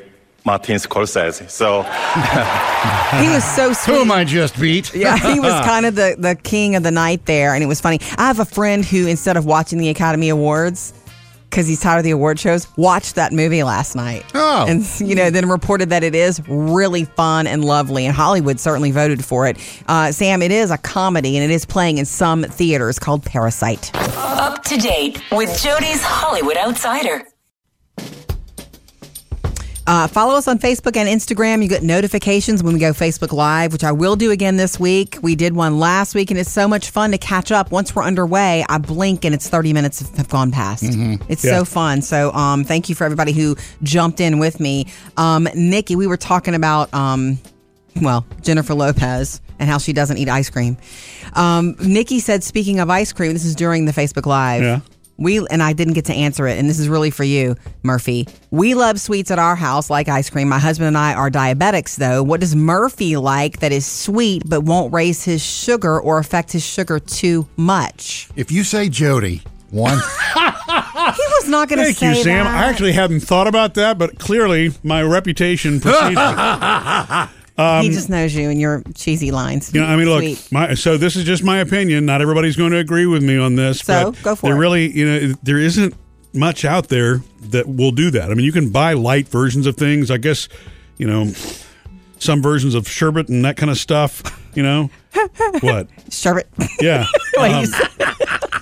Martin 0.44 0.78
Scorsese. 0.78 1.48
So 1.48 1.82
He 3.22 3.28
was 3.28 3.44
so 3.44 3.72
sweet. 3.72 3.94
Whom 3.94 4.10
I 4.10 4.24
just 4.24 4.58
beat. 4.58 4.94
Yeah, 4.94 5.16
he 5.16 5.40
was 5.40 5.52
kind 5.72 5.84
of 5.84 5.94
the, 5.94 6.16
the 6.18 6.34
king 6.34 6.76
of 6.76 6.82
the 6.82 6.90
night 6.90 7.26
there, 7.26 7.54
and 7.54 7.62
it 7.62 7.66
was 7.66 7.80
funny. 7.80 7.98
I 8.16 8.26
have 8.26 8.40
a 8.40 8.44
friend 8.44 8.84
who, 8.84 9.06
instead 9.06 9.36
of 9.36 9.44
watching 9.44 9.78
the 9.78 9.88
Academy 9.88 10.28
Awards, 10.28 10.94
because 11.50 11.66
he's 11.66 11.80
tired 11.80 11.98
of 11.98 12.04
the 12.04 12.12
award 12.12 12.38
shows, 12.38 12.68
watched 12.76 13.16
that 13.16 13.32
movie 13.32 13.62
last 13.62 13.96
night. 13.96 14.24
Oh. 14.34 14.64
And, 14.68 14.84
you 15.00 15.14
know, 15.14 15.30
then 15.30 15.48
reported 15.48 15.90
that 15.90 16.04
it 16.04 16.14
is 16.14 16.40
really 16.48 17.04
fun 17.04 17.46
and 17.46 17.64
lovely, 17.64 18.06
and 18.06 18.14
Hollywood 18.14 18.60
certainly 18.60 18.92
voted 18.92 19.24
for 19.24 19.46
it. 19.46 19.58
Uh, 19.88 20.12
Sam, 20.12 20.42
it 20.42 20.52
is 20.52 20.70
a 20.70 20.78
comedy, 20.78 21.36
and 21.36 21.44
it 21.44 21.52
is 21.52 21.66
playing 21.66 21.98
in 21.98 22.04
some 22.04 22.44
theaters 22.44 22.98
called 22.98 23.24
Parasite. 23.24 23.90
Up 23.94 24.62
to 24.64 24.76
date 24.76 25.20
with 25.32 25.60
Jody's 25.60 26.02
Hollywood 26.02 26.56
Outsider. 26.56 27.26
Uh, 29.90 30.06
follow 30.06 30.36
us 30.36 30.46
on 30.46 30.56
Facebook 30.56 30.96
and 30.96 31.08
Instagram. 31.08 31.64
You 31.64 31.68
get 31.68 31.82
notifications 31.82 32.62
when 32.62 32.74
we 32.74 32.78
go 32.78 32.92
Facebook 32.92 33.32
Live, 33.32 33.72
which 33.72 33.82
I 33.82 33.90
will 33.90 34.14
do 34.14 34.30
again 34.30 34.56
this 34.56 34.78
week. 34.78 35.18
We 35.20 35.34
did 35.34 35.52
one 35.56 35.80
last 35.80 36.14
week, 36.14 36.30
and 36.30 36.38
it's 36.38 36.48
so 36.52 36.68
much 36.68 36.90
fun 36.90 37.10
to 37.10 37.18
catch 37.18 37.50
up. 37.50 37.72
Once 37.72 37.92
we're 37.96 38.04
underway, 38.04 38.64
I 38.68 38.78
blink 38.78 39.24
and 39.24 39.34
it's 39.34 39.48
30 39.48 39.72
minutes 39.72 39.98
have 40.16 40.28
gone 40.28 40.52
past. 40.52 40.84
It's 41.28 41.44
Yeah. 41.44 41.58
so 41.58 41.64
fun. 41.64 42.02
So 42.02 42.32
um, 42.34 42.62
thank 42.62 42.88
you 42.88 42.94
for 42.94 43.02
everybody 43.02 43.32
who 43.32 43.56
jumped 43.82 44.20
in 44.20 44.38
with 44.38 44.60
me. 44.60 44.86
Um, 45.16 45.48
Nikki, 45.56 45.96
we 45.96 46.06
were 46.06 46.16
talking 46.16 46.54
about, 46.54 46.94
um, 46.94 47.40
well, 48.00 48.24
Jennifer 48.42 48.74
Lopez 48.74 49.40
and 49.58 49.68
how 49.68 49.78
she 49.78 49.92
doesn't 49.92 50.18
eat 50.18 50.28
ice 50.28 50.50
cream. 50.50 50.76
Um, 51.32 51.74
Nikki 51.80 52.20
said, 52.20 52.44
speaking 52.44 52.78
of 52.78 52.90
ice 52.90 53.12
cream, 53.12 53.32
this 53.32 53.44
is 53.44 53.56
during 53.56 53.86
the 53.86 53.92
Facebook 53.92 54.24
Live. 54.26 54.62
Yeah. 54.62 54.80
We 55.20 55.46
and 55.50 55.62
I 55.62 55.74
didn't 55.74 55.92
get 55.92 56.06
to 56.06 56.14
answer 56.14 56.48
it, 56.48 56.58
and 56.58 56.68
this 56.68 56.78
is 56.78 56.88
really 56.88 57.10
for 57.10 57.24
you, 57.24 57.54
Murphy. 57.82 58.26
We 58.50 58.74
love 58.74 58.98
sweets 58.98 59.30
at 59.30 59.38
our 59.38 59.54
house, 59.54 59.90
like 59.90 60.08
ice 60.08 60.30
cream. 60.30 60.48
My 60.48 60.58
husband 60.58 60.88
and 60.88 60.98
I 60.98 61.14
are 61.14 61.30
diabetics, 61.30 61.96
though. 61.96 62.22
What 62.22 62.40
does 62.40 62.56
Murphy 62.56 63.16
like 63.16 63.60
that 63.60 63.70
is 63.70 63.86
sweet 63.86 64.42
but 64.46 64.62
won't 64.62 64.92
raise 64.92 65.22
his 65.22 65.42
sugar 65.44 66.00
or 66.00 66.18
affect 66.18 66.50
his 66.52 66.64
sugar 66.64 66.98
too 66.98 67.46
much? 67.56 68.28
If 68.34 68.50
you 68.50 68.64
say 68.64 68.88
Jody, 68.88 69.42
one. 69.70 69.98
He 71.00 71.22
was 71.40 71.48
not 71.48 71.68
going 71.68 71.78
to 71.80 71.86
say 71.86 71.92
Thank 71.92 72.18
you, 72.18 72.22
Sam. 72.24 72.44
that. 72.44 72.54
I 72.54 72.68
actually 72.68 72.92
hadn't 72.92 73.20
thought 73.20 73.46
about 73.48 73.74
that, 73.74 73.98
but 73.98 74.18
clearly 74.18 74.72
my 74.84 75.02
reputation 75.02 75.80
precedes 75.80 76.10
me. 76.10 76.14
Um, 77.60 77.84
he 77.84 77.90
just 77.90 78.08
knows 78.08 78.34
you 78.34 78.48
and 78.50 78.60
your 78.60 78.82
cheesy 78.94 79.30
lines. 79.30 79.72
You 79.74 79.80
know, 79.80 79.86
I 79.86 79.96
mean, 79.96 80.08
look, 80.08 80.52
my, 80.52 80.74
so 80.74 80.96
this 80.96 81.16
is 81.16 81.24
just 81.24 81.42
my 81.44 81.58
opinion. 81.58 82.06
Not 82.06 82.22
everybody's 82.22 82.56
going 82.56 82.70
to 82.72 82.78
agree 82.78 83.06
with 83.06 83.22
me 83.22 83.36
on 83.38 83.56
this. 83.56 83.80
So, 83.80 84.12
but 84.12 84.22
go 84.22 84.34
for 84.34 84.46
there 84.46 84.56
it. 84.56 84.58
really, 84.58 84.90
you 84.90 85.06
know, 85.06 85.34
there 85.42 85.58
isn't 85.58 85.94
much 86.32 86.64
out 86.64 86.88
there 86.88 87.22
that 87.42 87.68
will 87.68 87.90
do 87.90 88.10
that. 88.12 88.30
I 88.30 88.34
mean, 88.34 88.46
you 88.46 88.52
can 88.52 88.70
buy 88.70 88.92
light 88.94 89.28
versions 89.28 89.66
of 89.66 89.76
things. 89.76 90.10
I 90.10 90.16
guess, 90.16 90.48
you 90.96 91.06
know, 91.06 91.32
some 92.18 92.42
versions 92.42 92.74
of 92.74 92.88
sherbet 92.88 93.28
and 93.28 93.44
that 93.44 93.56
kind 93.56 93.70
of 93.70 93.78
stuff. 93.78 94.22
You 94.54 94.62
know, 94.62 94.90
what? 95.60 95.88
Sherbet. 96.10 96.48
Yeah. 96.80 97.06
Um, 97.40 97.64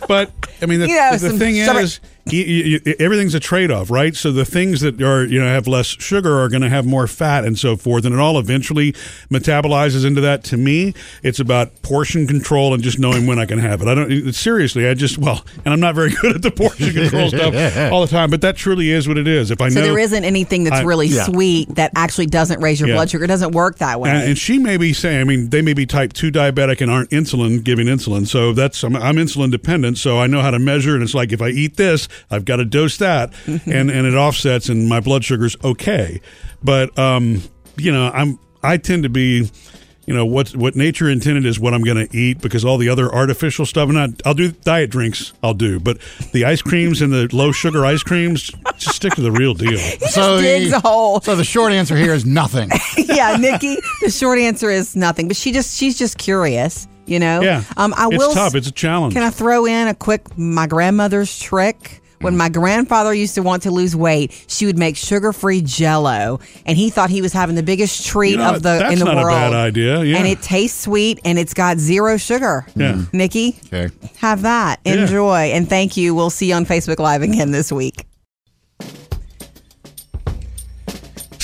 but 0.06 0.30
I 0.62 0.66
mean, 0.66 0.78
the, 0.80 0.88
You 0.88 0.94
know, 0.94 1.16
the 1.16 1.30
thing 1.37 1.56
sherbet. 1.56 1.82
is, 1.82 2.00
you, 2.32 2.42
you, 2.44 2.80
you- 2.84 2.94
everything's 2.98 3.34
a 3.34 3.40
trade-off, 3.40 3.90
right? 3.90 4.14
So 4.14 4.32
the 4.32 4.44
things 4.44 4.80
that 4.80 5.00
are 5.02 5.24
you 5.24 5.38
know 5.40 5.46
have 5.46 5.66
less 5.66 5.86
sugar 5.86 6.38
are 6.40 6.48
going 6.48 6.62
to 6.62 6.68
have 6.68 6.86
more 6.86 7.06
fat 7.06 7.44
and 7.44 7.58
so 7.58 7.76
forth, 7.76 8.04
and 8.04 8.14
it 8.14 8.20
all 8.20 8.38
eventually 8.38 8.92
metabolizes 9.30 10.04
into 10.06 10.20
that. 10.22 10.44
To 10.44 10.56
me, 10.56 10.94
it's 11.22 11.40
about 11.40 11.82
portion 11.82 12.26
control 12.26 12.74
and 12.74 12.82
just 12.82 12.98
knowing 12.98 13.26
when 13.26 13.38
I 13.38 13.46
can 13.46 13.58
have 13.58 13.82
it. 13.82 13.88
I 13.88 13.94
don't 13.94 14.32
seriously. 14.32 14.88
I 14.88 14.94
just 14.94 15.18
well, 15.18 15.44
and 15.64 15.72
I'm 15.72 15.80
not 15.80 15.94
very 15.94 16.10
good 16.22 16.36
at 16.36 16.42
the 16.42 16.50
portion 16.50 16.92
control 16.92 17.28
stuff 17.28 17.54
all 17.92 18.00
the 18.02 18.10
time, 18.10 18.30
but 18.30 18.40
that 18.42 18.56
truly 18.56 18.90
is 18.90 19.06
what 19.08 19.18
it 19.18 19.28
is. 19.28 19.50
If 19.50 19.60
I 19.60 19.68
So 19.68 19.80
know 19.80 19.86
there 19.86 19.98
isn't 19.98 20.24
anything 20.24 20.64
that's 20.64 20.76
I- 20.76 20.82
really 20.82 21.06
yeah. 21.08 21.24
sweet 21.24 21.74
that 21.76 21.92
actually 21.96 22.26
doesn't 22.26 22.60
raise 22.60 22.80
your 22.80 22.88
Yeah. 22.88 22.94
blood 22.96 23.10
sugar. 23.10 23.24
It 23.24 23.28
doesn't 23.28 23.52
work 23.52 23.78
that 23.78 24.00
way. 24.00 24.10
And, 24.10 24.28
and 24.30 24.38
she 24.38 24.58
may 24.58 24.76
be 24.76 24.92
saying, 24.92 25.20
I 25.20 25.24
mean, 25.24 25.50
they 25.50 25.62
may 25.62 25.74
be 25.74 25.86
type 25.86 26.12
2 26.12 26.30
diabetic 26.30 26.80
and 26.80 26.90
aren't 26.90 27.10
insulin 27.10 27.62
giving 27.62 27.86
insulin. 27.86 28.26
So 28.26 28.52
that's, 28.52 28.82
I'm, 28.82 28.96
I'm 28.96 29.16
insulin 29.16 29.50
dependent. 29.50 29.98
So 29.98 30.18
I 30.18 30.26
know 30.26 30.40
how 30.42 30.50
to 30.50 30.58
measure. 30.58 30.94
And 30.94 31.02
it's 31.02 31.14
like, 31.14 31.32
if 31.32 31.42
I 31.42 31.48
eat 31.48 31.76
this, 31.76 32.08
I've 32.31 32.44
got 32.44 32.57
to 32.57 32.64
dose 32.64 32.96
that. 32.98 33.33
and, 33.46 33.90
and 33.90 34.07
it 34.07 34.14
offsets 34.14 34.68
and 34.68 34.88
my 34.88 35.00
blood 35.00 35.24
sugar's 35.24 35.57
okay. 35.64 36.20
But, 36.62 36.96
um, 36.98 37.42
you 37.76 37.92
know, 37.92 38.11
I'm, 38.12 38.38
I 38.62 38.76
tend 38.76 39.04
to 39.04 39.09
be, 39.09 39.50
you 40.07 40.14
know, 40.14 40.24
what, 40.26 40.57
what 40.57 40.74
nature 40.74 41.09
intended 41.09 41.44
is 41.46 41.61
what 41.61 41.74
I'm 41.74 41.85
going 41.85 42.09
to 42.09 42.16
eat 42.16 42.40
because 42.40 42.64
all 42.64 42.78
the 42.78 42.88
other 42.88 43.12
artificial 43.14 43.66
stuff, 43.66 43.88
and 43.90 43.98
I, 43.98 44.09
I'll 44.24 44.35
do 44.35 44.50
diet 44.52 44.90
drinks, 44.90 45.33
I'll 45.42 45.54
do. 45.54 45.78
But 45.78 45.98
the 46.33 46.46
ice 46.46 46.62
creams 46.62 47.02
and 47.02 47.12
the 47.12 47.28
low 47.31 47.52
sugar 47.52 47.85
ice 47.85 48.02
creams, 48.02 48.50
just 48.78 48.96
stick 48.96 49.12
to 49.14 49.20
the 49.20 49.31
real 49.31 49.54
deal. 49.54 49.78
So 50.09 50.40
digs 50.40 50.72
a 50.72 50.81
hole. 50.81 51.20
So 51.20 51.37
the 51.37 51.44
short 51.44 51.72
answer 51.72 51.94
here 51.96 52.14
is 52.14 52.24
nothing. 52.24 52.70
yeah, 52.96 53.37
Nikki. 53.37 53.76
The 54.02 54.11
short 54.11 54.38
answer 54.38 54.70
is 54.70 54.96
nothing. 54.96 55.28
But 55.28 55.37
she 55.37 55.52
just 55.52 55.76
she's 55.76 55.98
just 55.98 56.16
curious. 56.18 56.88
You 57.07 57.18
know. 57.20 57.40
Yeah. 57.42 57.62
Um. 57.76 57.94
I 57.96 58.09
It's 58.09 58.18
will. 58.18 58.33
tough. 58.33 58.54
It's 58.54 58.66
a 58.66 58.72
challenge. 58.72 59.14
Can 59.14 59.22
I 59.22 59.31
throw 59.31 59.66
in 59.66 59.88
a 59.88 59.94
quick 59.94 60.37
my 60.38 60.66
grandmother's 60.66 61.38
trick? 61.38 62.00
When 62.20 62.35
mm. 62.35 62.38
my 62.38 62.48
grandfather 62.48 63.14
used 63.14 63.35
to 63.37 63.42
want 63.42 63.62
to 63.62 63.70
lose 63.70 63.94
weight, 63.94 64.33
she 64.48 64.66
would 64.66 64.78
make 64.78 64.96
sugar-free 64.96 65.62
Jello, 65.62 66.40
and 66.66 66.76
he 66.76 66.90
thought 66.90 67.11
he 67.11 67.22
was 67.22 67.33
having 67.33 67.54
the 67.54 67.62
biggest 67.62 68.07
treat 68.07 68.33
You 68.33 68.38
know, 68.38 68.54
of 68.54 68.62
the 68.62 68.78
that's 68.78 68.92
in 68.92 68.98
the 68.98 69.04
world 69.04 69.16
not 69.16 69.22
a 69.22 69.24
world. 69.24 69.52
bad 69.52 69.52
idea, 69.54 70.02
yeah. 70.02 70.16
And 70.18 70.26
it 70.26 70.42
tastes 70.42 70.81
sweet, 70.81 71.20
and 71.24 71.38
it's 71.38 71.54
got 71.54 71.78
zero 71.78 72.16
sugar. 72.16 72.66
Yeah. 72.74 73.02
Nikki, 73.12 73.57
Okay. 73.72 73.94
have 74.16 74.42
that. 74.42 74.81
Yeah. 74.85 74.94
Enjoy, 74.94 75.37
and 75.52 75.68
thank 75.68 75.96
you. 75.96 76.14
We'll 76.14 76.31
see 76.31 76.48
you 76.48 76.54
on 76.54 76.66
Facebook 76.66 76.98
Live 76.98 77.22
again 77.22 77.52
this 77.52 77.70
week. 77.70 78.07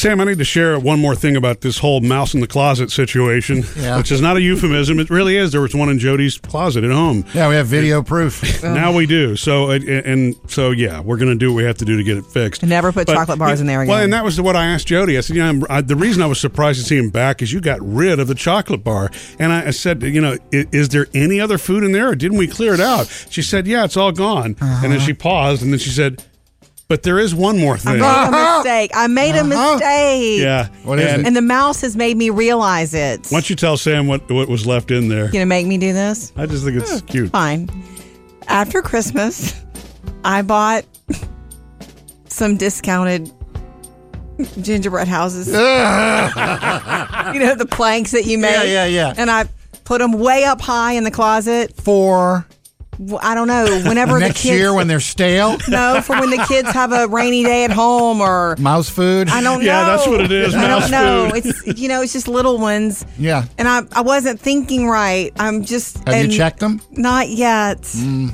Sam, 0.05 0.21
I 0.21 0.25
need 0.25 0.37
to 0.37 0.45
share 0.45 0.79
one 0.79 1.01
more 1.01 1.15
thing 1.15 1.35
about 1.35 1.63
this 1.63 1.79
whole 1.79 2.03
mouse 2.03 2.35
in 2.35 2.41
the 2.41 2.47
closet 2.47 2.91
situation, 2.91 3.65
Yeah. 3.79 3.97
which 3.97 4.13
is 4.13 4.21
not 4.21 4.37
a 4.37 4.43
euphemism. 4.43 5.01
It 5.01 5.09
really 5.09 5.39
is. 5.39 5.51
There 5.53 5.63
was 5.63 5.75
one 5.75 5.89
in 5.89 5.99
Jody's 5.99 6.37
closet 6.37 6.85
at 6.85 6.91
home. 6.91 7.25
Yeah, 7.33 7.49
we 7.49 7.55
have 7.55 7.69
video 7.69 8.03
proof. 8.03 8.63
Now 8.63 8.93
we 8.95 9.07
do. 9.07 9.35
So 9.35 9.71
and, 9.71 9.83
and 9.89 10.37
so 10.47 10.73
yeah, 10.73 11.01
we're 11.01 11.17
going 11.17 11.31
to 11.31 11.39
do 11.39 11.55
what 11.55 11.57
we 11.57 11.65
have 11.65 11.79
to 11.79 11.87
do 11.87 11.97
to 11.97 12.03
get 12.03 12.19
it 12.19 12.27
fixed. 12.27 12.63
Never 12.63 12.93
put 12.93 13.07
chocolate 13.09 13.39
bars 13.39 13.63
in 13.63 13.67
there 13.67 13.81
again. 13.81 13.89
Well, 13.89 14.03
and 14.03 14.13
that 14.13 14.25
was 14.25 14.39
what 14.39 14.57
I 14.57 14.67
asked 14.67 14.89
Jody. 14.89 15.17
I 15.17 15.23
said, 15.23 15.37
you 15.37 15.43
know, 15.43 15.67
I'm, 15.71 15.87
the 15.87 15.97
reason 15.97 16.23
I 16.23 16.27
was 16.27 16.39
surprised 16.39 16.81
to 16.81 16.87
see 16.87 16.99
him 16.99 17.09
back 17.09 17.41
is 17.41 17.51
you 17.51 17.63
got 17.63 17.79
rid 17.81 18.21
of 18.21 18.29
the 18.29 18.35
chocolate 18.35 18.85
bar. 18.85 19.11
And 19.39 19.53
I, 19.53 19.69
I 19.69 19.71
said, 19.71 20.03
you 20.03 20.21
know, 20.21 20.37
is, 20.53 20.67
is 20.73 20.89
there 20.91 21.07
any 21.15 21.41
other 21.41 21.57
food 21.57 21.83
in 21.83 21.93
there, 21.93 22.11
or 22.11 22.15
didn't 22.15 22.37
we 22.37 22.47
clear 22.47 22.75
it 22.75 22.81
out? 22.81 23.07
She 23.31 23.41
said, 23.41 23.67
yeah, 23.67 23.85
it's 23.85 23.97
all 23.97 24.13
gone. 24.13 24.57
Uh-huh. 24.61 24.81
And 24.85 24.93
then 24.93 25.01
she 25.01 25.15
paused, 25.15 25.63
and 25.63 25.73
then 25.73 25.79
she 25.79 25.89
said, 25.91 26.23
but 26.89 27.03
there 27.03 27.19
is 27.19 27.35
one 27.35 27.59
more 27.59 27.79
thing. 27.79 28.01
I 28.03 28.29
made 28.29 28.29
a 28.29 28.57
mistake. 28.57 28.91
I 28.95 29.07
made 29.07 29.35
a 29.35 29.41
uh-huh. 29.41 29.75
mistake. 29.75 30.41
Yeah. 30.41 30.69
What 30.83 30.99
is 30.99 31.13
and, 31.13 31.23
it? 31.23 31.27
And 31.27 31.37
the 31.37 31.43
mouse 31.43 31.81
has 31.81 31.97
made 31.97 32.17
me 32.17 32.31
realize 32.31 32.95
it. 32.95 33.27
Why 33.29 33.39
don't 33.39 33.51
you 33.51 33.57
tell 33.57 33.77
Sam 33.77 34.07
what 34.07 34.31
what 34.31 34.49
was 34.49 34.67
left 34.67 34.91
in 34.91 35.09
there? 35.09 35.27
You 35.27 35.33
gonna 35.33 35.47
make 35.47 35.67
me 35.67 35.79
do 35.79 35.93
this? 35.93 36.33
I 36.37 36.47
just 36.47 36.65
think 36.65 36.77
it's 36.77 37.01
cute. 37.03 37.31
Fine. 37.31 37.71
After 38.49 38.83
Christmas, 38.83 39.65
I 40.25 40.43
bought 40.43 40.85
some 42.29 42.57
discounted 42.57 43.31
gingerbread 44.61 45.09
houses. 45.09 45.47
you 45.49 45.55
know 45.55 47.55
the 47.55 47.69
planks 47.71 48.13
that 48.13 48.27
you 48.27 48.39
make. 48.39 48.53
Yeah, 48.53 48.65
yeah, 48.65 48.87
yeah. 48.87 49.15
And 49.17 49.31
I 49.31 49.49
put 49.85 50.01
them 50.01 50.13
way 50.13 50.45
up 50.45 50.61
high 50.61 50.93
in 50.93 51.05
the 51.05 51.11
closet. 51.11 51.75
For 51.81 52.35
W- 52.35 52.54
I 53.21 53.35
don't 53.35 53.49
know. 53.49 53.65
Whenever 53.87 54.19
next 54.21 54.43
the 54.43 54.49
kids 54.49 54.59
year 54.61 54.75
when 54.75 54.89
they're 54.89 55.01
stale, 55.01 55.59
no, 55.69 56.01
for 56.03 56.19
when 56.19 56.31
the 56.31 56.45
kids 56.49 56.71
have 56.71 56.93
a 56.93 57.07
rainy 57.09 57.45
day 57.45 57.65
at 57.65 57.71
home 57.71 58.21
or 58.21 58.57
mouse 58.59 58.89
food. 58.89 59.29
I 59.29 59.43
don't 59.43 59.61
know. 59.61 59.65
Yeah, 59.67 59.85
that's 59.87 60.07
what 60.07 60.21
it 60.21 60.33
is, 60.33 60.55
I 60.55 60.69
mouse 60.69 60.91
don't 60.91 60.91
know. 60.91 61.31
food. 61.31 61.47
It's 61.47 61.81
you 61.81 61.89
know, 61.89 62.03
it's 62.03 62.13
just 62.13 62.29
little 62.29 62.59
ones. 62.59 63.05
Yeah. 63.19 63.45
And 63.59 63.69
I 63.69 63.83
I 63.93 64.01
wasn't 64.03 64.41
thinking 64.41 64.89
right. 64.89 65.33
I'm 65.39 65.65
just 65.65 65.99
Have 65.99 66.09
and 66.09 66.33
you 66.33 66.39
checked 66.39 66.61
them? 66.61 66.81
Not 66.93 67.29
yet. 67.29 67.79
Mm. 67.83 68.33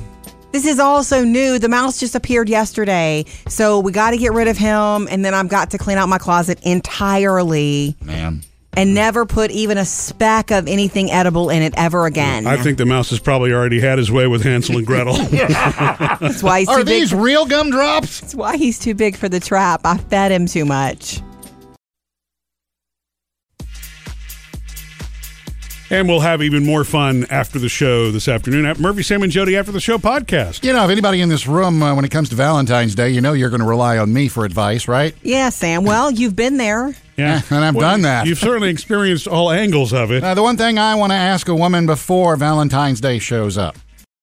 This 0.51 0.65
is 0.65 0.79
also 0.79 1.23
new. 1.23 1.59
The 1.59 1.69
mouse 1.69 1.97
just 1.97 2.13
appeared 2.13 2.49
yesterday. 2.49 3.23
So 3.47 3.79
we 3.79 3.93
got 3.93 4.11
to 4.11 4.17
get 4.17 4.33
rid 4.33 4.49
of 4.49 4.57
him 4.57 5.07
and 5.09 5.23
then 5.23 5.33
I've 5.33 5.47
got 5.47 5.71
to 5.71 5.77
clean 5.77 5.97
out 5.97 6.09
my 6.09 6.17
closet 6.17 6.59
entirely 6.63 7.95
Man. 8.01 8.41
And 8.73 8.93
never 8.93 9.25
put 9.25 9.51
even 9.51 9.77
a 9.77 9.85
speck 9.85 10.51
of 10.51 10.67
anything 10.67 11.11
edible 11.11 11.49
in 11.49 11.61
it 11.61 11.73
ever 11.77 12.05
again. 12.05 12.47
I 12.47 12.57
think 12.57 12.77
the 12.77 12.85
mouse 12.85 13.09
has 13.09 13.19
probably 13.19 13.51
already 13.51 13.79
had 13.79 13.97
his 13.97 14.11
way 14.11 14.27
with 14.27 14.43
Hansel 14.43 14.77
and 14.77 14.87
Gretel. 14.87 15.13
that's 15.17 16.41
why 16.41 16.59
he's 16.59 16.69
Are 16.69 16.79
too 16.79 16.85
big. 16.85 17.01
these 17.01 17.13
real 17.13 17.45
gumdrops? 17.45 18.21
That's 18.21 18.35
why 18.35 18.57
he's 18.57 18.79
too 18.79 18.93
big 18.93 19.17
for 19.17 19.27
the 19.29 19.39
trap. 19.39 19.81
I 19.83 19.97
fed 19.97 20.31
him 20.31 20.45
too 20.45 20.65
much. 20.65 21.21
And 25.91 26.07
we'll 26.07 26.21
have 26.21 26.41
even 26.41 26.65
more 26.65 26.83
fun 26.83 27.25
after 27.29 27.59
the 27.59 27.69
show 27.69 28.11
this 28.11 28.27
afternoon 28.27 28.65
at 28.65 28.79
Murphy, 28.79 29.03
Sam, 29.03 29.21
and 29.23 29.31
Jody 29.31 29.57
After 29.57 29.73
the 29.73 29.81
Show 29.81 29.97
podcast. 29.97 30.63
You 30.63 30.71
know, 30.71 30.85
if 30.85 30.89
anybody 30.89 31.19
in 31.19 31.27
this 31.27 31.45
room, 31.45 31.83
uh, 31.83 31.93
when 31.93 32.05
it 32.05 32.11
comes 32.11 32.29
to 32.29 32.35
Valentine's 32.35 32.95
Day, 32.95 33.09
you 33.09 33.19
know 33.19 33.33
you're 33.33 33.49
going 33.49 33.61
to 33.61 33.67
rely 33.67 33.97
on 33.97 34.11
me 34.11 34.29
for 34.29 34.45
advice, 34.45 34.87
right? 34.87 35.13
Yeah, 35.21 35.49
Sam. 35.49 35.83
Well, 35.83 36.09
you've 36.09 36.35
been 36.35 36.57
there. 36.57 36.95
Yeah. 37.17 37.41
And 37.51 37.65
I've 37.65 37.75
done 37.75 38.03
that. 38.03 38.25
You've 38.25 38.39
certainly 38.39 38.69
experienced 38.69 39.27
all 39.27 39.51
angles 39.51 39.93
of 39.93 40.11
it. 40.11 40.21
Now, 40.21 40.33
the 40.33 40.41
one 40.41 40.55
thing 40.55 40.79
I 40.79 40.95
want 40.95 41.11
to 41.11 41.17
ask 41.17 41.49
a 41.49 41.55
woman 41.55 41.85
before 41.85 42.37
Valentine's 42.37 43.01
Day 43.01 43.19
shows 43.19 43.57
up 43.57 43.75